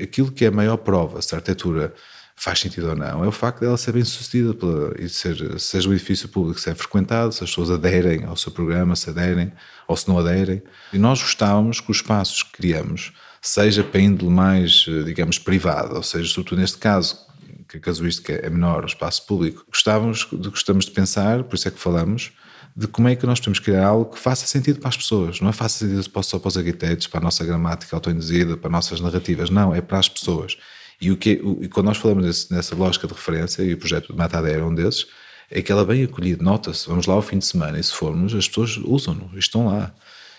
aquilo 0.00 0.30
que 0.30 0.44
é 0.44 0.48
a 0.48 0.52
maior 0.52 0.76
prova 0.76 1.20
se 1.20 1.34
a 1.34 1.38
arquitetura 1.38 1.92
faz 2.36 2.60
sentido 2.60 2.90
ou 2.90 2.96
não, 2.96 3.24
é 3.24 3.26
o 3.26 3.32
facto 3.32 3.60
dela 3.60 3.76
ser 3.76 3.92
bem 3.92 4.04
sucedida 4.04 4.54
e 4.98 5.08
ser, 5.08 5.58
seja 5.58 5.88
o 5.88 5.94
edifício 5.94 6.28
público 6.28 6.60
se 6.60 6.68
é 6.68 6.74
frequentado, 6.74 7.32
se 7.32 7.42
as 7.42 7.50
pessoas 7.50 7.70
aderem 7.70 8.24
ao 8.24 8.36
seu 8.36 8.52
programa, 8.52 8.94
se 8.94 9.08
aderem 9.08 9.50
ou 9.88 9.96
se 9.96 10.06
não 10.06 10.18
aderem. 10.18 10.62
E 10.92 10.98
nós 10.98 11.20
gostávamos 11.20 11.80
que 11.80 11.90
os 11.90 11.96
espaços 11.96 12.42
que 12.42 12.52
criamos, 12.52 13.12
seja 13.40 13.82
para 13.82 14.00
índole 14.00 14.30
mais, 14.30 14.86
digamos, 15.04 15.38
privado, 15.38 15.96
ou 15.96 16.02
seja, 16.02 16.28
sobretudo 16.28 16.60
neste 16.60 16.78
caso, 16.78 17.26
que 17.68 17.78
a 17.78 17.80
casuística 17.80 18.32
é 18.32 18.50
menor, 18.50 18.84
o 18.84 18.86
espaço 18.86 19.26
público, 19.26 19.64
gostávamos, 19.68 20.24
gostamos 20.24 20.84
de 20.84 20.90
pensar, 20.90 21.42
por 21.44 21.56
isso 21.56 21.66
é 21.66 21.70
que 21.70 21.80
falamos, 21.80 22.32
de 22.76 22.86
como 22.86 23.08
é 23.08 23.16
que 23.16 23.24
nós 23.24 23.40
podemos 23.40 23.58
criar 23.58 23.86
algo 23.86 24.12
que 24.12 24.18
faça 24.18 24.46
sentido 24.46 24.78
para 24.78 24.90
as 24.90 24.96
pessoas. 24.96 25.40
Não 25.40 25.48
é 25.48 25.52
faça 25.52 25.78
sentido 25.78 26.22
só 26.22 26.38
para 26.38 26.48
os 26.48 26.58
arquitetos, 26.58 27.06
para 27.06 27.20
a 27.20 27.22
nossa 27.22 27.42
gramática 27.44 27.96
autoinduzida, 27.96 28.56
para 28.56 28.68
as 28.68 28.72
nossas 28.72 29.00
narrativas. 29.00 29.48
Não, 29.48 29.74
é 29.74 29.80
para 29.80 29.98
as 29.98 30.08
pessoas. 30.10 30.58
E, 31.00 31.10
o 31.10 31.16
que, 31.16 31.40
o, 31.42 31.62
e 31.62 31.68
quando 31.68 31.86
nós 31.86 31.98
falamos 31.98 32.24
desse, 32.24 32.52
nessa 32.52 32.74
lógica 32.74 33.06
de 33.06 33.12
referência, 33.12 33.62
e 33.62 33.74
o 33.74 33.78
projeto 33.78 34.12
de 34.12 34.18
Matadera 34.18 34.60
é 34.60 34.64
um 34.64 34.74
desses, 34.74 35.06
é 35.50 35.62
que 35.62 35.70
ela 35.70 35.82
é 35.82 35.84
bem 35.84 36.04
acolhida, 36.04 36.42
nota-se, 36.42 36.88
vamos 36.88 37.06
lá 37.06 37.14
ao 37.14 37.22
fim 37.22 37.38
de 37.38 37.46
semana, 37.46 37.78
e 37.78 37.84
se 37.84 37.92
formos, 37.92 38.34
as 38.34 38.48
pessoas 38.48 38.76
usam-no, 38.78 39.30
estão 39.38 39.66
lá, 39.66 39.94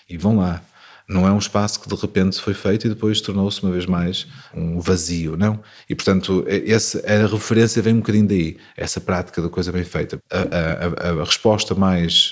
e 0.10 0.18
vão 0.18 0.38
lá. 0.38 0.62
Não 1.08 1.26
é 1.26 1.32
um 1.32 1.38
espaço 1.38 1.80
que 1.80 1.88
de 1.88 1.96
repente 1.96 2.42
foi 2.42 2.54
feito 2.54 2.86
e 2.86 2.90
depois 2.90 3.22
tornou-se 3.22 3.64
uma 3.64 3.72
vez 3.72 3.86
mais 3.86 4.28
um 4.54 4.78
vazio, 4.82 5.38
não? 5.38 5.64
E 5.90 5.96
portanto, 5.96 6.46
essa, 6.68 7.00
a 7.00 7.26
referência 7.26 7.82
vem 7.82 7.94
um 7.94 8.00
bocadinho 8.00 8.28
daí, 8.28 8.58
essa 8.76 9.00
prática 9.00 9.42
da 9.42 9.48
coisa 9.48 9.72
bem 9.72 9.86
feita. 9.86 10.20
A, 10.30 11.08
a, 11.08 11.22
a 11.22 11.24
resposta 11.24 11.74
mais, 11.74 12.32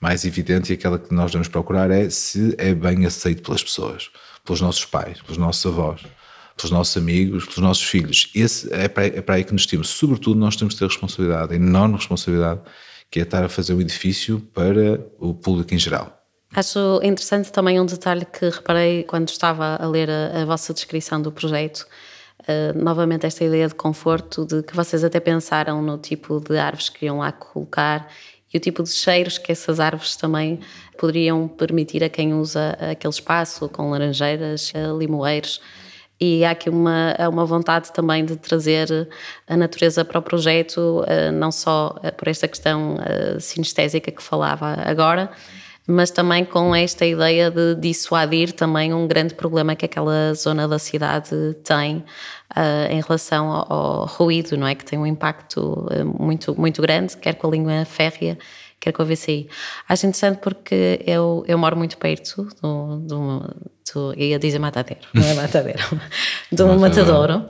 mais 0.00 0.24
evidente 0.24 0.70
e 0.70 0.74
aquela 0.74 1.00
que 1.00 1.12
nós 1.12 1.32
devemos 1.32 1.48
procurar 1.48 1.90
é 1.90 2.08
se 2.10 2.54
é 2.58 2.72
bem 2.72 3.04
aceito 3.06 3.42
pelas 3.42 3.64
pessoas, 3.64 4.08
pelos 4.44 4.60
nossos 4.60 4.84
pais, 4.84 5.20
pelos 5.20 5.36
nossos 5.36 5.66
avós 5.66 6.02
pelos 6.56 6.70
nossos 6.70 6.96
amigos, 6.96 7.44
pelos 7.44 7.58
nossos 7.58 7.84
filhos. 7.84 8.30
Esse 8.34 8.72
é 8.72 8.88
para, 8.88 9.06
é 9.06 9.20
para 9.20 9.34
aí 9.36 9.44
que 9.44 9.52
nos 9.52 9.66
temos. 9.66 9.88
Sobretudo, 9.88 10.38
nós 10.38 10.56
temos 10.56 10.74
que 10.74 10.80
ter 10.80 10.86
responsabilidade, 10.86 11.52
a 11.52 11.56
enorme 11.56 11.96
responsabilidade, 11.96 12.60
que 13.10 13.20
é 13.20 13.22
estar 13.22 13.44
a 13.44 13.48
fazer 13.48 13.74
um 13.74 13.80
edifício 13.80 14.40
para 14.54 15.00
o 15.18 15.34
público 15.34 15.74
em 15.74 15.78
geral. 15.78 16.18
Acho 16.54 17.00
interessante 17.02 17.50
também 17.50 17.80
um 17.80 17.86
detalhe 17.86 18.26
que 18.26 18.48
reparei 18.48 19.04
quando 19.04 19.28
estava 19.28 19.76
a 19.76 19.86
ler 19.86 20.10
a, 20.10 20.42
a 20.42 20.44
vossa 20.44 20.74
descrição 20.74 21.20
do 21.20 21.32
projeto. 21.32 21.86
Uh, 22.40 22.78
novamente, 22.78 23.24
esta 23.24 23.42
ideia 23.44 23.68
de 23.68 23.74
conforto, 23.74 24.44
de 24.44 24.62
que 24.62 24.76
vocês 24.76 25.02
até 25.02 25.18
pensaram 25.18 25.80
no 25.80 25.96
tipo 25.96 26.40
de 26.40 26.58
árvores 26.58 26.90
que 26.90 27.06
iam 27.06 27.18
lá 27.18 27.32
colocar 27.32 28.08
e 28.52 28.58
o 28.58 28.60
tipo 28.60 28.82
de 28.82 28.90
cheiros 28.90 29.38
que 29.38 29.50
essas 29.50 29.80
árvores 29.80 30.14
também 30.14 30.60
poderiam 30.98 31.48
permitir 31.48 32.04
a 32.04 32.10
quem 32.10 32.34
usa 32.34 32.76
aquele 32.90 33.14
espaço, 33.14 33.66
com 33.70 33.90
laranjeiras, 33.90 34.72
uh, 34.74 34.98
limoeiros 34.98 35.58
e 36.22 36.44
há 36.44 36.52
aqui 36.52 36.70
uma, 36.70 37.16
uma 37.28 37.44
vontade 37.44 37.92
também 37.92 38.24
de 38.24 38.36
trazer 38.36 39.08
a 39.48 39.56
natureza 39.56 40.04
para 40.04 40.20
o 40.20 40.22
projeto, 40.22 41.04
eh, 41.08 41.32
não 41.32 41.50
só 41.50 41.98
eh, 42.00 42.12
por 42.12 42.28
esta 42.28 42.46
questão 42.46 42.96
eh, 43.04 43.40
sinestésica 43.40 44.12
que 44.12 44.22
falava 44.22 44.76
agora, 44.84 45.32
mas 45.84 46.12
também 46.12 46.44
com 46.44 46.72
esta 46.76 47.04
ideia 47.04 47.50
de 47.50 47.74
dissuadir 47.74 48.52
também 48.52 48.94
um 48.94 49.08
grande 49.08 49.34
problema 49.34 49.74
que 49.74 49.84
aquela 49.84 50.32
zona 50.34 50.68
da 50.68 50.78
cidade 50.78 51.56
tem 51.64 52.04
em 52.90 53.00
relação 53.00 53.50
ao, 53.50 54.06
ruído, 54.06 54.56
não 54.56 54.66
é? 54.66 54.76
Que 54.76 54.84
tem 54.84 54.98
um 54.98 55.06
impacto 55.06 55.88
muito, 56.20 56.54
muito 56.60 56.80
grande, 56.82 57.16
quer 57.16 57.34
com 57.34 57.48
a 57.48 57.50
língua 57.50 57.84
férrea, 57.84 58.38
quer 58.82 58.92
com 58.92 59.02
a 59.02 59.04
VCI. 59.04 59.48
Acho 59.88 60.06
interessante 60.06 60.38
porque 60.38 61.00
eu, 61.06 61.44
eu 61.46 61.56
moro 61.56 61.76
muito 61.76 61.96
perto 61.96 62.48
do, 62.60 62.96
do, 62.98 63.54
do 63.94 64.20
ia 64.20 64.38
dizer 64.38 64.58
matadeiro, 64.58 65.02
não 65.14 65.24
é 65.24 65.34
matadeiro, 65.34 65.84
do 66.50 66.66
matadouro. 66.78 67.48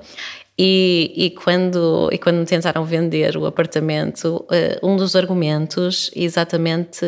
E, 0.59 1.12
e, 1.16 1.31
quando, 1.31 2.11
e 2.12 2.18
quando 2.18 2.47
tentaram 2.47 2.85
vender 2.85 3.38
o 3.38 3.47
apartamento, 3.47 4.45
uh, 4.45 4.87
um 4.87 4.97
dos 4.97 5.16
argumentos 5.16 6.11
exatamente 6.14 7.07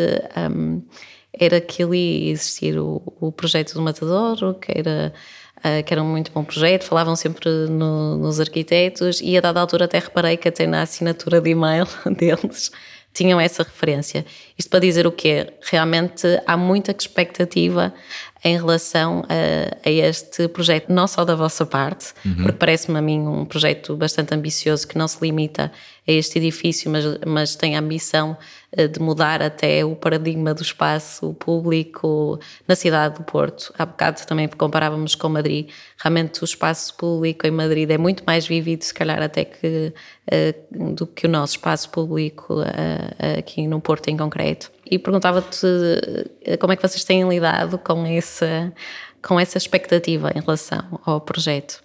um, 0.50 0.82
era 1.30 1.60
que 1.60 1.82
ali 1.82 2.30
existir 2.30 2.78
o, 2.78 3.02
o 3.20 3.30
projeto 3.30 3.74
do 3.74 3.82
Matadouro, 3.82 4.54
que 4.54 4.72
era, 4.74 5.12
uh, 5.58 5.84
que 5.84 5.92
era 5.92 6.02
um 6.02 6.06
muito 6.06 6.32
bom 6.32 6.42
projeto, 6.42 6.84
falavam 6.84 7.14
sempre 7.14 7.50
no, 7.68 8.16
nos 8.16 8.40
arquitetos, 8.40 9.20
e 9.20 9.36
a 9.36 9.42
dada 9.42 9.60
altura 9.60 9.84
até 9.84 9.98
reparei 9.98 10.38
que 10.38 10.48
até 10.48 10.66
na 10.66 10.80
assinatura 10.80 11.38
de 11.38 11.50
e-mail 11.50 11.86
deles 12.16 12.70
tinham 13.14 13.40
essa 13.40 13.62
referência. 13.62 14.26
Isto 14.58 14.68
para 14.68 14.80
dizer 14.80 15.06
o 15.06 15.12
quê? 15.12 15.54
Realmente 15.62 16.26
há 16.46 16.56
muita 16.56 16.90
expectativa 16.90 17.94
em 18.44 18.58
relação 18.58 19.24
a, 19.26 19.88
a, 19.88 19.90
este 19.90 20.46
projeto, 20.48 20.92
não 20.92 21.06
só 21.06 21.24
da 21.24 21.34
vossa 21.34 21.64
parte, 21.64 22.12
uhum. 22.26 22.34
porque 22.42 22.58
parece-me 22.58 22.98
a 22.98 23.00
mim 23.00 23.20
um 23.20 23.46
projeto 23.46 23.96
bastante 23.96 24.34
ambicioso 24.34 24.86
que 24.86 24.98
não 24.98 25.08
se 25.08 25.18
limita 25.22 25.72
a 26.06 26.12
este 26.12 26.38
edifício, 26.38 26.90
mas, 26.90 27.04
mas 27.26 27.56
tem 27.56 27.74
a 27.74 27.78
ambição 27.78 28.36
eh, 28.70 28.86
de 28.86 29.00
mudar 29.00 29.40
até 29.40 29.82
o 29.82 29.96
paradigma 29.96 30.52
do 30.52 30.62
espaço 30.62 31.32
público 31.34 32.38
na 32.68 32.76
cidade 32.76 33.14
do 33.14 33.24
Porto. 33.24 33.72
Há 33.78 33.86
bocado 33.86 34.20
também 34.26 34.46
comparávamos 34.46 35.14
com 35.14 35.30
Madrid. 35.30 35.70
Realmente 35.96 36.42
o 36.42 36.44
espaço 36.44 36.94
público 36.98 37.46
em 37.46 37.50
Madrid 37.50 37.90
é 37.90 37.96
muito 37.96 38.22
mais 38.26 38.46
vivido, 38.46 38.82
se 38.82 38.92
calhar 38.92 39.22
até 39.22 39.46
que 39.46 39.94
eh, 40.30 40.54
do 40.70 41.06
que 41.06 41.26
o 41.26 41.30
nosso 41.30 41.54
espaço 41.54 41.88
público 41.88 42.60
eh, 42.60 43.38
aqui 43.38 43.66
no 43.66 43.80
Porto 43.80 44.08
em 44.08 44.18
concreto. 44.18 44.73
E 44.90 44.98
perguntava-te 44.98 45.66
como 46.60 46.72
é 46.72 46.76
que 46.76 46.86
vocês 46.86 47.04
têm 47.04 47.28
lidado 47.28 47.78
com 47.78 48.06
essa, 48.06 48.72
com 49.22 49.40
essa 49.40 49.58
expectativa 49.58 50.30
em 50.34 50.40
relação 50.40 51.00
ao 51.04 51.20
projeto. 51.20 51.82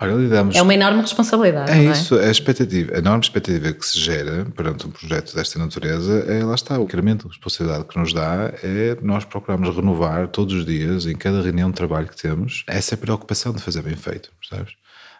Olha, 0.00 0.12
lidamos... 0.12 0.54
É 0.54 0.62
uma 0.62 0.74
enorme 0.74 1.00
responsabilidade. 1.00 1.72
É, 1.72 1.84
é? 1.84 1.90
isso, 1.90 2.16
a 2.16 2.30
expectativa, 2.30 2.94
a 2.94 2.98
enorme 2.98 3.24
expectativa 3.24 3.72
que 3.72 3.84
se 3.84 3.98
gera 3.98 4.46
perante 4.56 4.86
um 4.86 4.90
projeto 4.90 5.34
desta 5.34 5.58
natureza 5.58 6.24
é 6.28 6.44
lá 6.44 6.54
está, 6.54 6.78
o 6.78 6.84
incremento 6.84 7.26
de 7.26 7.34
responsabilidade 7.34 7.84
que 7.84 7.98
nos 7.98 8.12
dá 8.12 8.52
é 8.62 8.96
nós 9.02 9.24
procurarmos 9.24 9.74
renovar 9.74 10.28
todos 10.28 10.54
os 10.54 10.64
dias, 10.64 11.04
em 11.06 11.16
cada 11.16 11.42
reunião 11.42 11.70
de 11.70 11.76
trabalho 11.76 12.06
que 12.06 12.16
temos, 12.16 12.62
essa 12.68 12.94
é 12.94 12.96
preocupação 12.96 13.52
de 13.52 13.60
fazer 13.60 13.82
bem 13.82 13.96
feito, 13.96 14.30
percebes? 14.40 14.74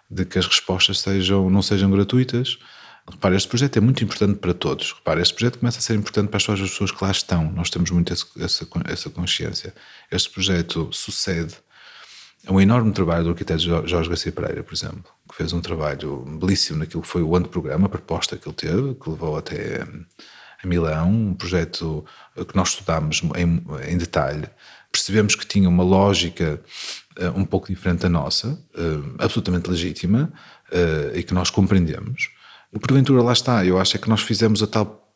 De 0.08 0.24
que 0.24 0.38
as 0.38 0.46
respostas 0.46 1.00
sejam, 1.00 1.50
não 1.50 1.60
sejam 1.60 1.90
gratuitas. 1.90 2.56
Repara, 3.10 3.36
este 3.36 3.48
projeto 3.48 3.76
é 3.76 3.80
muito 3.80 4.04
importante 4.04 4.38
para 4.38 4.52
todos. 4.52 4.92
Repara, 4.92 5.20
este 5.20 5.34
projeto 5.34 5.58
começa 5.58 5.78
a 5.78 5.82
ser 5.82 5.94
importante 5.94 6.28
para 6.28 6.36
as 6.36 6.60
pessoas 6.60 6.90
que 6.90 7.02
lá 7.02 7.10
estão. 7.10 7.50
Nós 7.52 7.70
temos 7.70 7.90
muito 7.90 8.12
essa, 8.12 8.26
essa 8.86 9.10
consciência. 9.10 9.74
Este 10.10 10.30
projeto 10.30 10.90
sucede 10.92 11.56
é 12.46 12.52
um 12.52 12.60
enorme 12.60 12.92
trabalho 12.92 13.24
do 13.24 13.30
arquiteto 13.30 13.60
Jorge 13.60 14.08
Garcia 14.08 14.32
Pereira, 14.32 14.62
por 14.62 14.72
exemplo, 14.72 15.04
que 15.28 15.36
fez 15.36 15.52
um 15.52 15.60
trabalho 15.60 16.24
belíssimo 16.40 16.78
naquilo 16.78 17.02
que 17.02 17.08
foi 17.08 17.20
o 17.22 17.34
anteprograma, 17.34 17.86
a 17.86 17.88
proposta 17.90 18.36
que 18.36 18.48
ele 18.48 18.54
teve, 18.54 18.94
que 18.94 19.10
levou 19.10 19.36
até 19.36 19.86
a 20.62 20.66
Milão, 20.66 21.10
um 21.10 21.34
projeto 21.34 22.04
que 22.34 22.56
nós 22.56 22.70
estudámos 22.70 23.22
em, 23.36 23.92
em 23.92 23.98
detalhe. 23.98 24.48
Percebemos 24.90 25.34
que 25.34 25.46
tinha 25.46 25.68
uma 25.68 25.84
lógica 25.84 26.60
uh, 27.18 27.38
um 27.38 27.44
pouco 27.44 27.66
diferente 27.68 28.00
da 28.00 28.08
nossa, 28.08 28.48
uh, 28.48 29.14
absolutamente 29.18 29.68
legítima, 29.68 30.32
uh, 30.72 31.16
e 31.16 31.22
que 31.22 31.34
nós 31.34 31.50
compreendemos. 31.50 32.30
Porventura 32.80 33.22
lá 33.22 33.32
está, 33.32 33.64
eu 33.64 33.78
acho 33.78 33.96
é 33.96 34.00
que 34.00 34.08
nós 34.08 34.20
fizemos 34.20 34.62
a 34.62 34.66
tal 34.66 35.08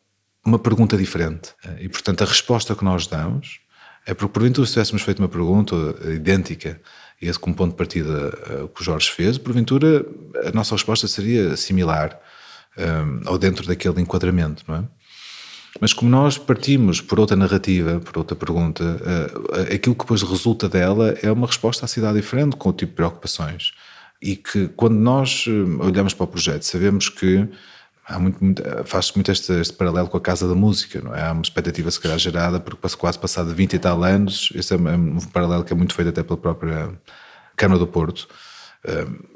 uma 0.44 0.58
pergunta 0.58 0.96
diferente. 0.96 1.54
E 1.80 1.88
portanto 1.88 2.22
a 2.22 2.26
resposta 2.26 2.74
que 2.74 2.84
nós 2.84 3.06
damos 3.06 3.60
é 4.06 4.14
porque 4.14 4.32
porventura 4.32 4.66
se 4.66 4.72
tivéssemos 4.72 5.02
feito 5.02 5.20
uma 5.20 5.28
pergunta 5.28 5.74
idêntica 6.12 6.80
e 7.20 7.28
esse 7.28 7.38
como 7.38 7.54
ponto 7.54 7.70
de 7.70 7.76
partida 7.76 8.28
uh, 8.64 8.68
que 8.68 8.80
o 8.80 8.84
Jorge 8.84 9.10
fez, 9.10 9.38
porventura 9.38 10.04
a 10.44 10.50
nossa 10.50 10.74
resposta 10.74 11.06
seria 11.06 11.56
similar 11.56 12.18
um, 12.76 12.82
eh, 12.82 13.30
ou 13.30 13.38
dentro 13.38 13.64
daquele 13.64 14.00
enquadramento, 14.00 14.64
não 14.66 14.76
é? 14.76 14.84
Mas 15.80 15.92
como 15.92 16.10
nós 16.10 16.36
partimos 16.36 17.00
por 17.00 17.18
outra 17.20 17.36
narrativa, 17.36 18.00
por 18.00 18.18
outra 18.18 18.36
pergunta, 18.36 18.82
uh, 18.84 19.72
aquilo 19.72 19.94
que 19.94 20.02
depois 20.02 20.22
resulta 20.22 20.68
dela 20.68 21.16
é 21.22 21.30
uma 21.30 21.46
resposta 21.46 21.84
à 21.84 21.88
cidade 21.88 22.20
diferente, 22.20 22.56
com 22.56 22.68
o 22.68 22.72
tipo 22.72 22.90
de 22.90 22.96
preocupações. 22.96 23.72
E 24.22 24.36
que 24.36 24.68
quando 24.68 24.94
nós 24.94 25.46
olhamos 25.80 26.14
para 26.14 26.24
o 26.24 26.26
projeto, 26.26 26.62
sabemos 26.62 27.08
que 27.08 27.48
há 28.06 28.18
muito, 28.18 28.42
muito 28.42 28.62
faz-se 28.84 29.14
muito 29.16 29.32
este, 29.32 29.52
este, 29.54 29.74
paralelo 29.74 30.08
com 30.08 30.16
a 30.16 30.20
Casa 30.20 30.46
da 30.46 30.54
Música, 30.54 31.00
não 31.00 31.14
é? 31.14 31.22
Há 31.22 31.32
uma 31.32 31.42
expectativa 31.42 31.90
se 31.90 32.00
calhar 32.00 32.18
gerada, 32.18 32.60
porque 32.60 32.96
quase 32.96 33.18
passado 33.18 33.52
20 33.52 33.72
e 33.72 33.78
tal 33.78 34.02
anos, 34.04 34.52
esse 34.54 34.72
é 34.72 34.76
um 34.76 35.18
paralelo 35.32 35.64
que 35.64 35.72
é 35.72 35.76
muito 35.76 35.94
feito 35.94 36.08
até 36.08 36.22
pela 36.22 36.36
própria 36.36 36.90
Câmara 37.56 37.80
do 37.80 37.86
Porto, 37.86 38.28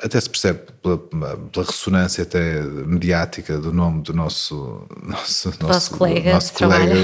até 0.03 0.21
se 0.21 0.29
percebe 0.29 0.61
pela, 0.83 0.99
pela, 0.99 1.67
ressonância 1.67 2.23
até 2.23 2.61
mediática 2.63 3.59
do 3.59 3.73
nome 3.73 4.03
do 4.03 4.13
nosso 4.13 4.87
nosso, 5.03 5.53
nosso 5.61 5.91
colega, 5.93 6.33
nosso 6.33 6.53
colega 6.53 6.97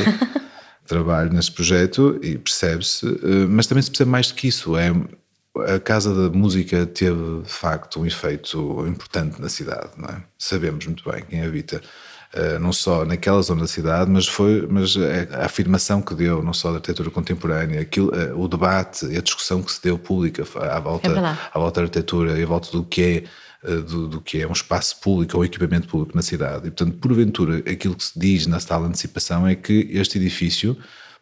trabalho 0.86 1.32
neste 1.32 1.52
projeto 1.52 2.18
e 2.22 2.36
percebe-se, 2.36 3.06
eh, 3.06 3.46
mas 3.48 3.66
também 3.66 3.82
se 3.82 3.90
percebe 3.90 4.10
mais 4.10 4.28
do 4.28 4.34
que 4.34 4.48
isso. 4.48 4.76
É, 4.76 4.92
a 5.57 5.78
Casa 5.78 6.14
da 6.14 6.36
Música 6.36 6.86
teve, 6.86 7.42
de 7.42 7.53
facto, 7.53 8.00
um 8.00 8.07
efeito 8.07 8.86
importante 8.86 9.40
na 9.40 9.48
cidade, 9.48 9.90
não 9.96 10.09
é? 10.09 10.22
Sabemos 10.38 10.86
muito 10.86 11.09
bem 11.11 11.22
quem 11.28 11.42
habita, 11.42 11.82
eh, 12.32 12.59
não 12.59 12.72
só 12.72 13.05
naquela 13.05 13.42
zona 13.42 13.62
da 13.62 13.66
cidade, 13.66 14.11
mas 14.11 14.26
foi 14.26 14.66
mas 14.66 14.96
a 15.30 15.44
afirmação 15.44 16.00
que 16.00 16.14
deu, 16.14 16.42
não 16.42 16.55
só 16.55 16.70
da 16.70 16.76
arquitetura 16.76 17.11
contemporânea, 17.11 17.80
aquilo, 17.80 18.14
eh, 18.14 18.32
o 18.34 18.48
debate 18.48 19.07
e 19.07 19.18
a 19.18 19.20
discussão 19.20 19.62
que 19.62 19.72
se 19.72 19.82
deu 19.82 19.98
pública 19.98 20.42
à 20.59 20.80
volta, 20.80 21.09
é 21.09 21.38
à 21.53 21.59
volta 21.59 21.80
da 21.80 21.86
arquitetura 21.86 22.38
e 22.38 22.42
à 22.42 22.46
volta 22.46 22.70
do 22.72 22.82
que 22.82 23.03
é 23.03 23.24
eh, 23.64 23.76
do, 23.76 24.09
do, 24.09 24.20
que 24.20 24.40
é 24.40 24.48
um 24.48 24.53
espaço 24.53 25.00
público 25.00 25.36
ou 25.36 25.44
equipamento 25.44 25.86
público 25.86 26.16
na 26.16 26.22
cidade. 26.22 26.66
E, 26.66 26.70
portanto, 26.70 26.96
porventura, 26.98 27.59
aquilo 27.59 27.94
que 27.94 28.05
se 28.05 28.18
diz 28.18 28.46
na 28.46 28.59
tal 28.59 28.84
antecipação 28.84 29.46
é 29.46 29.55
que 29.55 29.88
este 29.92 30.18
edifício 30.18 30.76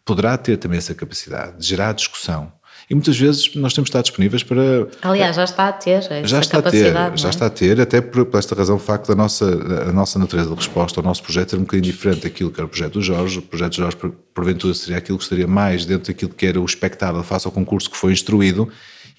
poderá 0.05 0.39
ter 0.39 0.57
também 0.57 0.79
essa 0.79 0.95
capacidade 0.95 1.59
de 1.59 1.67
gerar 1.67 1.93
discussão. 1.93 2.53
E 2.91 2.95
muitas 2.95 3.17
vezes 3.17 3.55
nós 3.55 3.73
temos 3.73 3.87
de 3.87 3.91
estar 3.91 4.03
disponíveis 4.03 4.43
para. 4.43 4.89
Aliás, 5.01 5.37
já 5.37 5.45
está 5.45 5.69
a 5.69 5.73
ter 5.73 6.03
já 6.25 6.41
está 6.41 6.57
capacidade. 6.57 6.97
A 6.97 7.11
ter, 7.11 7.19
Já 7.19 7.29
é? 7.29 7.31
está 7.31 7.47
a 7.47 7.51
ter, 7.51 7.81
até 7.81 8.01
por, 8.01 8.27
por, 8.27 8.39
esta 8.39 8.55
razão, 8.55 8.75
o 8.77 8.81
facto 8.81 9.07
da 9.07 9.15
nossa, 9.15 9.47
a 9.89 9.93
nossa 9.93 10.19
natureza 10.19 10.51
de 10.51 10.57
resposta 10.57 10.99
ao 10.99 11.05
nosso 11.05 11.23
projeto 11.23 11.51
ser 11.51 11.57
um 11.57 11.61
bocadinho 11.61 11.85
diferente 11.85 12.23
daquilo 12.23 12.51
que 12.51 12.59
era 12.59 12.67
o 12.67 12.69
projeto 12.69 12.95
do 12.95 13.03
Jorge. 13.03 13.39
O 13.39 13.43
projeto 13.43 13.71
do 13.71 13.77
Jorge, 13.77 13.97
porventura, 14.35 14.75
seria 14.75 14.99
aquilo 14.99 15.17
que 15.17 15.25
estaria 15.25 15.47
mais 15.47 15.87
dentro 15.87 16.13
daquilo 16.13 16.35
que 16.35 16.45
era 16.45 16.61
o 16.61 16.65
espectável 16.65 17.23
face 17.23 17.47
ao 17.47 17.53
concurso 17.53 17.89
que 17.89 17.97
foi 17.97 18.13
instruído 18.13 18.69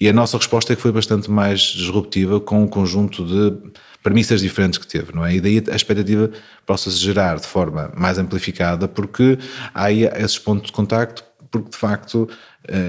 e 0.02 0.08
a 0.08 0.12
nossa 0.12 0.36
resposta 0.36 0.72
é 0.72 0.76
que 0.76 0.82
foi 0.82 0.90
bastante 0.90 1.30
mais 1.30 1.60
disruptiva 1.60 2.40
com 2.40 2.60
um 2.60 2.66
conjunto 2.66 3.24
de 3.24 3.56
premissas 4.02 4.40
diferentes 4.40 4.76
que 4.76 4.86
teve, 4.86 5.14
não 5.14 5.24
é? 5.24 5.36
E 5.36 5.40
daí 5.40 5.62
a 5.70 5.76
expectativa 5.76 6.28
possa-se 6.66 6.96
gerar 6.96 7.36
de 7.36 7.46
forma 7.46 7.92
mais 7.96 8.18
amplificada, 8.18 8.88
porque 8.88 9.38
há 9.72 9.84
aí 9.84 10.04
esses 10.04 10.38
pontos 10.38 10.66
de 10.66 10.72
contacto, 10.72 11.22
porque 11.52 11.70
de 11.70 11.76
facto 11.76 12.28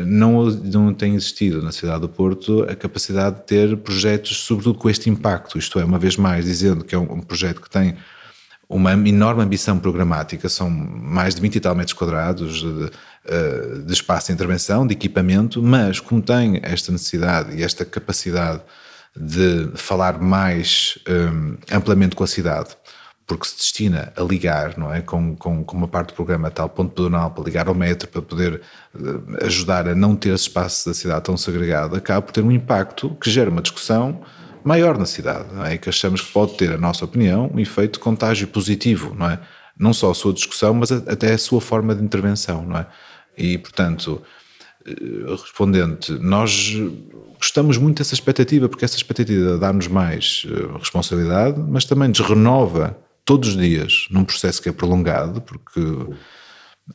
não, 0.05 0.45
não 0.45 0.93
tem 0.93 1.15
existido 1.15 1.61
na 1.61 1.71
cidade 1.71 2.01
do 2.01 2.09
Porto 2.09 2.63
a 2.69 2.75
capacidade 2.75 3.37
de 3.37 3.43
ter 3.43 3.77
projetos, 3.77 4.37
sobretudo 4.37 4.77
com 4.77 4.89
este 4.89 5.09
impacto, 5.09 5.57
isto 5.57 5.79
é, 5.79 5.85
uma 5.85 5.97
vez 5.97 6.15
mais 6.15 6.45
dizendo 6.45 6.83
que 6.83 6.93
é 6.93 6.97
um 6.97 7.21
projeto 7.21 7.59
que 7.59 7.69
tem 7.69 7.95
uma 8.73 8.93
enorme 8.93 9.43
ambição 9.43 9.77
programática, 9.77 10.49
são 10.49 10.69
mais 10.69 11.35
de 11.35 11.41
20 11.41 11.55
e 11.55 11.59
tal 11.59 11.75
metros 11.75 11.93
quadrados 11.93 12.61
de, 12.61 12.91
eh, 13.25 13.81
de 13.85 13.93
espaço 13.93 14.27
de 14.27 14.33
intervenção, 14.33 14.87
de 14.87 14.93
equipamento, 14.93 15.61
mas 15.61 15.99
como 15.99 16.21
tem 16.21 16.59
esta 16.63 16.91
necessidade 16.91 17.55
e 17.55 17.63
esta 17.63 17.85
capacidade 17.85 18.61
de 19.15 19.69
falar 19.75 20.19
mais 20.19 20.97
um, 21.07 21.55
eh, 21.69 21.75
amplamente 21.75 22.15
com 22.15 22.23
a 22.23 22.27
cidade, 22.27 22.69
porque 23.25 23.47
se 23.47 23.57
destina 23.57 24.11
a 24.15 24.21
ligar, 24.21 24.77
não 24.77 24.93
é, 24.93 25.01
com, 25.01 25.35
com, 25.35 25.63
com 25.63 25.77
uma 25.77 25.87
parte 25.87 26.09
do 26.09 26.13
programa 26.13 26.51
tal 26.51 26.67
ponto 26.67 26.93
pedonal 26.93 27.31
para 27.31 27.43
ligar 27.43 27.67
ao 27.67 27.75
metro, 27.75 28.07
para 28.07 28.21
poder 28.21 28.61
uh, 28.93 29.45
ajudar 29.45 29.87
a 29.87 29.95
não 29.95 30.15
ter 30.15 30.29
esse 30.29 30.43
espaço 30.43 30.89
da 30.89 30.93
cidade 30.93 31.23
tão 31.23 31.37
segregado, 31.37 31.95
acaba 31.95 32.21
por 32.21 32.31
ter 32.31 32.43
um 32.43 32.51
impacto 32.51 33.15
que 33.21 33.29
gera 33.29 33.49
uma 33.49 33.61
discussão 33.61 34.21
maior 34.63 34.97
na 34.97 35.05
cidade, 35.05 35.53
não 35.53 35.65
é? 35.65 35.77
Que 35.77 35.89
achamos 35.89 36.21
que 36.21 36.31
pode 36.31 36.55
ter, 36.55 36.71
a 36.73 36.77
nossa 36.77 37.05
opinião, 37.05 37.49
um 37.53 37.59
efeito 37.59 37.99
contágio 37.99 38.47
positivo, 38.47 39.13
não 39.13 39.29
é? 39.29 39.39
Não 39.77 39.93
só 39.93 40.11
a 40.11 40.13
sua 40.13 40.33
discussão, 40.33 40.73
mas 40.73 40.91
até 40.91 41.33
a 41.33 41.37
sua 41.37 41.59
forma 41.59 41.95
de 41.95 42.03
intervenção, 42.03 42.63
não 42.63 42.77
é? 42.77 42.87
E, 43.37 43.57
portanto, 43.57 44.21
eh, 44.85 44.91
respondente, 45.31 46.11
nós 46.13 46.75
gostamos 47.37 47.77
muito 47.77 47.97
dessa 47.97 48.13
expectativa, 48.13 48.69
porque 48.69 48.85
essa 48.85 48.95
expectativa 48.95 49.57
dá-nos 49.57 49.87
mais 49.87 50.45
eh, 50.47 50.77
responsabilidade, 50.77 51.59
mas 51.59 51.83
também 51.85 52.07
nos 52.07 52.19
renova 52.19 52.97
todos 53.25 53.49
os 53.49 53.57
dias 53.57 54.07
num 54.09 54.23
processo 54.23 54.61
que 54.61 54.69
é 54.69 54.71
prolongado, 54.71 55.41
porque 55.41 55.79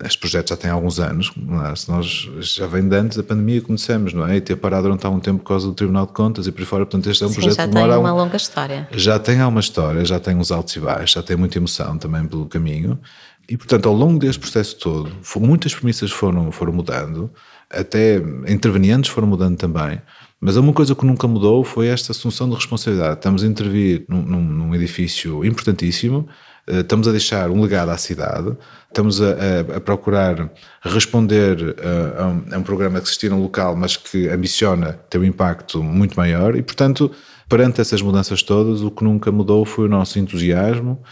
este 0.05 0.19
projeto 0.19 0.51
já 0.51 0.57
tem 0.57 0.71
alguns 0.71 1.01
anos, 1.01 1.33
é? 1.71 1.75
se 1.75 1.91
nós 1.91 2.29
já 2.41 2.67
vem 2.67 2.87
de 2.87 2.95
antes 2.95 3.17
da 3.17 3.23
pandemia, 3.23 3.63
como 3.63 3.77
dissemos, 3.77 4.13
não 4.13 4.27
é? 4.27 4.37
E 4.37 4.41
ter 4.41 4.57
parado 4.57 4.83
durante 4.83 5.07
algum 5.07 5.19
tempo 5.19 5.39
por 5.39 5.49
causa 5.49 5.67
do 5.67 5.73
Tribunal 5.73 6.07
de 6.07 6.13
Contas 6.13 6.47
e 6.47 6.53
por 6.53 6.61
aí 6.61 6.67
fora, 6.67 6.85
portanto, 6.85 7.09
este 7.11 7.25
é 7.25 7.27
um 7.27 7.31
Sim, 7.31 7.35
projeto 7.37 7.57
já 7.57 7.67
que 7.67 7.73
tem 7.73 7.83
uma 7.83 8.13
longa 8.13 8.37
história. 8.37 8.89
Já 8.93 9.19
tem 9.19 9.41
alguma 9.41 9.61
história, 9.61 10.05
já 10.05 10.21
tem 10.21 10.37
uns 10.37 10.53
altos 10.53 10.77
e 10.77 10.81
baixos, 10.81 11.13
já 11.13 11.23
tem 11.23 11.37
muita 11.37 11.57
emoção 11.57 11.97
também 11.97 12.27
pelo 12.27 12.47
caminho. 12.47 13.01
E, 13.49 13.57
portanto, 13.57 13.89
ao 13.89 13.95
longo 13.95 14.19
deste 14.19 14.39
processo 14.39 14.77
todo, 14.77 15.11
muitas 15.37 15.75
premissas 15.75 16.11
foram, 16.11 16.53
foram 16.53 16.73
mudando, 16.73 17.33
até 17.71 18.17
intervenientes 18.47 19.11
foram 19.11 19.27
mudando 19.27 19.57
também. 19.57 20.03
Mas 20.41 20.57
uma 20.57 20.73
coisa 20.73 20.95
que 20.95 21.05
nunca 21.05 21.27
mudou 21.27 21.65
foi 21.65 21.89
esta 21.89 22.13
assunção 22.13 22.49
de 22.49 22.55
responsabilidade. 22.55 23.15
Estamos 23.15 23.43
a 23.43 23.47
intervir 23.47 24.05
num, 24.09 24.23
num, 24.23 24.75
edifício 24.75 25.45
importantíssimo, 25.45 26.29
eh, 26.67 26.81
estamos 26.81 27.09
a 27.09 27.11
deixar 27.11 27.51
um 27.51 27.61
legado 27.61 27.91
à 27.91 27.99
cidade, 27.99 28.57
estamos 28.87 29.21
a, 29.21 29.31
a, 29.31 29.77
a 29.77 29.81
procurar 29.81 30.49
responder 30.81 31.75
a, 31.83 32.23
a, 32.23 32.27
um, 32.29 32.45
a, 32.53 32.59
um, 32.59 32.63
programa 32.63 33.01
que 33.01 33.07
existia 33.07 33.31
no 33.31 33.43
local, 33.43 33.75
mas 33.75 33.97
que 33.97 34.29
ambiciona 34.29 34.93
ter 35.11 35.19
um 35.19 35.25
impacto 35.25 35.83
muito 35.83 36.15
maior 36.15 36.55
e, 36.55 36.63
portanto, 36.63 37.11
perante 37.49 37.81
essas 37.81 38.01
mudanças 38.01 38.41
todas, 38.41 38.81
o 38.83 38.93
que 38.93 39.03
nunca 39.03 39.33
mudou 39.33 39.65
foi 39.65 39.87
o 39.87 39.89
nosso 39.89 40.21
entusiasmo 40.21 41.03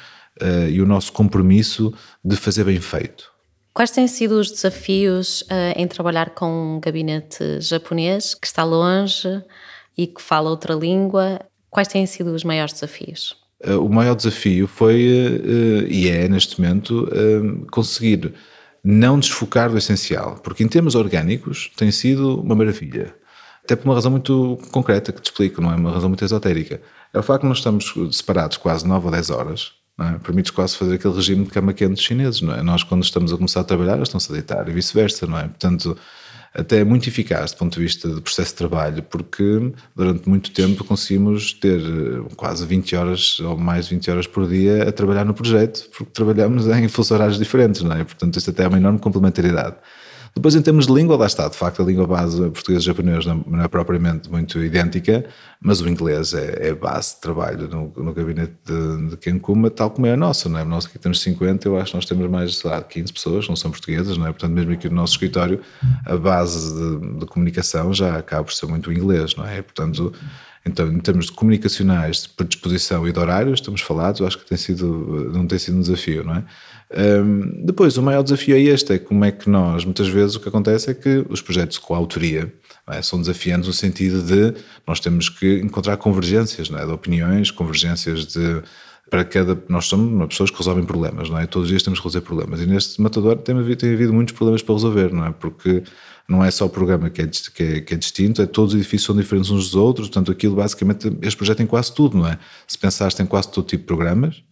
uh, 0.40 0.68
e 0.68 0.80
o 0.80 0.86
nosso 0.86 1.12
compromisso 1.12 1.92
de 2.24 2.36
fazer 2.36 2.62
bem 2.62 2.80
feito. 2.80 3.35
Quais 3.76 3.90
têm 3.90 4.08
sido 4.08 4.40
os 4.40 4.50
desafios 4.50 5.42
uh, 5.42 5.76
em 5.76 5.86
trabalhar 5.86 6.30
com 6.30 6.76
um 6.76 6.80
gabinete 6.80 7.60
japonês 7.60 8.34
que 8.34 8.46
está 8.46 8.64
longe 8.64 9.28
e 9.98 10.06
que 10.06 10.22
fala 10.22 10.48
outra 10.48 10.72
língua? 10.72 11.40
Quais 11.68 11.86
têm 11.86 12.06
sido 12.06 12.32
os 12.32 12.42
maiores 12.42 12.72
desafios? 12.72 13.36
Eh, 13.60 13.74
o 13.74 13.86
maior 13.90 14.14
desafio 14.14 14.66
foi, 14.66 15.04
eh, 15.04 15.88
e 15.90 16.08
é 16.08 16.26
neste 16.26 16.58
momento, 16.58 17.06
conseguir 17.70 18.32
não 18.82 19.20
desfocar 19.20 19.68
do 19.68 19.76
essencial, 19.76 20.36
porque 20.42 20.64
em 20.64 20.68
termos 20.68 20.94
orgânicos 20.94 21.70
tem 21.76 21.90
sido 21.90 22.40
uma 22.40 22.54
maravilha. 22.54 23.14
Até 23.62 23.76
por 23.76 23.84
uma 23.84 23.94
razão 23.94 24.10
muito 24.10 24.58
concreta 24.72 25.12
que 25.12 25.20
te 25.20 25.26
explico, 25.26 25.60
não 25.60 25.70
é 25.70 25.76
uma 25.76 25.90
razão 25.90 26.08
muito 26.08 26.24
esotérica. 26.24 26.80
É 27.12 27.18
o 27.18 27.22
facto 27.22 27.42
de 27.42 27.48
nós 27.48 27.58
estamos 27.58 27.92
separados 28.10 28.56
quase 28.56 28.88
9 28.88 29.04
ou 29.04 29.12
10 29.12 29.28
horas, 29.28 29.72
é? 30.04 30.18
permite 30.18 30.52
quase 30.52 30.76
fazer 30.76 30.96
aquele 30.96 31.14
regime 31.14 31.44
de 31.44 31.50
cama 31.50 31.72
quente 31.72 31.94
dos 31.94 32.02
chineses, 32.02 32.40
não 32.40 32.54
é? 32.54 32.62
Nós, 32.62 32.82
quando 32.82 33.02
estamos 33.02 33.32
a 33.32 33.36
começar 33.36 33.60
a 33.60 33.64
trabalhar, 33.64 33.96
eles 33.96 34.08
estão-se 34.08 34.30
a 34.30 34.34
deitar 34.34 34.68
e 34.68 34.72
vice-versa, 34.72 35.26
não 35.26 35.38
é? 35.38 35.44
Portanto, 35.44 35.96
até 36.56 36.82
muito 36.84 37.08
eficaz 37.08 37.52
do 37.52 37.58
ponto 37.58 37.74
de 37.74 37.80
vista 37.80 38.08
do 38.08 38.22
processo 38.22 38.52
de 38.52 38.56
trabalho, 38.56 39.02
porque 39.02 39.72
durante 39.94 40.28
muito 40.28 40.50
tempo 40.50 40.84
conseguimos 40.84 41.52
ter 41.52 41.80
eh, 41.80 42.34
quase 42.34 42.64
20 42.64 42.96
horas 42.96 43.38
ou 43.40 43.56
mais 43.58 43.86
de 43.86 43.94
20 43.94 44.10
horas 44.10 44.26
por 44.26 44.48
dia 44.48 44.88
a 44.88 44.92
trabalhar 44.92 45.24
no 45.24 45.34
projeto, 45.34 45.88
porque 45.90 46.12
trabalhamos 46.12 46.66
em 46.66 46.88
fusos 46.88 47.10
horários 47.12 47.38
diferentes, 47.38 47.82
não 47.82 47.94
é? 47.94 48.04
Portanto, 48.04 48.38
isto 48.38 48.50
até 48.50 48.64
é 48.64 48.68
uma 48.68 48.78
enorme 48.78 48.98
complementaridade. 48.98 49.76
Depois, 50.36 50.54
em 50.54 50.60
termos 50.60 50.86
de 50.86 50.92
língua, 50.92 51.16
lá 51.16 51.24
está, 51.24 51.48
de 51.48 51.56
facto, 51.56 51.80
a 51.80 51.84
língua 51.86 52.06
base 52.06 52.38
português 52.50 52.82
e 52.82 52.86
japonês 52.86 53.24
não 53.24 53.62
é 53.62 53.66
propriamente 53.68 54.30
muito 54.30 54.62
idêntica, 54.62 55.24
mas 55.58 55.80
o 55.80 55.88
inglês 55.88 56.34
é, 56.34 56.68
é 56.68 56.74
base 56.74 57.14
de 57.14 57.22
trabalho 57.22 57.66
no, 57.66 57.90
no 57.96 58.12
gabinete 58.12 58.52
de, 58.62 59.08
de 59.08 59.16
Kenkuma, 59.16 59.70
tal 59.70 59.90
como 59.90 60.06
é 60.06 60.12
a 60.12 60.16
nossa, 60.16 60.46
não 60.50 60.58
é? 60.58 60.64
Nós 60.64 60.84
aqui 60.84 60.98
temos 60.98 61.22
50, 61.22 61.66
eu 61.66 61.78
acho 61.78 61.92
que 61.92 61.96
nós 61.96 62.04
temos 62.04 62.28
mais, 62.28 62.56
sei 62.56 62.70
lá, 62.70 62.82
15 62.82 63.12
pessoas, 63.14 63.48
não 63.48 63.56
são 63.56 63.70
portuguesas, 63.70 64.18
não 64.18 64.26
é? 64.26 64.28
Portanto, 64.30 64.52
mesmo 64.52 64.72
aqui 64.72 64.90
no 64.90 64.96
nosso 64.96 65.14
escritório, 65.14 65.58
a 66.04 66.18
base 66.18 66.74
de, 66.74 67.18
de 67.20 67.24
comunicação 67.24 67.94
já 67.94 68.18
acaba 68.18 68.44
por 68.44 68.52
ser 68.52 68.66
muito 68.66 68.90
o 68.90 68.92
inglês, 68.92 69.34
não 69.36 69.46
é? 69.46 69.62
Portanto, 69.62 70.12
então, 70.66 70.88
em 70.92 70.98
termos 70.98 71.26
de 71.26 71.32
comunicacionais, 71.32 72.24
de 72.24 72.28
predisposição 72.28 73.08
e 73.08 73.12
de 73.12 73.18
horários, 73.18 73.60
estamos 73.60 73.80
falados, 73.80 74.20
eu 74.20 74.26
acho 74.26 74.36
que 74.36 74.44
tem 74.44 74.58
sido, 74.58 75.30
não 75.32 75.46
tem 75.46 75.58
sido 75.58 75.78
um 75.78 75.80
desafio, 75.80 76.24
não 76.24 76.34
é? 76.34 76.44
Um, 76.94 77.64
depois, 77.64 77.96
o 77.96 78.02
maior 78.02 78.22
desafio 78.22 78.56
é 78.56 78.60
este: 78.60 78.92
é 78.92 78.98
como 78.98 79.24
é 79.24 79.32
que 79.32 79.50
nós, 79.50 79.84
muitas 79.84 80.08
vezes, 80.08 80.36
o 80.36 80.40
que 80.40 80.48
acontece 80.48 80.90
é 80.90 80.94
que 80.94 81.24
os 81.28 81.42
projetos 81.42 81.78
com 81.78 81.94
autoria 81.94 82.52
é, 82.88 83.02
são 83.02 83.20
desafiantes 83.20 83.66
no 83.66 83.72
sentido 83.72 84.22
de 84.22 84.54
nós 84.86 85.00
temos 85.00 85.28
que 85.28 85.58
encontrar 85.58 85.96
convergências 85.96 86.70
é, 86.70 86.86
de 86.86 86.92
opiniões, 86.92 87.50
convergências 87.50 88.26
de. 88.26 88.62
Para 89.08 89.24
cada. 89.24 89.56
Nós 89.68 89.86
somos 89.86 90.26
pessoas 90.26 90.50
que 90.50 90.58
resolvem 90.58 90.84
problemas, 90.84 91.30
não 91.30 91.38
é? 91.38 91.46
Todos 91.46 91.66
os 91.66 91.70
dias 91.70 91.82
temos 91.84 92.00
que 92.00 92.04
resolver 92.04 92.26
problemas. 92.26 92.60
E 92.60 92.66
neste 92.66 93.00
matador 93.00 93.36
tem 93.36 93.56
havido, 93.56 93.76
tem 93.76 93.92
havido 93.92 94.12
muitos 94.12 94.34
problemas 94.34 94.62
para 94.62 94.74
resolver, 94.74 95.12
não 95.12 95.26
é? 95.26 95.30
Porque 95.30 95.84
não 96.28 96.44
é 96.44 96.50
só 96.50 96.66
o 96.66 96.68
programa 96.68 97.08
que 97.08 97.22
é, 97.22 97.26
que 97.28 97.62
é, 97.62 97.80
que 97.82 97.94
é 97.94 97.96
distinto, 97.96 98.42
é 98.42 98.46
todos 98.46 98.74
os 98.74 98.80
edifícios 98.80 99.06
são 99.06 99.14
diferentes 99.14 99.48
uns 99.48 99.66
dos 99.66 99.74
outros, 99.76 100.08
portanto, 100.08 100.32
aquilo 100.32 100.56
basicamente, 100.56 101.16
este 101.22 101.36
projeto 101.36 101.58
tem 101.58 101.68
quase 101.68 101.94
tudo, 101.94 102.18
não 102.18 102.26
é? 102.26 102.36
Se 102.66 102.76
pensares, 102.76 103.14
tem 103.14 103.24
quase 103.24 103.48
todo 103.52 103.64
tipo 103.64 103.82
de 103.82 103.86
programas 103.86 104.42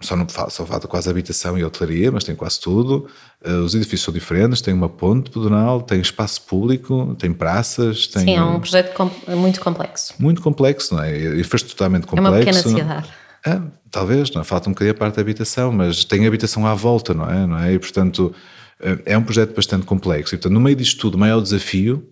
só 0.00 0.14
não 0.14 0.26
só 0.28 0.66
falta 0.66 0.86
quase 0.86 1.08
habitação 1.08 1.56
e 1.56 1.64
hotelaria, 1.64 2.12
mas 2.12 2.24
tem 2.24 2.34
quase 2.34 2.60
tudo. 2.60 3.06
Uh, 3.44 3.64
os 3.64 3.74
edifícios 3.74 4.02
são 4.02 4.12
diferentes, 4.12 4.60
tem 4.60 4.74
uma 4.74 4.88
ponte 4.88 5.30
pedonal, 5.30 5.80
tem 5.80 6.00
espaço 6.00 6.42
público, 6.42 7.16
tem 7.18 7.32
praças. 7.32 8.06
Tem, 8.06 8.24
Sim, 8.24 8.36
é 8.36 8.42
um 8.42 8.60
projeto 8.60 8.94
com, 8.94 9.10
muito 9.34 9.60
complexo. 9.60 10.14
Muito 10.18 10.42
complexo, 10.42 10.94
não 10.94 11.02
é? 11.02 11.38
Infraestruturalmente 11.38 12.06
complexo. 12.06 12.28
É 12.28 12.30
uma 12.30 12.38
pequena 12.38 12.62
cidade. 12.62 13.08
É, 13.46 13.60
talvez, 13.90 14.30
não 14.32 14.42
é? 14.42 14.44
falta 14.44 14.68
um 14.68 14.72
bocadinho 14.72 14.94
a 14.94 14.98
parte 14.98 15.14
da 15.16 15.22
habitação, 15.22 15.72
mas 15.72 16.04
tem 16.04 16.26
habitação 16.26 16.66
à 16.66 16.74
volta, 16.74 17.14
não 17.14 17.30
é? 17.30 17.46
Não 17.46 17.58
é? 17.58 17.72
E, 17.72 17.78
portanto, 17.78 18.34
eh, 18.80 18.98
é 19.06 19.18
um 19.18 19.22
projeto 19.22 19.54
bastante 19.54 19.86
complexo. 19.86 20.34
E, 20.34 20.38
portanto, 20.38 20.52
no 20.52 20.60
meio 20.60 20.76
disto 20.76 21.00
tudo, 21.00 21.14
o 21.14 21.18
maior 21.18 21.40
desafio 21.40 22.06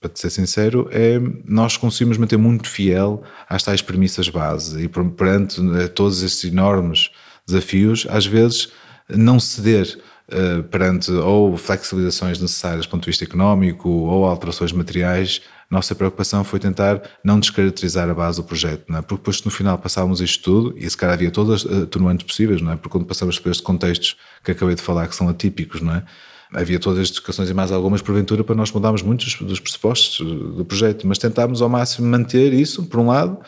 para 0.00 0.10
te 0.10 0.20
ser 0.20 0.30
sincero, 0.30 0.88
é 0.92 1.20
nós 1.44 1.76
conseguimos 1.76 2.18
manter 2.18 2.36
muito 2.36 2.68
fiel 2.68 3.22
às 3.48 3.62
tais 3.62 3.82
premissas 3.82 4.28
base 4.28 4.82
e 4.82 4.88
perante 4.88 5.60
eh, 5.76 5.88
todos 5.88 6.22
estes 6.22 6.50
enormes 6.50 7.10
desafios, 7.46 8.06
às 8.10 8.26
vezes 8.26 8.70
não 9.08 9.40
ceder 9.40 9.98
uh, 10.28 10.62
perante 10.64 11.10
ou 11.10 11.56
flexibilizações 11.56 12.38
necessárias 12.38 12.86
do 12.86 12.90
ponto 12.90 13.04
de 13.04 13.10
vista 13.10 13.24
económico 13.24 13.88
ou 13.88 14.26
alterações 14.26 14.70
materiais, 14.70 15.40
nossa 15.70 15.94
preocupação 15.94 16.44
foi 16.44 16.58
tentar 16.58 17.02
não 17.22 17.38
descaracterizar 17.38 18.08
a 18.08 18.14
base 18.14 18.40
do 18.40 18.44
projeto, 18.44 18.84
não 18.88 18.98
é? 18.98 19.02
porque 19.02 19.16
depois 19.16 19.42
no 19.44 19.50
final 19.50 19.76
passávamos 19.78 20.20
isto 20.20 20.42
tudo 20.42 20.74
e 20.78 20.88
se 20.88 20.96
calhar 20.96 21.14
havia 21.14 21.30
todas 21.30 21.66
as 21.66 21.82
atenuantes 21.82 22.26
possíveis, 22.26 22.62
não 22.62 22.72
é? 22.72 22.76
porque 22.76 22.90
quando 22.90 23.06
passamos 23.06 23.38
por 23.38 23.50
estes 23.50 23.64
contextos 23.64 24.16
que 24.42 24.50
acabei 24.50 24.74
de 24.74 24.82
falar 24.82 25.06
que 25.08 25.14
são 25.14 25.28
atípicos, 25.28 25.80
não 25.80 25.94
é? 25.94 26.04
Havia 26.52 26.78
todas 26.78 27.00
as 27.00 27.08
discussões 27.08 27.50
e 27.50 27.54
mais 27.54 27.70
algumas 27.70 28.02
porventura 28.02 28.42
para 28.42 28.54
nós 28.54 28.72
mudarmos 28.72 29.02
muitos 29.02 29.34
dos 29.36 29.60
pressupostos 29.60 30.26
do 30.26 30.64
projeto, 30.64 31.06
mas 31.06 31.18
tentámos 31.18 31.60
ao 31.60 31.68
máximo 31.68 32.06
manter 32.08 32.52
isso, 32.52 32.84
por 32.86 33.00
um 33.00 33.08
lado, 33.08 33.38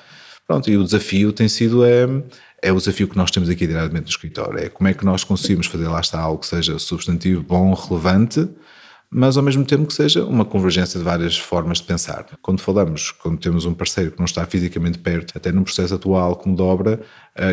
pronto, 0.47 0.71
e 0.71 0.77
o 0.77 0.85
desafio 0.85 1.33
tem 1.33 1.49
sido 1.49 1.85
é, 1.85 2.07
é 2.63 2.73
o 2.73 2.77
desafio 2.77 3.09
que 3.09 3.17
nós 3.17 3.31
temos 3.31 3.49
aqui 3.49 3.67
diretamente 3.67 4.05
no 4.05 4.11
escritório, 4.11 4.59
é 4.59 4.69
como 4.69 4.89
é 4.89 4.95
que 4.95 5.05
nós 5.05 5.25
conseguimos 5.25 5.67
fazer 5.67 5.89
lá 5.89 6.01
está 6.01 6.21
algo 6.21 6.41
que 6.41 6.47
seja 6.47 6.79
substantivo, 6.79 7.43
bom, 7.43 7.73
relevante, 7.73 8.49
mas 9.13 9.37
ao 9.37 9.43
mesmo 9.43 9.65
tempo 9.65 9.87
que 9.87 9.93
seja 9.95 10.25
uma 10.25 10.45
convergência 10.45 10.97
de 10.97 11.05
várias 11.05 11.37
formas 11.37 11.79
de 11.79 11.85
pensar. 11.85 12.27
Quando 12.41 12.61
falamos, 12.61 13.11
quando 13.11 13.39
temos 13.39 13.65
um 13.65 13.75
parceiro 13.75 14.13
que 14.13 14.19
não 14.19 14.25
está 14.25 14.47
fisicamente 14.47 14.99
perto, 14.99 15.33
até 15.37 15.51
num 15.51 15.65
processo 15.65 15.97
atual 15.97 16.37
como 16.37 16.55
dobra, 16.55 17.01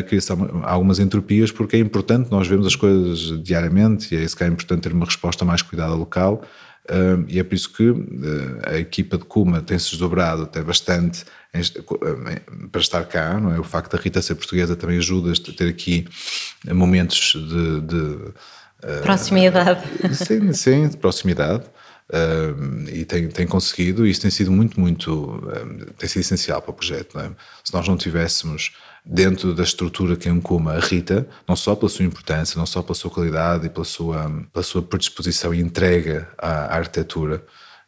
cria-se 0.08 0.32
algumas 0.64 1.00
entropias, 1.00 1.52
porque 1.52 1.76
é 1.76 1.80
importante 1.80 2.30
nós 2.30 2.48
vermos 2.48 2.68
as 2.68 2.76
coisas 2.76 3.42
diariamente 3.42 4.14
e 4.14 4.18
é 4.18 4.24
isso 4.24 4.38
que 4.38 4.44
é 4.44 4.48
importante 4.48 4.82
ter 4.82 4.94
uma 4.94 5.06
resposta 5.06 5.44
mais 5.44 5.64
cuidada 5.64 5.96
local. 5.96 6.44
e 7.28 7.40
é 7.40 7.44
por 7.44 7.56
isso 7.56 7.74
que 7.74 7.92
a 8.68 8.78
equipa 8.78 9.18
de 9.18 9.26
Kuma 9.26 9.60
tem-se 9.60 9.90
desdobrado 9.90 10.44
até 10.44 10.62
bastante 10.62 11.26
para 12.72 12.82
estar 12.82 13.04
cá, 13.06 13.40
não 13.40 13.52
é? 13.52 13.60
O 13.60 13.64
facto 13.64 13.92
da 13.96 14.02
Rita 14.02 14.22
ser 14.22 14.36
portuguesa 14.36 14.76
também 14.76 15.00
ajuda 15.00 15.32
a 15.32 15.54
ter 15.54 15.70
aqui 15.70 16.08
momentos 16.72 17.34
de, 17.34 17.82
de 17.82 18.34
Proximidade. 19.02 19.84
Uh, 20.04 20.14
sim, 20.14 20.54
sim, 20.54 20.88
de 20.88 20.98
proximidade. 20.98 21.64
Uh, 22.10 22.88
e 22.90 23.04
tem, 23.04 23.28
tem 23.28 23.46
conseguido, 23.46 24.08
e 24.08 24.12
isso 24.12 24.22
tem 24.22 24.32
sido 24.32 24.52
muito, 24.52 24.80
muito, 24.80 25.12
uh, 25.14 25.94
tem 25.98 26.08
sido 26.08 26.22
essencial 26.22 26.62
para 26.62 26.72
o 26.72 26.74
projeto. 26.74 27.20
É? 27.20 27.30
Se 27.64 27.74
nós 27.74 27.88
não 27.88 27.98
tivéssemos 27.98 28.72
dentro 29.06 29.54
da 29.54 29.64
estrutura 29.64 30.16
que 30.16 30.30
encuma 30.30 30.74
a 30.74 30.80
Rita, 30.80 31.28
não 31.48 31.56
só 31.56 31.76
pela 31.76 31.90
sua 31.90 32.06
importância, 32.06 32.58
não 32.58 32.66
só 32.66 32.82
pela 32.82 32.96
sua 32.96 33.12
qualidade 33.12 33.66
e 33.66 33.70
pela 33.70 33.86
sua, 33.86 34.32
pela 34.54 34.64
sua 34.64 34.82
predisposição 34.82 35.54
e 35.54 35.60
entrega 35.60 36.30
à, 36.38 36.66
à 36.66 36.78
arquitetura 36.78 37.44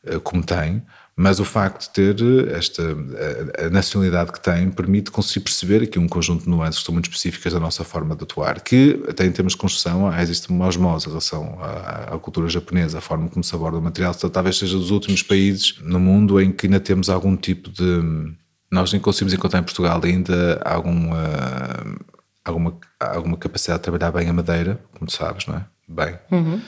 uh, 0.05 0.19
como 0.19 0.43
tem, 0.43 0.83
mas 1.21 1.37
o 1.37 1.43
facto 1.43 1.81
de 1.81 1.89
ter 1.89 2.47
esta 2.53 2.81
a, 2.81 3.69
nacionalidade 3.69 4.31
que 4.31 4.39
tem 4.39 4.71
permite 4.71 5.11
conseguir 5.11 5.41
perceber 5.41 5.83
aqui 5.83 5.99
um 5.99 6.07
conjunto 6.07 6.45
de 6.45 6.49
nuances 6.49 6.79
que 6.79 6.85
são 6.85 6.93
muito 6.93 7.09
específicas 7.09 7.51
da 7.51 7.59
nossa 7.59 7.83
forma 7.83 8.15
de 8.15 8.23
atuar, 8.23 8.61
que 8.61 9.03
até 9.05 9.25
em 9.25 9.31
termos 9.33 9.51
de 9.51 9.59
construção 9.59 10.17
existe 10.17 10.49
uma 10.49 10.65
osmose 10.65 11.07
em 11.07 11.09
relação 11.09 11.59
à, 11.59 12.15
à, 12.15 12.19
cultura 12.19 12.47
japonesa, 12.47 12.99
a 12.99 13.01
forma 13.01 13.27
como 13.27 13.43
se 13.43 13.53
aborda 13.53 13.77
o 13.77 13.81
material, 13.81 14.13
então, 14.15 14.29
talvez 14.29 14.57
seja 14.57 14.77
dos 14.77 14.91
últimos 14.91 15.21
países 15.21 15.77
no 15.81 15.99
mundo 15.99 16.39
em 16.39 16.53
que 16.53 16.67
ainda 16.67 16.79
temos 16.79 17.09
algum 17.09 17.35
tipo 17.35 17.69
de... 17.69 18.33
Nós 18.71 18.93
nem 18.93 19.01
conseguimos 19.01 19.33
encontrar 19.33 19.59
em 19.59 19.63
Portugal 19.63 19.99
ainda 20.01 20.61
alguma, 20.63 21.97
alguma, 22.45 22.77
alguma 22.97 23.35
capacidade 23.35 23.79
de 23.79 23.83
trabalhar 23.83 24.13
bem 24.13 24.29
a 24.29 24.31
madeira, 24.31 24.79
como 24.93 25.05
tu 25.05 25.17
sabes, 25.17 25.45
não 25.47 25.55
é? 25.55 25.65
Bem. 25.85 26.17
Uhum. 26.31 26.61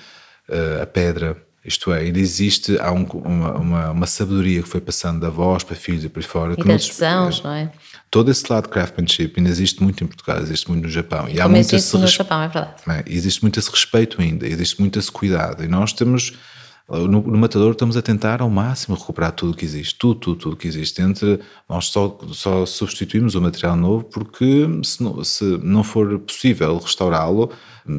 Uh, 0.50 0.82
a 0.82 0.86
pedra 0.86 1.38
isto 1.64 1.94
é, 1.94 2.00
ainda 2.00 2.20
existe, 2.20 2.78
há 2.80 2.92
um, 2.92 3.04
uma, 3.04 3.54
uma, 3.54 3.92
uma, 3.92 4.08
sabedoria 4.08 4.64
que 4.64 4.68
foi 4.68 4.82
passando 4.82 5.20
da 5.20 5.30
voz 5.30 5.64
para 5.64 5.76
filhos 5.76 6.04
e 6.04 6.10
para 6.10 6.22
fora. 6.24 6.54
E 6.54 6.64
das 6.64 6.84
artesãos, 6.84 7.44
não 7.44 7.52
é? 7.52 7.72
Todo 8.10 8.32
esse 8.32 8.52
lado 8.52 8.64
de 8.64 8.70
craftsmanship 8.70 9.34
ainda 9.38 9.50
existe 9.50 9.82
muito 9.82 10.04
em 10.04 10.08
Portugal, 10.08 10.40
existe 10.40 10.70
muito 10.70 10.84
no 10.84 10.90
Japão. 10.90 11.30
E, 11.30 11.36
e 11.36 11.42
há 11.42 11.48
muito 11.48 11.76
existe 11.76 11.98
no 11.98 12.08
Japão, 12.08 12.42
é 12.42 12.48
verdade. 12.48 12.82
É, 12.90 13.04
existe 13.06 13.42
muito 13.44 13.60
esse 13.60 13.70
respeito 13.70 14.20
ainda, 14.20 14.48
existe 14.48 14.80
muito 14.80 14.98
esse 14.98 15.12
cuidado. 15.12 15.64
E 15.64 15.68
nós 15.68 15.94
temos 15.94 16.34
no, 17.00 17.22
no 17.22 17.38
Matador 17.38 17.72
estamos 17.72 17.96
a 17.96 18.02
tentar 18.02 18.42
ao 18.42 18.50
máximo 18.50 18.96
recuperar 18.96 19.32
tudo 19.32 19.54
o 19.54 19.56
que 19.56 19.64
existe, 19.64 19.96
tudo, 19.98 20.20
tudo, 20.20 20.36
tudo 20.38 20.56
que 20.56 20.68
existe. 20.68 21.02
Entre, 21.02 21.40
nós 21.68 21.86
só, 21.86 22.18
só 22.32 22.66
substituímos 22.66 23.36
o 23.36 23.42
material 23.42 23.76
novo 23.76 24.04
porque 24.04 24.68
se 24.84 25.02
não, 25.02 25.24
se 25.24 25.44
não 25.64 25.84
for 25.84 26.20
possível 26.20 26.78
restaurá-lo, 26.78 27.52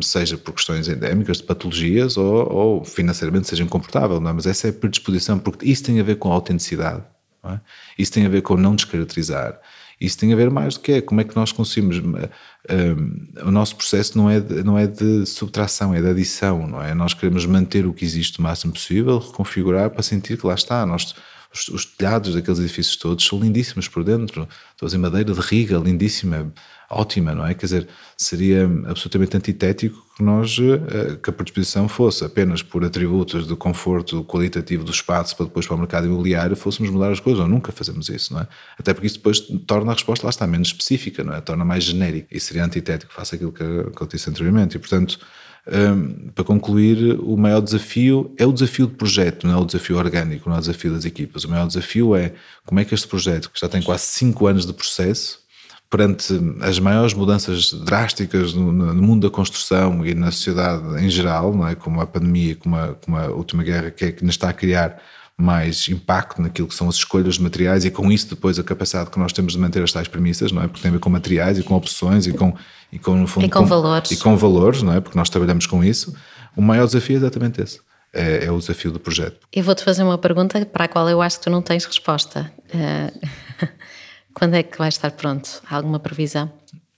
seja 0.02 0.36
por 0.36 0.54
questões 0.54 0.88
endémicas 0.88 1.38
de 1.38 1.44
patologias 1.44 2.16
ou, 2.16 2.52
ou 2.52 2.84
financeiramente 2.84 3.48
seja 3.48 3.62
incomportável, 3.62 4.20
não 4.20 4.30
é? 4.30 4.32
mas 4.32 4.46
essa 4.46 4.68
é 4.68 4.70
a 4.70 4.72
predisposição, 4.72 5.38
porque 5.38 5.66
isso 5.66 5.82
tem 5.82 5.98
a 5.98 6.02
ver 6.02 6.16
com 6.16 6.30
a 6.30 6.34
autenticidade, 6.34 7.02
é? 7.44 7.58
isso 7.98 8.12
tem 8.12 8.26
a 8.26 8.28
ver 8.28 8.42
com 8.42 8.56
não 8.56 8.76
descaracterizar, 8.76 9.58
isso 10.04 10.18
tem 10.18 10.32
a 10.32 10.36
ver 10.36 10.50
mais 10.50 10.74
do 10.74 10.80
que 10.80 10.92
é 10.92 11.00
como 11.00 11.20
é 11.20 11.24
que 11.24 11.36
nós 11.36 11.52
conseguimos. 11.52 11.98
Um, 11.98 13.48
o 13.48 13.50
nosso 13.50 13.76
processo 13.76 14.16
não 14.18 14.28
é, 14.28 14.40
de, 14.40 14.62
não 14.62 14.78
é 14.78 14.86
de 14.86 15.24
subtração, 15.26 15.94
é 15.94 16.00
de 16.00 16.08
adição, 16.08 16.66
não 16.66 16.82
é? 16.82 16.94
Nós 16.94 17.14
queremos 17.14 17.46
manter 17.46 17.86
o 17.86 17.92
que 17.92 18.04
existe 18.04 18.38
o 18.38 18.42
máximo 18.42 18.72
possível, 18.72 19.18
reconfigurar 19.18 19.90
para 19.90 20.02
sentir 20.02 20.36
que 20.38 20.46
lá 20.46 20.54
está. 20.54 20.84
Nós, 20.84 21.14
os, 21.52 21.68
os 21.68 21.84
telhados 21.84 22.34
daqueles 22.34 22.58
edifícios 22.58 22.96
todos 22.96 23.24
são 23.24 23.38
lindíssimos 23.38 23.88
por 23.88 24.02
dentro, 24.02 24.48
todos 24.76 24.94
em 24.94 24.98
madeira 24.98 25.32
de 25.32 25.40
riga, 25.40 25.78
lindíssima 25.78 26.52
ótima, 26.92 27.34
não 27.34 27.46
é? 27.46 27.54
Quer 27.54 27.66
dizer, 27.66 27.88
seria 28.16 28.64
absolutamente 28.86 29.36
antitético 29.36 30.06
que 30.14 30.22
nós, 30.22 30.58
eh, 30.58 31.16
que 31.22 31.30
a 31.30 31.32
predisposição 31.32 31.88
fosse 31.88 32.24
apenas 32.24 32.62
por 32.62 32.84
atributos 32.84 33.46
de 33.46 33.56
conforto 33.56 34.22
qualitativo 34.24 34.84
do 34.84 34.90
espaço 34.90 35.34
para 35.34 35.46
depois 35.46 35.66
para 35.66 35.74
o 35.74 35.78
mercado 35.78 36.06
imobiliário 36.06 36.54
fôssemos 36.54 36.92
mudar 36.92 37.10
as 37.10 37.18
coisas, 37.18 37.40
ou 37.40 37.48
nunca 37.48 37.72
fazemos 37.72 38.08
isso, 38.08 38.34
não 38.34 38.40
é? 38.40 38.48
Até 38.78 38.92
porque 38.92 39.06
isso 39.06 39.16
depois 39.16 39.40
torna 39.66 39.92
a 39.92 39.94
resposta, 39.94 40.26
lá 40.26 40.30
está, 40.30 40.46
menos 40.46 40.68
específica, 40.68 41.24
não 41.24 41.32
é? 41.34 41.40
Torna 41.40 41.64
mais 41.64 41.84
genérica 41.84 42.28
e 42.30 42.38
seria 42.38 42.64
antitético 42.64 43.12
face 43.12 43.34
aquilo 43.34 43.52
que, 43.52 43.64
que 43.64 44.02
eu 44.02 44.06
disse 44.06 44.28
anteriormente 44.28 44.76
e, 44.76 44.78
portanto, 44.78 45.18
um, 45.66 46.30
para 46.34 46.44
concluir, 46.44 47.20
o 47.20 47.36
maior 47.36 47.60
desafio 47.60 48.34
é 48.36 48.44
o 48.44 48.52
desafio 48.52 48.86
de 48.86 48.94
projeto, 48.94 49.46
não 49.46 49.54
é 49.54 49.56
o 49.56 49.64
desafio 49.64 49.96
orgânico, 49.96 50.48
não 50.48 50.56
é 50.56 50.58
o 50.58 50.62
desafio 50.62 50.92
das 50.92 51.04
equipas. 51.04 51.44
O 51.44 51.50
maior 51.50 51.66
desafio 51.66 52.16
é 52.16 52.32
como 52.66 52.80
é 52.80 52.84
que 52.84 52.94
este 52.94 53.06
projeto, 53.06 53.50
que 53.50 53.60
já 53.60 53.68
tem 53.68 53.80
quase 53.80 54.04
5 54.04 54.46
anos 54.46 54.66
de 54.66 54.72
processo, 54.72 55.40
perante 55.88 56.32
as 56.62 56.78
maiores 56.78 57.12
mudanças 57.12 57.72
drásticas 57.72 58.54
no, 58.54 58.72
no, 58.72 58.94
mundo 58.94 59.28
da 59.28 59.34
construção 59.34 60.04
e 60.06 60.14
na 60.14 60.30
sociedade 60.30 61.04
em 61.04 61.10
geral, 61.10 61.54
não 61.54 61.68
é? 61.68 61.74
como 61.74 62.00
a 62.00 62.06
pandemia, 62.06 62.56
como 62.56 62.74
a, 62.74 62.94
como 62.94 63.16
a 63.16 63.26
última 63.28 63.62
guerra, 63.62 63.90
que, 63.90 64.06
é, 64.06 64.12
que 64.12 64.24
nos 64.24 64.34
está 64.34 64.48
a 64.48 64.54
criar 64.54 65.00
mais 65.42 65.88
impacto 65.88 66.40
naquilo 66.40 66.68
que 66.68 66.74
são 66.74 66.88
as 66.88 66.94
escolhas 66.94 67.34
de 67.34 67.42
materiais 67.42 67.84
e 67.84 67.90
com 67.90 68.10
isso 68.12 68.28
depois 68.28 68.58
a 68.58 68.62
capacidade 68.62 69.10
que 69.10 69.18
nós 69.18 69.32
temos 69.32 69.54
de 69.54 69.58
manter 69.58 69.82
as 69.82 69.90
tais 69.90 70.06
premissas, 70.06 70.52
não 70.52 70.62
é? 70.62 70.68
Porque 70.68 70.80
tem 70.80 70.88
a 70.88 70.92
ver 70.92 71.00
com 71.00 71.10
materiais 71.10 71.58
e 71.58 71.62
com 71.62 71.74
opções 71.74 72.26
e 72.26 72.32
com 72.32 72.54
e 72.92 72.98
com 72.98 73.16
no 73.16 73.26
fundo 73.26 73.46
e 73.46 73.50
com, 73.50 73.60
com 73.60 73.66
valores 73.66 74.10
e 74.10 74.16
com 74.16 74.36
valores, 74.36 74.82
não 74.82 74.92
é? 74.92 75.00
Porque 75.00 75.18
nós 75.18 75.28
trabalhamos 75.28 75.66
com 75.66 75.82
isso. 75.82 76.14
O 76.56 76.62
maior 76.62 76.86
desafio 76.86 77.16
é 77.16 77.18
exatamente 77.18 77.60
esse. 77.60 77.80
É, 78.12 78.44
é 78.44 78.52
o 78.52 78.58
desafio 78.58 78.92
do 78.92 79.00
projeto. 79.00 79.38
E 79.52 79.62
vou-te 79.62 79.82
fazer 79.82 80.02
uma 80.02 80.18
pergunta 80.18 80.64
para 80.66 80.84
a 80.84 80.88
qual 80.88 81.08
eu 81.08 81.20
acho 81.22 81.38
que 81.38 81.44
tu 81.44 81.50
não 81.50 81.62
tens 81.62 81.84
resposta. 81.84 82.52
Uh... 82.72 83.26
Quando 84.34 84.54
é 84.54 84.62
que 84.62 84.78
vai 84.78 84.88
estar 84.88 85.10
pronto? 85.10 85.62
Há 85.68 85.76
alguma 85.76 85.98
previsão? 85.98 86.50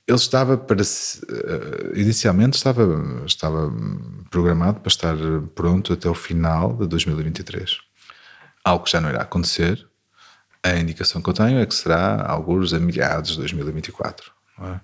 Ele 0.07 0.18
estava 0.18 0.57
para. 0.57 0.82
Inicialmente 1.95 2.57
estava, 2.57 3.22
estava 3.26 3.72
programado 4.30 4.80
para 4.80 4.88
estar 4.88 5.16
pronto 5.55 5.92
até 5.92 6.09
o 6.09 6.14
final 6.14 6.74
de 6.74 6.86
2023. 6.86 7.78
Algo 8.65 8.85
que 8.85 8.91
já 8.91 9.01
não 9.01 9.11
irá 9.11 9.23
acontecer. 9.23 9.87
A 10.62 10.77
indicação 10.77 11.21
que 11.21 11.29
eu 11.29 11.35
tenho 11.35 11.59
é 11.59 11.67
que 11.67 11.75
será 11.75 12.25
alguns 12.27 12.73
a 12.73 12.81
meados 12.81 13.33
de 13.33 13.39
2024. 13.39 14.33
É? 14.62 14.81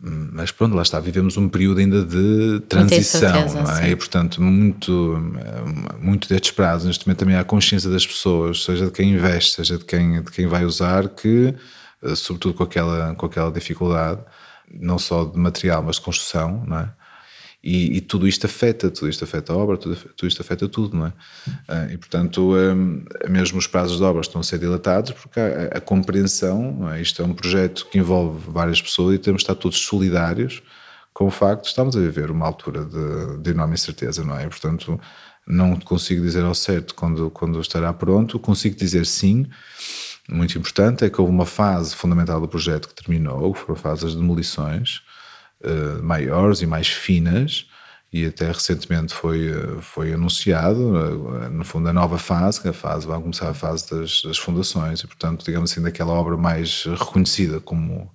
Mas 0.00 0.52
pronto, 0.52 0.76
lá 0.76 0.82
está, 0.82 1.00
vivemos 1.00 1.36
um 1.36 1.48
período 1.48 1.80
ainda 1.80 2.04
de 2.04 2.60
transição, 2.68 3.48
certeza, 3.48 3.82
é? 3.82 3.90
E 3.90 3.96
portanto, 3.96 4.40
muito, 4.40 5.20
muito 6.00 6.28
destes 6.28 6.52
prazos, 6.52 6.86
neste 6.86 7.06
momento 7.06 7.18
também 7.18 7.34
há 7.34 7.42
consciência 7.42 7.90
das 7.90 8.06
pessoas, 8.06 8.62
seja 8.62 8.86
de 8.86 8.92
quem 8.92 9.14
investe, 9.14 9.56
seja 9.56 9.76
de 9.76 9.84
quem, 9.84 10.22
de 10.22 10.30
quem 10.30 10.46
vai 10.46 10.64
usar, 10.64 11.08
que, 11.08 11.52
eh, 12.02 12.14
sobretudo 12.14 12.54
com 12.54 12.62
aquela, 12.62 13.12
com 13.16 13.26
aquela 13.26 13.50
dificuldade, 13.50 14.20
não 14.72 15.00
só 15.00 15.24
de 15.24 15.36
material, 15.36 15.82
mas 15.82 15.96
de 15.96 16.02
construção, 16.02 16.64
não 16.64 16.78
é? 16.78 16.92
E, 17.62 17.96
e, 17.96 18.00
tudo 18.00 18.28
isto 18.28 18.46
afeta, 18.46 18.88
tudo 18.88 19.08
isto 19.08 19.24
afeta 19.24 19.52
a 19.52 19.56
obra, 19.56 19.76
tudo, 19.76 19.96
tudo 20.16 20.28
isto 20.28 20.40
afeta 20.40 20.68
tudo, 20.68 20.96
não 20.96 21.06
é? 21.06 21.12
Ah, 21.66 21.88
e 21.90 21.96
portanto, 21.98 22.54
um, 22.54 23.04
mesmo 23.28 23.58
os 23.58 23.66
prazos 23.66 23.96
de 23.98 24.02
obras 24.04 24.26
estão 24.26 24.40
a 24.40 24.44
ser 24.44 24.60
dilatados 24.60 25.10
porque 25.10 25.40
a, 25.40 25.76
a 25.76 25.80
compreensão, 25.80 26.88
é? 26.92 27.02
isto 27.02 27.20
é 27.20 27.24
um 27.24 27.34
projeto 27.34 27.88
que 27.90 27.98
envolve 27.98 28.48
várias 28.48 28.80
pessoas 28.80 29.16
e 29.16 29.18
temos 29.18 29.40
de 29.40 29.44
estar 29.44 29.56
todos 29.56 29.78
solidários 29.78 30.62
com 31.12 31.26
o 31.26 31.30
facto 31.32 31.62
de 31.62 31.68
estamos 31.70 31.96
a 31.96 32.00
viver 32.00 32.30
uma 32.30 32.46
altura 32.46 32.84
de, 32.84 33.38
de 33.42 33.50
enorme 33.50 33.74
incerteza, 33.74 34.22
não 34.22 34.38
é? 34.38 34.44
E, 34.44 34.48
portanto, 34.48 35.00
não 35.44 35.76
consigo 35.80 36.22
dizer 36.22 36.44
ao 36.44 36.54
certo 36.54 36.94
quando, 36.94 37.28
quando 37.28 37.60
estará 37.60 37.92
pronto, 37.92 38.38
consigo 38.38 38.76
dizer 38.76 39.04
sim. 39.04 39.46
Muito 40.30 40.56
importante 40.56 41.04
é 41.04 41.10
que 41.10 41.20
houve 41.20 41.32
uma 41.32 41.46
fase 41.46 41.96
fundamental 41.96 42.40
do 42.40 42.46
projeto 42.46 42.86
que 42.86 42.94
terminou, 42.94 43.52
que 43.52 43.58
foram 43.58 43.74
a 43.74 43.76
fase 43.76 44.04
das 44.04 44.14
demolições, 44.14 45.02
uh, 45.64 46.02
maiores 46.02 46.60
e 46.62 46.66
mais 46.66 46.88
finas, 46.88 47.66
e 48.12 48.24
até 48.24 48.46
recentemente 48.46 49.12
foi, 49.12 49.52
foi 49.82 50.14
anunciado, 50.14 50.80
no 51.50 51.62
fundo, 51.62 51.90
a 51.90 51.92
nova 51.92 52.16
fase, 52.16 52.58
que 52.58 52.68
a 52.68 52.72
fase 52.72 53.06
vai 53.06 53.20
começar 53.20 53.50
a 53.50 53.54
fase 53.54 53.90
das, 53.90 54.22
das 54.22 54.38
fundações, 54.38 55.00
e 55.00 55.06
portanto, 55.06 55.44
digamos 55.44 55.70
assim, 55.70 55.82
daquela 55.82 56.12
obra 56.12 56.34
mais 56.36 56.84
reconhecida 56.84 57.60
como 57.60 58.10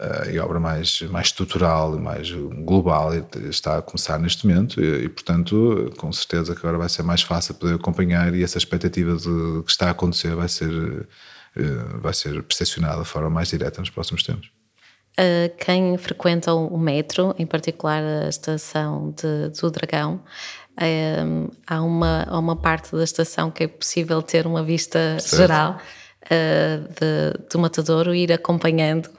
uh, 0.00 0.30
e 0.30 0.38
obra 0.38 0.60
mais, 0.60 1.02
mais 1.02 1.28
estrutural 1.28 1.96
e 1.96 2.00
mais 2.00 2.30
global 2.30 3.10
está 3.48 3.78
a 3.78 3.82
começar 3.82 4.18
neste 4.18 4.46
momento 4.46 4.80
e, 4.80 5.04
e, 5.04 5.08
portanto, 5.08 5.92
com 5.96 6.12
certeza 6.12 6.54
que 6.54 6.60
agora 6.60 6.78
vai 6.78 6.88
ser 6.88 7.02
mais 7.02 7.22
fácil 7.22 7.54
poder 7.54 7.74
acompanhar 7.74 8.34
e 8.34 8.42
essa 8.42 8.58
expectativa 8.58 9.16
de 9.16 9.62
que 9.64 9.70
está 9.70 9.88
a 9.88 9.90
acontecer 9.90 10.34
vai 10.34 10.48
ser, 10.48 10.70
uh, 10.70 12.00
vai 12.00 12.14
ser 12.14 12.42
percepcionada 12.42 13.02
de 13.02 13.08
forma 13.08 13.30
mais 13.30 13.48
direta 13.48 13.80
nos 13.80 13.90
próximos 13.90 14.22
tempos. 14.22 14.53
Quem 15.58 15.96
frequenta 15.96 16.52
o 16.54 16.76
metro, 16.76 17.34
em 17.38 17.46
particular 17.46 18.02
a 18.02 18.28
estação 18.28 19.14
de, 19.16 19.60
do 19.60 19.70
Dragão, 19.70 20.20
há, 21.66 21.82
uma, 21.82 22.26
há 22.28 22.38
uma 22.38 22.56
parte 22.56 22.94
da 22.94 23.04
estação 23.04 23.50
que 23.50 23.64
é 23.64 23.68
possível 23.68 24.22
ter 24.22 24.46
uma 24.46 24.62
vista 24.62 25.18
certo. 25.20 25.36
geral 25.36 25.78
de, 26.30 27.48
do 27.50 27.58
Matadouro, 27.58 28.14
ir 28.14 28.32
acompanhando 28.32 29.10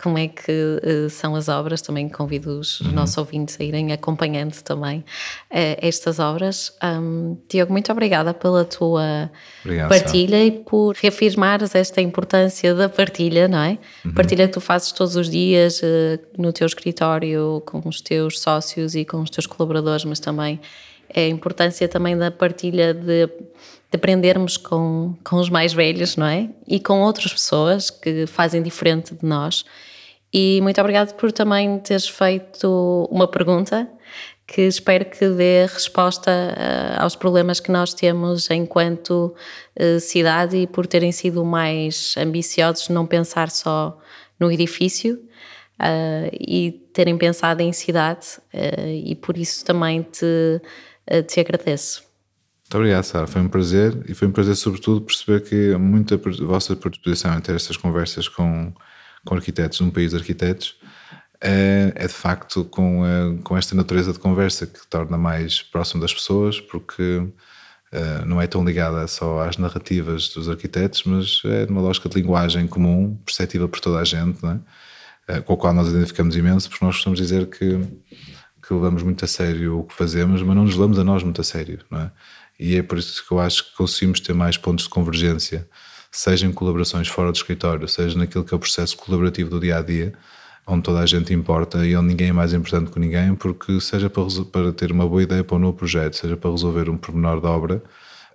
como 0.00 0.18
é 0.18 0.28
que 0.28 0.52
uh, 0.52 1.10
são 1.10 1.34
as 1.34 1.48
obras. 1.48 1.82
Também 1.82 2.08
convido 2.08 2.58
os 2.58 2.80
uhum. 2.80 2.92
nossos 2.92 3.16
ouvintes 3.18 3.56
a 3.60 3.64
irem 3.64 3.92
acompanhando 3.92 4.54
também 4.62 5.00
uh, 5.00 5.04
estas 5.50 6.18
obras. 6.18 6.72
Um, 6.82 7.36
Tiago, 7.48 7.72
muito 7.72 7.90
obrigada 7.92 8.32
pela 8.32 8.64
tua 8.64 9.30
Obrigado, 9.64 9.88
partilha 9.88 10.44
e 10.44 10.50
por 10.50 10.94
reafirmares 10.96 11.74
esta 11.74 12.00
importância 12.00 12.74
da 12.74 12.88
partilha, 12.88 13.48
não 13.48 13.58
é? 13.58 13.78
Uhum. 14.04 14.14
Partilha 14.14 14.46
que 14.46 14.54
tu 14.54 14.60
fazes 14.60 14.92
todos 14.92 15.16
os 15.16 15.28
dias 15.28 15.80
no 16.38 16.52
teu 16.52 16.66
escritório, 16.66 17.62
com 17.66 17.86
os 17.86 18.00
teus 18.00 18.40
sócios 18.40 18.94
e 18.94 19.04
com 19.04 19.20
os 19.20 19.30
teus 19.30 19.46
colaboradores, 19.46 20.04
mas 20.04 20.20
também 20.20 20.60
é 21.08 21.24
a 21.24 21.28
importância 21.28 21.88
também 21.88 22.16
da 22.16 22.30
partilha 22.30 22.92
de 22.92 23.28
aprendermos 23.96 24.56
com, 24.56 25.14
com 25.24 25.36
os 25.36 25.50
mais 25.50 25.72
velhos, 25.72 26.16
não 26.16 26.26
é? 26.26 26.48
E 26.66 26.78
com 26.78 27.02
outras 27.02 27.32
pessoas 27.32 27.90
que 27.90 28.26
fazem 28.26 28.62
diferente 28.62 29.14
de 29.14 29.26
nós. 29.26 29.64
E 30.32 30.60
muito 30.62 30.80
obrigado 30.80 31.14
por 31.14 31.32
também 31.32 31.78
teres 31.78 32.08
feito 32.08 33.08
uma 33.10 33.26
pergunta 33.26 33.88
que 34.46 34.62
espero 34.62 35.04
que 35.04 35.28
dê 35.28 35.66
resposta 35.66 36.30
uh, 36.30 37.02
aos 37.02 37.16
problemas 37.16 37.58
que 37.58 37.70
nós 37.70 37.92
temos 37.92 38.48
enquanto 38.50 39.34
uh, 39.80 40.00
cidade 40.00 40.56
e 40.56 40.66
por 40.66 40.86
terem 40.86 41.10
sido 41.10 41.44
mais 41.44 42.14
ambiciosos, 42.16 42.88
não 42.88 43.06
pensar 43.06 43.50
só 43.50 43.98
no 44.38 44.52
edifício 44.52 45.14
uh, 45.80 46.30
e 46.32 46.88
terem 46.92 47.18
pensado 47.18 47.60
em 47.60 47.72
cidade, 47.72 48.38
e 49.04 49.14
por 49.16 49.36
isso 49.36 49.62
também 49.64 50.02
te, 50.02 50.62
te 51.26 51.40
agradeço. 51.40 52.05
Muito 52.66 52.78
obrigado, 52.78 53.04
Sara. 53.04 53.28
Foi 53.28 53.40
um 53.40 53.48
prazer 53.48 53.96
e 54.08 54.14
foi 54.14 54.26
um 54.26 54.32
prazer, 54.32 54.56
sobretudo, 54.56 55.00
perceber 55.00 55.40
que 55.42 55.76
muita 55.76 56.16
vossa 56.16 56.74
predisposição 56.74 57.38
em 57.38 57.40
ter 57.40 57.54
estas 57.54 57.76
conversas 57.76 58.28
com, 58.28 58.72
com 59.24 59.34
arquitetos, 59.36 59.80
um 59.80 59.88
país 59.88 60.10
de 60.10 60.16
arquitetos, 60.16 60.76
é, 61.40 61.92
é 61.94 62.06
de 62.08 62.12
facto 62.12 62.64
com, 62.64 63.06
é, 63.06 63.40
com 63.44 63.56
esta 63.56 63.72
natureza 63.76 64.12
de 64.12 64.18
conversa 64.18 64.66
que 64.66 64.84
torna 64.88 65.16
mais 65.16 65.62
próximo 65.62 66.00
das 66.00 66.12
pessoas, 66.12 66.60
porque 66.60 67.28
é, 67.92 68.24
não 68.24 68.42
é 68.42 68.48
tão 68.48 68.64
ligada 68.64 69.06
só 69.06 69.42
às 69.42 69.56
narrativas 69.58 70.30
dos 70.30 70.48
arquitetos, 70.48 71.04
mas 71.04 71.42
é 71.44 71.66
uma 71.70 71.80
lógica 71.80 72.08
de 72.08 72.20
linguagem 72.20 72.66
comum, 72.66 73.16
perceptível 73.24 73.68
por 73.68 73.78
toda 73.78 74.00
a 74.00 74.04
gente, 74.04 74.40
é? 75.28 75.40
com 75.40 75.52
a 75.52 75.56
qual 75.56 75.72
nós 75.72 75.86
identificamos 75.88 76.36
imenso, 76.36 76.68
porque 76.68 76.84
nós 76.84 76.96
costumamos 76.96 77.20
dizer 77.20 77.46
que, 77.46 77.78
que 78.60 78.74
levamos 78.74 79.04
muito 79.04 79.24
a 79.24 79.28
sério 79.28 79.78
o 79.78 79.84
que 79.84 79.94
fazemos, 79.94 80.42
mas 80.42 80.56
não 80.56 80.64
nos 80.64 80.74
levamos 80.74 80.98
a 80.98 81.04
nós 81.04 81.22
muito 81.22 81.40
a 81.40 81.44
sério, 81.44 81.78
não 81.88 82.00
é? 82.00 82.10
E 82.58 82.76
é 82.76 82.82
por 82.82 82.98
isso 82.98 83.26
que 83.26 83.32
eu 83.32 83.40
acho 83.40 83.64
que 83.70 83.76
conseguimos 83.76 84.20
ter 84.20 84.34
mais 84.34 84.56
pontos 84.56 84.84
de 84.84 84.90
convergência, 84.90 85.68
seja 86.10 86.46
em 86.46 86.52
colaborações 86.52 87.08
fora 87.08 87.30
do 87.30 87.36
escritório, 87.36 87.86
seja 87.88 88.18
naquilo 88.18 88.44
que 88.44 88.54
é 88.54 88.56
o 88.56 88.60
processo 88.60 88.96
colaborativo 88.96 89.50
do 89.50 89.60
dia 89.60 89.78
a 89.78 89.82
dia, 89.82 90.14
onde 90.66 90.82
toda 90.82 91.00
a 91.00 91.06
gente 91.06 91.32
importa 91.32 91.86
e 91.86 91.96
onde 91.96 92.08
ninguém 92.08 92.28
é 92.28 92.32
mais 92.32 92.52
importante 92.52 92.90
que 92.90 92.98
ninguém, 92.98 93.34
porque 93.34 93.80
seja 93.80 94.10
para, 94.10 94.24
para 94.50 94.72
ter 94.72 94.90
uma 94.90 95.06
boa 95.08 95.22
ideia 95.22 95.44
para 95.44 95.56
um 95.56 95.60
novo 95.60 95.76
projeto, 95.76 96.14
seja 96.14 96.36
para 96.36 96.50
resolver 96.50 96.90
um 96.90 96.96
pormenor 96.96 97.40
da 97.40 97.50
obra, 97.50 97.82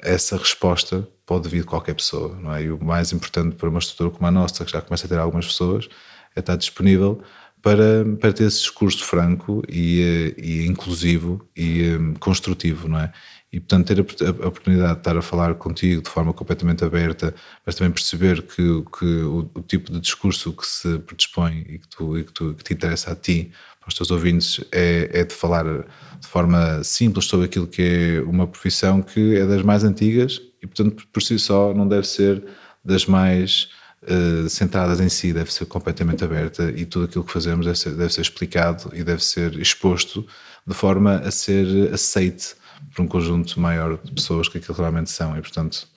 essa 0.01 0.37
resposta 0.37 1.07
pode 1.25 1.47
vir 1.49 1.61
de 1.61 1.67
qualquer 1.67 1.93
pessoa, 1.93 2.35
não 2.41 2.53
é? 2.53 2.63
E 2.63 2.71
o 2.71 2.83
mais 2.83 3.11
importante 3.11 3.55
para 3.55 3.69
uma 3.69 3.79
estrutura 3.79 4.09
como 4.09 4.25
a 4.27 4.31
nossa, 4.31 4.65
que 4.65 4.71
já 4.71 4.81
começa 4.81 5.05
a 5.05 5.09
ter 5.09 5.19
algumas 5.19 5.45
pessoas, 5.45 5.87
é 6.35 6.39
estar 6.39 6.55
disponível 6.55 7.21
para, 7.61 8.03
para 8.19 8.33
ter 8.33 8.45
esse 8.45 8.59
discurso 8.59 9.03
franco 9.03 9.61
e, 9.69 10.33
eh, 10.37 10.41
e 10.41 10.65
inclusivo 10.65 11.47
e 11.55 11.95
um, 11.95 12.13
construtivo, 12.15 12.87
não 12.87 12.99
é? 12.99 13.11
E, 13.51 13.59
portanto, 13.59 13.87
ter 13.87 13.99
a, 13.99 14.47
oportunidade 14.47 14.93
de 14.93 14.99
estar 14.99 15.17
a 15.17 15.21
falar 15.21 15.55
contigo 15.55 16.01
de 16.01 16.09
forma 16.09 16.33
completamente 16.33 16.85
aberta, 16.85 17.35
mas 17.65 17.75
também 17.75 17.91
perceber 17.91 18.43
que, 18.43 18.83
que 18.97 19.05
o, 19.05 19.49
o, 19.53 19.61
tipo 19.61 19.91
de 19.91 19.99
discurso 19.99 20.53
que 20.53 20.65
se 20.65 20.99
predispõe 20.99 21.65
e 21.67 21.79
que, 21.79 21.87
tu, 21.89 22.17
e 22.17 22.23
que, 22.23 22.31
tu, 22.31 22.53
que 22.53 22.63
te 22.63 22.73
interessa 22.73 23.11
a 23.11 23.15
ti, 23.15 23.51
para 23.81 23.89
os 23.89 23.95
teus 23.95 24.11
ouvintes, 24.11 24.63
é, 24.71 25.09
é 25.11 25.23
de 25.25 25.33
falar 25.33 25.65
de 25.65 26.27
forma 26.27 26.83
simples 26.83 27.25
sobre 27.25 27.47
aquilo 27.47 27.67
que 27.67 27.81
é 27.81 28.21
uma 28.21 28.47
profissão 28.47 29.01
que 29.01 29.35
é 29.35 29.45
das 29.45 29.63
mais 29.63 29.83
antigas 29.83 30.39
e, 30.61 30.67
portanto, 30.67 31.05
por 31.11 31.21
si 31.21 31.37
só 31.39 31.73
não 31.73 31.87
deve 31.87 32.07
ser 32.07 32.43
das 32.85 33.05
mais 33.05 33.69
uh, 34.03 34.47
centradas 34.47 34.99
em 34.99 35.09
si, 35.09 35.33
deve 35.33 35.51
ser 35.51 35.65
completamente 35.65 36.23
aberta 36.23 36.71
e 36.75 36.85
tudo 36.85 37.05
aquilo 37.05 37.23
que 37.23 37.33
fazemos 37.33 37.65
deve 37.65 37.77
ser, 37.77 37.95
deve 37.95 38.13
ser 38.13 38.21
explicado 38.21 38.91
e 38.93 39.03
deve 39.03 39.23
ser 39.23 39.59
exposto 39.59 40.25
de 40.65 40.73
forma 40.75 41.15
a 41.17 41.31
ser 41.31 41.91
aceite 41.91 42.55
por 42.93 43.01
um 43.01 43.07
conjunto 43.07 43.59
maior 43.59 43.97
de 44.03 44.11
pessoas 44.11 44.47
que 44.47 44.57
aquilo 44.57 44.77
realmente 44.77 45.09
são. 45.09 45.37
E, 45.37 45.41
portanto, 45.41 45.87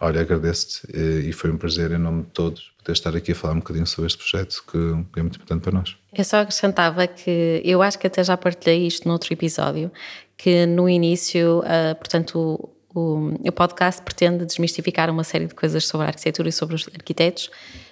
olha, 0.00 0.20
agradeço-te 0.20 0.86
e 0.96 1.32
foi 1.32 1.50
um 1.50 1.56
prazer, 1.56 1.90
em 1.92 1.98
nome 1.98 2.22
de 2.22 2.28
todos, 2.30 2.72
poder 2.78 2.92
estar 2.92 3.14
aqui 3.16 3.32
a 3.32 3.34
falar 3.34 3.54
um 3.54 3.58
bocadinho 3.58 3.86
sobre 3.86 4.06
este 4.06 4.18
projeto 4.18 4.64
que 4.70 4.78
é 5.18 5.22
muito 5.22 5.36
importante 5.36 5.62
para 5.62 5.72
nós. 5.72 5.96
Eu 6.12 6.24
só 6.24 6.40
acrescentava 6.40 7.06
que 7.06 7.60
eu 7.64 7.82
acho 7.82 7.98
que 7.98 8.06
até 8.06 8.22
já 8.24 8.36
partilhei 8.36 8.86
isto 8.86 9.06
noutro 9.06 9.32
episódio, 9.32 9.90
que 10.36 10.66
no 10.66 10.88
início, 10.88 11.60
uh, 11.60 11.94
portanto, 11.96 12.72
o, 12.94 13.34
o, 13.44 13.52
podcast 13.52 14.00
pretende 14.02 14.46
desmistificar 14.46 15.10
uma 15.10 15.24
série 15.24 15.46
de 15.46 15.54
coisas 15.54 15.86
sobre 15.86 16.06
a 16.06 16.10
arquitetura 16.10 16.48
e 16.48 16.52
sobre 16.52 16.76
os 16.76 16.88
arquitetos, 16.94 17.50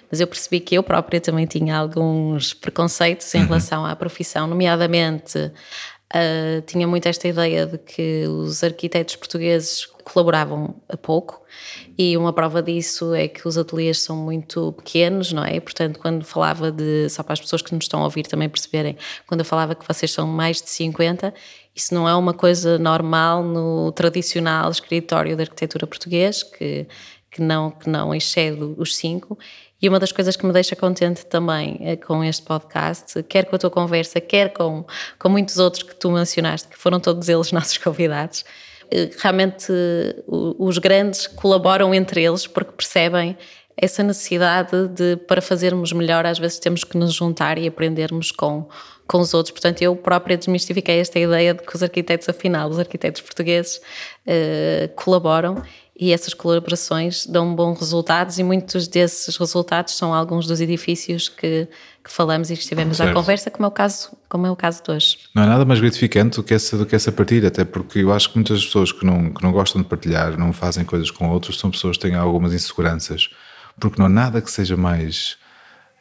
mas 0.09 0.21
eu 0.21 0.27
percebi 0.27 0.61
que 0.61 0.75
eu 0.75 0.81
própria 0.81 1.19
também 1.19 1.45
tinha 1.45 1.77
alguns 1.77 2.53
preconceitos 2.53 3.33
em 3.35 3.39
uhum. 3.39 3.47
relação 3.47 3.85
à 3.85 3.95
profissão, 3.95 4.47
nomeadamente 4.47 5.51
Uh, 6.13 6.61
tinha 6.65 6.87
muito 6.87 7.05
esta 7.05 7.27
ideia 7.27 7.65
de 7.65 7.77
que 7.77 8.25
os 8.27 8.63
arquitetos 8.63 9.17
portugueses 9.17 9.85
colaboravam 10.05 10.75
a 10.87 10.95
pouco 10.95 11.41
e 11.97 12.15
uma 12.15 12.31
prova 12.31 12.63
disso 12.63 13.13
é 13.13 13.27
que 13.27 13.45
os 13.45 13.57
ateliês 13.57 13.99
são 13.99 14.15
muito 14.15 14.71
pequenos, 14.73 15.33
não 15.33 15.43
é? 15.43 15.59
Portanto, 15.59 15.99
quando 15.99 16.23
falava 16.23 16.71
de, 16.71 17.09
só 17.09 17.23
para 17.23 17.33
as 17.33 17.41
pessoas 17.41 17.61
que 17.61 17.73
nos 17.75 17.83
estão 17.83 18.01
a 18.01 18.03
ouvir 18.05 18.23
também 18.23 18.47
perceberem, 18.47 18.95
quando 19.25 19.41
eu 19.41 19.45
falava 19.45 19.75
que 19.75 19.85
vocês 19.85 20.11
são 20.11 20.25
mais 20.25 20.61
de 20.61 20.69
50, 20.69 21.33
isso 21.75 21.93
não 21.93 22.07
é 22.07 22.15
uma 22.15 22.33
coisa 22.33 22.77
normal 22.77 23.43
no 23.43 23.91
tradicional 23.91 24.71
escritório 24.71 25.35
de 25.35 25.41
arquitetura 25.41 25.85
português, 25.85 26.41
que, 26.41 26.87
que, 27.29 27.41
não, 27.41 27.71
que 27.71 27.89
não 27.89 28.15
excede 28.15 28.63
os 28.77 28.95
cinco, 28.95 29.37
e 29.81 29.87
uma 29.87 29.99
das 29.99 30.11
coisas 30.11 30.35
que 30.35 30.45
me 30.45 30.51
deixa 30.51 30.75
contente 30.75 31.25
também 31.25 31.77
é 31.81 31.95
com 31.95 32.23
este 32.23 32.41
podcast, 32.41 33.21
quer 33.23 33.45
com 33.45 33.55
a 33.55 33.59
tua 33.59 33.69
conversa, 33.69 34.19
quer 34.19 34.51
com, 34.51 34.85
com 35.19 35.29
muitos 35.29 35.57
outros 35.59 35.83
que 35.83 35.95
tu 35.95 36.11
mencionaste, 36.11 36.67
que 36.67 36.77
foram 36.77 36.99
todos 36.99 37.29
eles 37.29 37.51
nossos 37.53 37.77
convidados, 37.77 38.43
eh, 38.89 39.09
realmente 39.19 39.71
os 40.27 40.77
grandes 40.79 41.27
colaboram 41.27 41.93
entre 41.93 42.23
eles 42.23 42.47
porque 42.47 42.71
percebem 42.71 43.37
essa 43.79 44.01
necessidade 44.01 44.87
de, 44.87 45.17
para 45.27 45.39
fazermos 45.39 45.93
melhor, 45.93 46.25
às 46.25 46.39
vezes 46.39 46.57
temos 46.57 46.83
que 46.83 46.97
nos 46.97 47.13
juntar 47.13 47.59
e 47.59 47.67
aprendermos 47.67 48.31
com, 48.31 48.67
com 49.05 49.19
os 49.19 49.35
outros. 49.35 49.51
Portanto, 49.51 49.83
eu 49.83 49.95
própria 49.95 50.35
desmistifiquei 50.35 50.99
esta 50.99 51.19
ideia 51.19 51.53
de 51.53 51.61
que 51.61 51.75
os 51.75 51.83
arquitetos, 51.83 52.27
afinal, 52.27 52.67
os 52.69 52.79
arquitetos 52.79 53.21
portugueses 53.21 53.77
uh, 53.77 54.89
colaboram 54.95 55.61
e 55.99 56.13
essas 56.13 56.33
colaborações 56.33 57.25
dão 57.25 57.55
bons 57.55 57.79
resultados 57.79 58.37
e 58.37 58.43
muitos 58.43 58.87
desses 58.87 59.35
resultados 59.35 59.95
são 59.95 60.13
alguns 60.13 60.45
dos 60.45 60.61
edifícios 60.61 61.27
que, 61.27 61.67
que 62.03 62.11
falamos 62.11 62.51
e 62.51 62.53
que 62.53 62.61
estivemos 62.61 62.97
certo. 62.97 63.09
à 63.09 63.13
conversa, 63.13 63.49
como 63.49 63.65
é, 63.65 63.67
o 63.67 63.71
caso, 63.71 64.11
como 64.29 64.45
é 64.45 64.51
o 64.51 64.55
caso 64.55 64.83
de 64.83 64.91
hoje. 64.91 65.17
Não 65.33 65.41
é 65.41 65.45
nada 65.47 65.65
mais 65.65 65.79
gratificante 65.79 66.37
do 66.37 66.43
que 66.43 66.53
essa, 66.53 66.77
do 66.77 66.85
que 66.85 66.95
essa 66.95 67.11
partilha, 67.11 67.47
até 67.47 67.65
porque 67.65 67.99
eu 67.99 68.13
acho 68.13 68.29
que 68.29 68.35
muitas 68.35 68.63
pessoas 68.63 68.91
que 68.91 69.03
não, 69.03 69.33
que 69.33 69.41
não 69.41 69.51
gostam 69.51 69.81
de 69.81 69.87
partilhar, 69.87 70.37
não 70.37 70.53
fazem 70.53 70.85
coisas 70.85 71.09
com 71.09 71.29
outros, 71.29 71.59
são 71.59 71.71
pessoas 71.71 71.97
que 71.97 72.07
têm 72.07 72.15
algumas 72.15 72.53
inseguranças, 72.53 73.29
porque 73.79 73.97
não 73.97 74.05
há 74.05 74.09
nada 74.09 74.39
que 74.39 74.51
seja 74.51 74.77
mais 74.77 75.37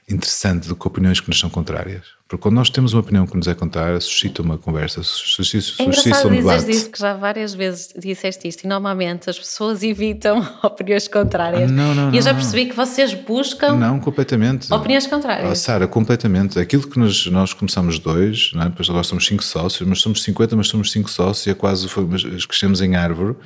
interessante 0.07 0.69
do 0.69 0.77
que 0.77 0.87
opiniões 0.87 1.21
que 1.21 1.29
nos 1.29 1.41
são 1.41 1.49
contrárias. 1.49 2.16
Porque 2.29 2.43
quando 2.43 2.57
nós 2.57 2.69
temos 2.69 2.93
uma 2.93 3.01
opinião 3.01 3.25
que 3.25 3.37
nos 3.37 3.47
é 3.47 3.55
contar, 3.55 4.01
suscita 4.03 4.43
uma 4.43 4.59
conversa, 4.59 5.01
suscita, 5.01 5.59
é 5.81 5.93
suscita 5.93 6.27
um 6.27 6.31
debate. 6.33 6.65
dizer 6.65 6.91
que 6.91 6.99
já 6.99 7.15
várias 7.15 7.55
vezes 7.55 7.95
disseste 7.97 8.49
isto 8.49 8.65
e 8.65 8.67
normalmente 8.67 9.31
as 9.31 9.39
pessoas 9.39 9.81
evitam 9.85 10.45
opiniões 10.61 11.07
contrárias. 11.07 11.71
Não, 11.71 11.95
não, 11.95 12.13
e 12.13 12.17
eu 12.17 12.23
já 12.23 12.35
percebi 12.35 12.65
não. 12.65 12.71
que 12.71 12.77
vocês 12.77 13.15
buscam. 13.15 13.77
Não, 13.77 14.01
completamente. 14.01 14.73
Opiniões 14.75 15.07
contrárias. 15.07 15.49
Oh, 15.49 15.55
Sara, 15.55 15.87
completamente. 15.87 16.59
Aquilo 16.59 16.89
que 16.89 16.99
nós, 16.99 17.27
nós 17.27 17.53
começamos 17.53 18.01
dois, 18.01 18.51
não 18.53 18.63
é? 18.63 18.69
depois 18.71 18.91
agora 18.91 19.05
somos 19.05 19.25
cinco 19.25 19.45
sócios, 19.45 19.89
mas 19.89 20.01
somos 20.01 20.21
50, 20.25 20.57
mas 20.57 20.67
somos 20.67 20.91
cinco 20.91 21.09
sócios 21.09 21.47
e 21.47 21.51
é 21.51 21.55
quase 21.55 21.87
mas 22.09 22.45
crescemos 22.45 22.81
em 22.81 22.97
árvore. 22.97 23.37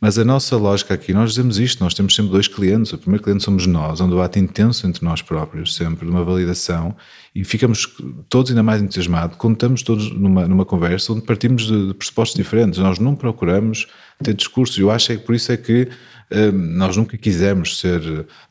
Mas 0.00 0.16
a 0.16 0.24
nossa 0.24 0.56
lógica 0.56 0.94
aqui, 0.94 1.12
nós 1.12 1.30
dizemos 1.30 1.58
isto, 1.58 1.82
nós 1.82 1.92
temos 1.92 2.14
sempre 2.14 2.30
dois 2.30 2.46
clientes. 2.46 2.92
O 2.92 2.98
primeiro 2.98 3.22
cliente 3.22 3.42
somos 3.42 3.66
nós, 3.66 4.00
é 4.00 4.04
um 4.04 4.08
debate 4.08 4.38
intenso 4.38 4.86
entre 4.86 5.04
nós 5.04 5.22
próprios, 5.22 5.74
sempre, 5.74 6.06
de 6.06 6.10
uma 6.10 6.22
validação, 6.22 6.96
e 7.34 7.42
ficamos 7.42 7.96
todos 8.28 8.52
ainda 8.52 8.62
mais 8.62 8.80
entusiasmados, 8.80 9.36
contamos 9.36 9.82
todos 9.82 10.12
numa, 10.12 10.46
numa 10.46 10.64
conversa 10.64 11.12
onde 11.12 11.22
partimos 11.22 11.66
de, 11.66 11.88
de 11.88 11.94
pressupostos 11.94 12.36
diferentes. 12.36 12.78
Nós 12.78 13.00
não 13.00 13.16
procuramos 13.16 13.88
ter 14.22 14.34
discursos. 14.34 14.78
Eu 14.78 14.90
acho 14.90 15.12
é 15.12 15.16
que 15.16 15.24
por 15.24 15.34
isso 15.34 15.50
é 15.50 15.56
que 15.56 15.88
eh, 16.30 16.52
nós 16.52 16.96
nunca 16.96 17.16
quisemos 17.16 17.78
ser, 17.78 18.00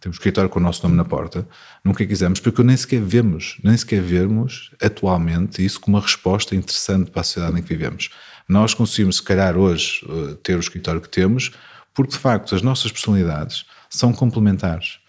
ter 0.02 0.10
um 0.10 0.12
escritório 0.12 0.50
com 0.50 0.60
o 0.60 0.64
nosso 0.64 0.84
nome 0.84 0.98
na 0.98 1.06
porta, 1.06 1.48
nunca 1.84 2.06
quisemos, 2.06 2.39
porque 2.39 2.64
nem 2.64 2.76
sequer 2.76 3.02
vemos, 3.02 3.58
nem 3.64 3.78
sequer 3.78 4.02
vemos 4.02 4.72
atualmente 4.82 5.64
isso 5.64 5.80
como 5.80 5.95
uma 5.95 6.04
resposta 6.04 6.56
interessante 6.56 7.12
para 7.12 7.22
a 7.22 7.24
sociedade 7.24 7.58
em 7.58 7.62
que 7.62 7.70
vivemos. 7.70 8.10
Nós 8.48 8.74
conseguimos, 8.74 9.18
se 9.18 9.24
calhar, 9.24 9.58
hoje 9.58 10.06
eh, 10.08 10.38
ter 10.41 10.56
o 10.56 10.60
escritório 10.60 11.02
que 11.02 11.10
temos, 11.10 11.52
porque 11.93 12.14
de 12.14 12.18
facto 12.18 12.56
as 12.56 12.62
nossas 12.62 12.91
personalidades 12.91 13.66
são 13.89 14.14
complementares. 14.14 15.00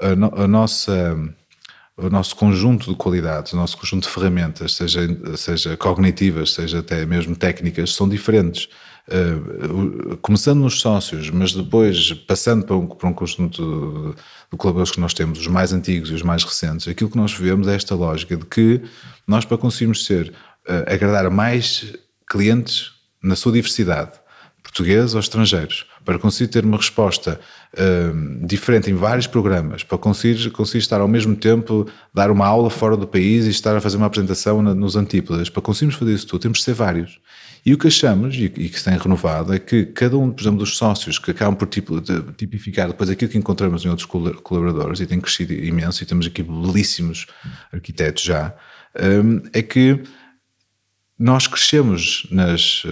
A, 0.00 0.14
no, 0.14 0.32
a 0.34 0.48
nossa, 0.48 1.16
o 1.96 2.08
nosso 2.08 2.36
conjunto 2.36 2.90
de 2.90 2.96
qualidades, 2.96 3.52
o 3.52 3.56
nosso 3.56 3.76
conjunto 3.76 4.04
de 4.04 4.10
ferramentas, 4.10 4.74
seja, 4.74 5.00
seja 5.36 5.76
cognitivas, 5.76 6.52
seja 6.52 6.78
até 6.78 7.04
mesmo 7.04 7.36
técnicas, 7.36 7.94
são 7.94 8.08
diferentes. 8.08 8.68
Uh, 9.08 10.16
começando 10.16 10.60
nos 10.60 10.80
sócios, 10.80 11.30
mas 11.30 11.52
depois 11.52 12.12
passando 12.26 12.64
para 12.64 12.76
um, 12.76 12.86
para 12.88 13.08
um 13.08 13.12
conjunto 13.12 13.62
de, 13.62 14.14
de 14.50 14.56
colaboradores 14.56 14.90
que 14.90 15.00
nós 15.00 15.14
temos, 15.14 15.38
os 15.38 15.46
mais 15.46 15.72
antigos 15.72 16.10
e 16.10 16.14
os 16.14 16.22
mais 16.22 16.42
recentes, 16.42 16.88
aquilo 16.88 17.10
que 17.10 17.16
nós 17.16 17.32
vemos 17.32 17.68
é 17.68 17.76
esta 17.76 17.94
lógica 17.94 18.36
de 18.36 18.44
que 18.44 18.82
nós, 19.26 19.44
para 19.44 19.56
conseguirmos 19.58 20.04
ser, 20.04 20.30
uh, 20.68 20.92
agradar 20.92 21.30
mais 21.30 21.92
clientes 22.28 22.92
na 23.22 23.36
sua 23.36 23.52
diversidade, 23.52 24.12
portugueses 24.62 25.14
ou 25.14 25.20
estrangeiros, 25.20 25.86
para 26.04 26.18
conseguir 26.18 26.50
ter 26.50 26.64
uma 26.64 26.76
resposta 26.76 27.40
uh, 27.74 28.46
diferente 28.46 28.90
em 28.90 28.94
vários 28.94 29.26
programas, 29.26 29.82
para 29.82 29.96
conseguir, 29.96 30.50
conseguir 30.50 30.78
estar 30.78 31.00
ao 31.00 31.08
mesmo 31.08 31.34
tempo, 31.34 31.86
dar 32.12 32.30
uma 32.30 32.46
aula 32.46 32.68
fora 32.68 32.96
do 32.96 33.06
país 33.06 33.46
e 33.46 33.50
estar 33.50 33.76
a 33.76 33.80
fazer 33.80 33.96
uma 33.96 34.06
apresentação 34.06 34.62
na, 34.62 34.74
nos 34.74 34.96
antípodas, 34.96 35.48
para 35.48 35.62
conseguirmos 35.62 35.96
fazer 35.96 36.14
isso 36.14 36.26
tudo, 36.26 36.42
temos 36.42 36.58
de 36.58 36.64
ser 36.64 36.74
vários. 36.74 37.18
E 37.64 37.74
o 37.74 37.78
que 37.78 37.88
achamos, 37.88 38.36
e, 38.36 38.44
e 38.44 38.68
que 38.68 38.78
se 38.78 38.84
tem 38.84 38.96
renovado, 38.96 39.52
é 39.52 39.58
que 39.58 39.86
cada 39.86 40.16
um, 40.16 40.30
por 40.30 40.40
exemplo, 40.40 40.58
dos 40.58 40.76
sócios 40.76 41.18
que 41.18 41.32
acabam 41.32 41.56
por 41.56 41.66
tipo, 41.66 42.00
de, 42.00 42.22
tipificar 42.36 42.86
depois 42.86 43.10
aquilo 43.10 43.30
que 43.30 43.38
encontramos 43.38 43.84
em 43.84 43.88
outros 43.88 44.06
colaboradores, 44.06 45.00
e 45.00 45.06
tem 45.06 45.20
crescido 45.20 45.52
imenso, 45.52 46.02
e 46.02 46.06
temos 46.06 46.26
aqui 46.26 46.42
belíssimos 46.42 47.26
arquitetos 47.72 48.22
já, 48.22 48.54
um, 49.00 49.42
é 49.52 49.62
que 49.62 50.00
nós 51.18 51.46
crescemos 51.46 52.26
nas, 52.30 52.84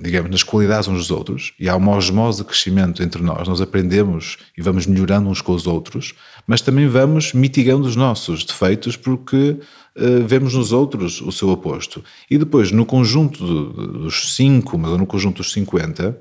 digamos, 0.00 0.30
nas 0.30 0.42
qualidades 0.42 0.88
uns 0.88 0.98
dos 0.98 1.10
outros 1.10 1.52
e 1.58 1.68
há 1.68 1.76
uma 1.76 1.92
osmose 1.92 2.38
de 2.38 2.44
crescimento 2.44 3.02
entre 3.02 3.22
nós. 3.22 3.46
Nós 3.46 3.60
aprendemos 3.60 4.38
e 4.56 4.62
vamos 4.62 4.86
melhorando 4.86 5.28
uns 5.28 5.40
com 5.40 5.52
os 5.52 5.66
outros, 5.66 6.14
mas 6.46 6.60
também 6.60 6.88
vamos 6.88 7.32
mitigando 7.32 7.86
os 7.86 7.96
nossos 7.96 8.44
defeitos 8.44 8.96
porque 8.96 9.56
uh, 9.96 10.26
vemos 10.26 10.54
nos 10.54 10.72
outros 10.72 11.20
o 11.20 11.32
seu 11.32 11.48
oposto. 11.50 12.02
E 12.30 12.38
depois, 12.38 12.70
no 12.70 12.86
conjunto 12.86 13.44
dos 13.44 14.34
cinco, 14.34 14.78
mas 14.78 14.98
no 14.98 15.06
conjunto 15.06 15.38
dos 15.38 15.52
50, 15.52 16.18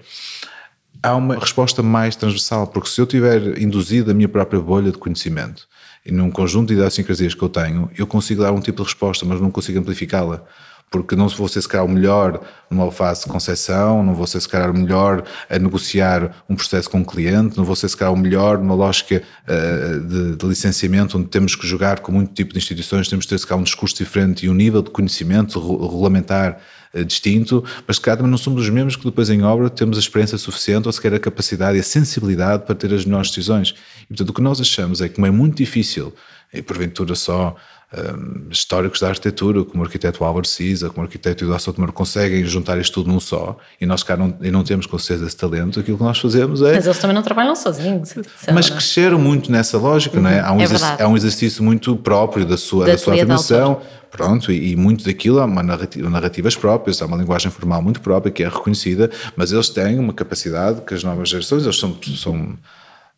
há 1.02 1.16
uma 1.16 1.36
resposta 1.38 1.84
mais 1.84 2.16
transversal, 2.16 2.68
porque 2.68 2.90
se 2.90 3.00
eu 3.00 3.06
tiver 3.06 3.60
induzido 3.62 4.12
a 4.12 4.14
minha 4.14 4.30
própria 4.30 4.60
bolha 4.60 4.92
de 4.92 4.98
conhecimento 4.98 5.68
e 6.06 6.12
num 6.12 6.32
conjunto 6.32 6.70
de 6.70 6.74
idiosincrasias 6.74 7.34
que 7.34 7.44
eu 7.44 7.50
tenho, 7.50 7.90
eu 7.98 8.08
consigo 8.08 8.42
dar 8.42 8.52
um 8.52 8.62
tipo 8.62 8.82
de 8.82 8.88
resposta, 8.88 9.26
mas 9.26 9.42
não 9.42 9.52
consigo 9.52 9.80
amplificá-la 9.80 10.44
porque 10.90 11.16
não 11.16 11.28
vou 11.28 11.48
ser 11.48 11.62
se 11.62 11.68
calhar 11.68 11.86
o 11.86 11.90
melhor 11.90 12.42
numa 12.70 12.90
fase 12.92 13.24
de 13.24 13.28
concessão, 13.28 14.02
não 14.04 14.14
vou 14.14 14.26
ser 14.26 14.40
se 14.40 14.48
calhar 14.48 14.72
o 14.72 14.74
melhor 14.74 15.24
a 15.50 15.60
negociar 15.60 16.44
um 16.50 16.56
processo 16.56 16.90
com 16.90 17.00
um 17.00 17.04
cliente, 17.04 17.58
não 17.58 17.66
vou 17.66 17.76
ser 17.76 17.90
se 17.90 17.98
calhar 17.98 18.14
o 18.14 18.18
melhor 18.18 18.58
numa 18.58 18.74
lógica 18.74 19.22
uh, 19.48 20.00
de, 20.00 20.36
de, 20.38 20.46
licenciamento 20.46 21.18
onde 21.18 21.28
temos 21.28 21.56
que 21.56 21.68
jogar 21.68 22.00
com 22.00 22.12
muito 22.12 22.34
tipo 22.34 22.54
de 22.54 22.60
instituições, 22.60 23.10
temos 23.10 23.26
que 23.26 23.30
ter 23.30 23.38
se 23.38 23.46
calhar 23.46 23.60
um 23.60 23.64
discurso 23.64 23.96
diferente 23.98 24.46
e 24.46 24.50
um 24.50 24.54
nível 24.54 24.82
de 24.82 24.90
conhecimento 24.90 25.60
regulamentar 25.60 26.58
uh, 26.94 27.04
distinto, 27.04 27.64
mas 27.86 27.98
se 27.98 28.02
calhar 28.02 28.18
também 28.18 28.32
não 28.32 28.38
somos 28.38 28.64
os 28.64 28.70
mesmos 28.70 28.96
que 28.96 29.04
depois 29.04 29.30
em 29.30 29.44
obra 29.44 29.70
temos 29.70 29.98
a 29.98 30.00
experiência 30.00 30.38
suficiente 30.38 30.88
ou 30.88 30.92
sequer 30.94 31.14
a 31.14 31.20
capacidade 31.20 31.78
e 31.78 31.82
a 31.82 31.84
sensibilidade 31.84 32.66
para 32.66 32.76
ter 32.76 32.94
as 32.94 33.04
melhores 33.04 33.30
decisões. 33.30 33.76
E 34.04 34.08
portanto 34.08 34.30
o 34.30 34.34
que 34.34 34.42
nós 34.42 34.62
achamos 34.62 35.02
é 35.02 35.10
que 35.10 35.16
como 35.16 35.28
é 35.28 35.32
muito 35.32 35.58
difícil, 35.58 36.14
e 36.54 36.62
porventura 36.62 37.14
só 37.14 37.56
um, 37.94 38.50
históricos 38.50 39.00
da 39.00 39.08
arquitetura, 39.08 39.64
como 39.64 39.82
o 39.82 39.86
arquiteto 39.86 40.24
Álvaro 40.24 40.46
Cisa, 40.46 40.90
como 40.90 41.02
o 41.02 41.06
arquiteto 41.06 41.46
Eduardo 41.46 41.64
Sotomar, 41.64 41.92
conseguem 41.94 42.44
juntar 42.44 42.78
isto 42.78 42.96
tudo 42.96 43.10
num 43.10 43.20
só, 43.20 43.58
e 43.80 43.86
nós 43.86 44.04
cá 44.04 44.18
não, 44.18 44.38
e 44.42 44.52
não 44.52 44.64
temos 44.64 44.86
com 44.86 45.00
certeza 45.00 45.28
esse 45.28 45.38
talento, 45.38 45.80
aquilo 45.80 45.98
que 45.98 46.04
nós 46.04 46.20
fazemos 46.20 46.62
é... 46.62 46.74
Mas 46.74 46.86
eles 46.86 47.00
também 47.00 47.16
não 47.16 47.24
trabalham 47.24 47.56
sozinhos. 47.56 48.14
Mas 48.54 48.70
cresceram 48.70 49.18
muito 49.18 49.50
nessa 49.52 49.78
lógica, 49.78 50.18
uhum, 50.18 50.24
não 50.24 50.30
é? 50.30 50.40
Há 50.42 50.52
um, 50.52 50.60
é 50.60 50.64
exercício, 50.64 50.96
há 51.00 51.08
um 51.08 51.16
exercício 51.16 51.64
muito 51.64 51.96
próprio 51.96 52.46
da 52.46 52.58
sua, 52.58 52.86
da, 52.86 52.92
da 52.92 52.98
sua 52.98 53.14
afirmação, 53.14 53.82
pronto, 54.12 54.52
e, 54.52 54.72
e, 54.72 54.76
muito 54.76 55.06
daquilo 55.06 55.40
há 55.40 55.46
uma 55.46 55.64
narrativa, 55.64 56.10
narrativas 56.10 56.56
próprias, 56.58 57.02
há 57.02 57.06
uma 57.06 57.16
linguagem 57.16 57.50
formal 57.50 57.82
muito 57.82 58.02
própria, 58.02 58.32
que 58.32 58.44
é 58.44 58.50
reconhecida, 58.50 59.10
mas 59.36 59.54
eles 59.54 59.70
têm 59.70 59.98
uma 59.98 60.14
capacidade 60.14 60.82
que 60.82 60.94
as 60.94 61.04
novas 61.04 61.30
gerações, 61.30 61.64
eles 61.64 61.80
são, 61.80 61.98
são 62.18 62.58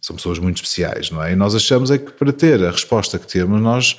são 0.01 0.15
pessoas 0.15 0.39
muito 0.39 0.57
especiais, 0.57 1.11
não 1.11 1.22
é? 1.22 1.34
E 1.34 1.36
nós 1.36 1.53
achamos 1.53 1.91
é 1.91 1.97
que 1.97 2.11
para 2.11 2.32
ter 2.32 2.63
a 2.63 2.72
resposta 2.72 3.20
que 3.20 3.28
temos, 3.28 3.61
nós 3.61 3.97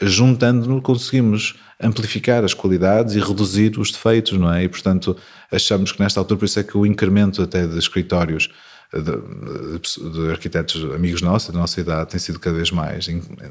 juntando-nos 0.00 0.82
conseguimos 0.82 1.54
amplificar 1.80 2.44
as 2.44 2.54
qualidades 2.54 3.14
e 3.14 3.20
reduzir 3.20 3.78
os 3.78 3.90
defeitos, 3.90 4.38
não 4.38 4.52
é? 4.52 4.64
E 4.64 4.68
portanto 4.68 5.16
achamos 5.50 5.92
que 5.92 6.00
nesta 6.00 6.20
altura, 6.20 6.38
por 6.38 6.44
isso 6.46 6.60
é 6.60 6.62
que 6.62 6.76
o 6.76 6.86
incremento 6.86 7.42
até 7.42 7.66
de 7.66 7.78
escritórios 7.78 8.48
eh, 8.92 9.00
de, 9.00 10.10
de, 10.10 10.30
arquitetos 10.30 10.84
amigos 10.94 11.20
nossos, 11.20 11.52
da 11.52 11.58
nossa 11.58 11.80
idade, 11.80 12.10
tem 12.10 12.20
sido 12.20 12.38
cada 12.38 12.56
vez 12.56 12.70
mais 12.70 13.06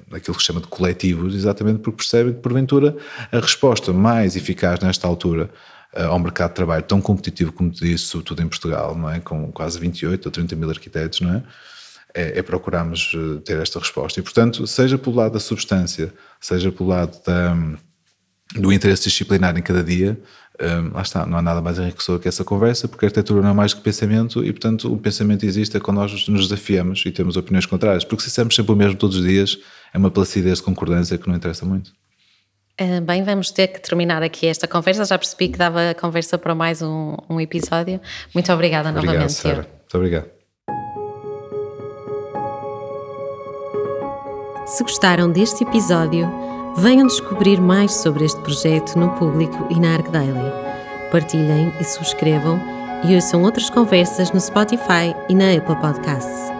naquilo 0.09 0.35
que 0.35 0.41
se 0.41 0.47
chama 0.47 0.61
de 0.61 0.67
coletivos, 0.67 1.35
exatamente 1.35 1.79
porque 1.79 1.97
percebem 1.97 2.33
que 2.33 2.39
porventura 2.39 2.95
a 3.31 3.39
resposta 3.39 3.91
mais 3.91 4.35
eficaz 4.35 4.79
nesta 4.79 5.07
altura 5.07 5.49
eh, 5.93 6.03
ao 6.03 6.17
mercado 6.17 6.49
de 6.49 6.55
trabalho 6.55 6.83
tão 6.83 7.01
competitivo 7.01 7.51
como 7.51 7.69
disse, 7.69 8.05
sobretudo 8.05 8.41
em 8.41 8.47
Portugal, 8.47 8.95
não 8.95 9.09
é? 9.09 9.19
com 9.19 9.51
quase 9.51 9.79
28 9.79 10.25
ou 10.25 10.31
30 10.31 10.55
mil 10.55 10.69
arquitetos, 10.69 11.21
não 11.21 11.35
é? 11.35 11.43
É, 12.15 12.37
é, 12.37 12.43
procurarmos 12.43 13.11
eh, 13.15 13.41
ter 13.43 13.59
esta 13.59 13.79
resposta. 13.79 14.19
E, 14.19 14.23
portanto, 14.23 14.67
seja 14.67 14.99
pelo 14.99 15.15
lado 15.15 15.33
da 15.33 15.39
substância, 15.39 16.13
seja 16.39 16.71
pelo 16.71 16.89
lado 16.89 17.19
da, 17.25 17.55
do 18.53 18.71
interesse 18.71 19.05
disciplinar 19.05 19.57
em 19.57 19.63
cada 19.63 19.83
dia, 19.83 20.19
um, 20.61 20.63
eh, 20.63 20.91
lá 20.93 21.01
está, 21.01 21.25
não 21.25 21.39
há 21.39 21.41
nada 21.41 21.59
mais 21.59 21.79
enriquecedor 21.79 22.19
que 22.19 22.27
essa 22.27 22.43
conversa, 22.43 22.87
porque 22.87 23.05
a 23.05 23.07
arquitetura 23.07 23.41
não 23.41 23.49
é 23.49 23.53
mais 23.53 23.73
que 23.73 23.81
pensamento 23.81 24.45
e, 24.45 24.51
portanto, 24.51 24.93
o 24.93 24.97
pensamento 24.97 25.43
existe 25.43 25.75
é 25.75 25.79
quando 25.79 25.97
nós 25.97 26.27
nos 26.27 26.47
desafiamos 26.47 27.03
e 27.03 27.11
temos 27.11 27.35
opiniões 27.35 27.65
contrárias. 27.65 28.03
Porque 28.03 28.21
se 28.21 28.29
dissermos 28.29 28.55
sempre 28.55 28.71
o 28.71 28.75
mesmo 28.75 28.95
todos 28.95 29.17
os 29.17 29.25
dias, 29.25 29.57
é 29.91 29.97
uma 29.97 30.11
placidez 30.11 30.59
de 30.59 30.63
concordância 30.63 31.17
que 31.17 31.27
não 31.27 31.35
interessa 31.35 31.65
muito. 31.65 31.91
Uh, 32.79 33.01
bem, 33.01 33.23
vamos 33.23 33.51
ter 33.51 33.67
que 33.67 33.79
terminar 33.79 34.23
aqui 34.23 34.47
esta 34.47 34.67
conversa. 34.67 35.05
Já 35.05 35.17
percebi 35.17 35.49
que 35.49 35.57
dava 35.57 35.91
a 35.91 35.95
conversa 35.95 36.37
para 36.37 36.55
mais 36.55 36.81
um, 36.81 37.15
um 37.29 37.39
episódio. 37.39 37.99
Muito 38.33 38.51
obrigada 38.51 38.89
obrigado, 38.89 39.05
novamente. 39.05 39.33
Sara. 39.33 39.67
Muito 39.67 39.97
obrigado. 39.97 40.42
Se 44.65 44.81
gostaram 44.81 45.29
deste 45.29 45.63
episódio, 45.63 46.31
venham 46.77 47.05
descobrir 47.05 47.59
mais 47.59 47.91
sobre 47.95 48.23
este 48.23 48.39
projeto 48.41 48.97
no 48.97 49.09
público 49.11 49.67
e 49.69 49.77
na 49.77 49.95
Arc 49.95 50.09
Daily. 50.09 50.51
Partilhem 51.11 51.73
e 51.79 51.83
subscrevam 51.83 52.59
e 53.03 53.13
ouçam 53.13 53.43
outras 53.43 53.69
conversas 53.69 54.31
no 54.31 54.39
Spotify 54.39 55.13
e 55.27 55.35
na 55.35 55.51
Apple 55.51 55.75
Podcasts. 55.75 56.51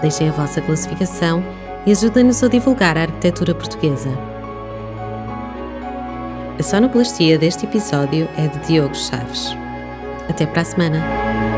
Deixem 0.00 0.28
a 0.28 0.32
vossa 0.32 0.60
classificação 0.60 1.44
e 1.84 1.90
ajudem-nos 1.90 2.42
a 2.44 2.48
divulgar 2.48 2.96
a 2.96 3.02
arquitetura 3.02 3.54
portuguesa. 3.54 4.10
A 6.58 6.62
sonoplastia 6.62 7.38
deste 7.38 7.66
episódio 7.66 8.28
é 8.36 8.46
de 8.46 8.58
Diogo 8.68 8.94
Chaves. 8.94 9.48
Até 10.28 10.46
para 10.46 10.62
a 10.62 10.64
semana! 10.64 11.57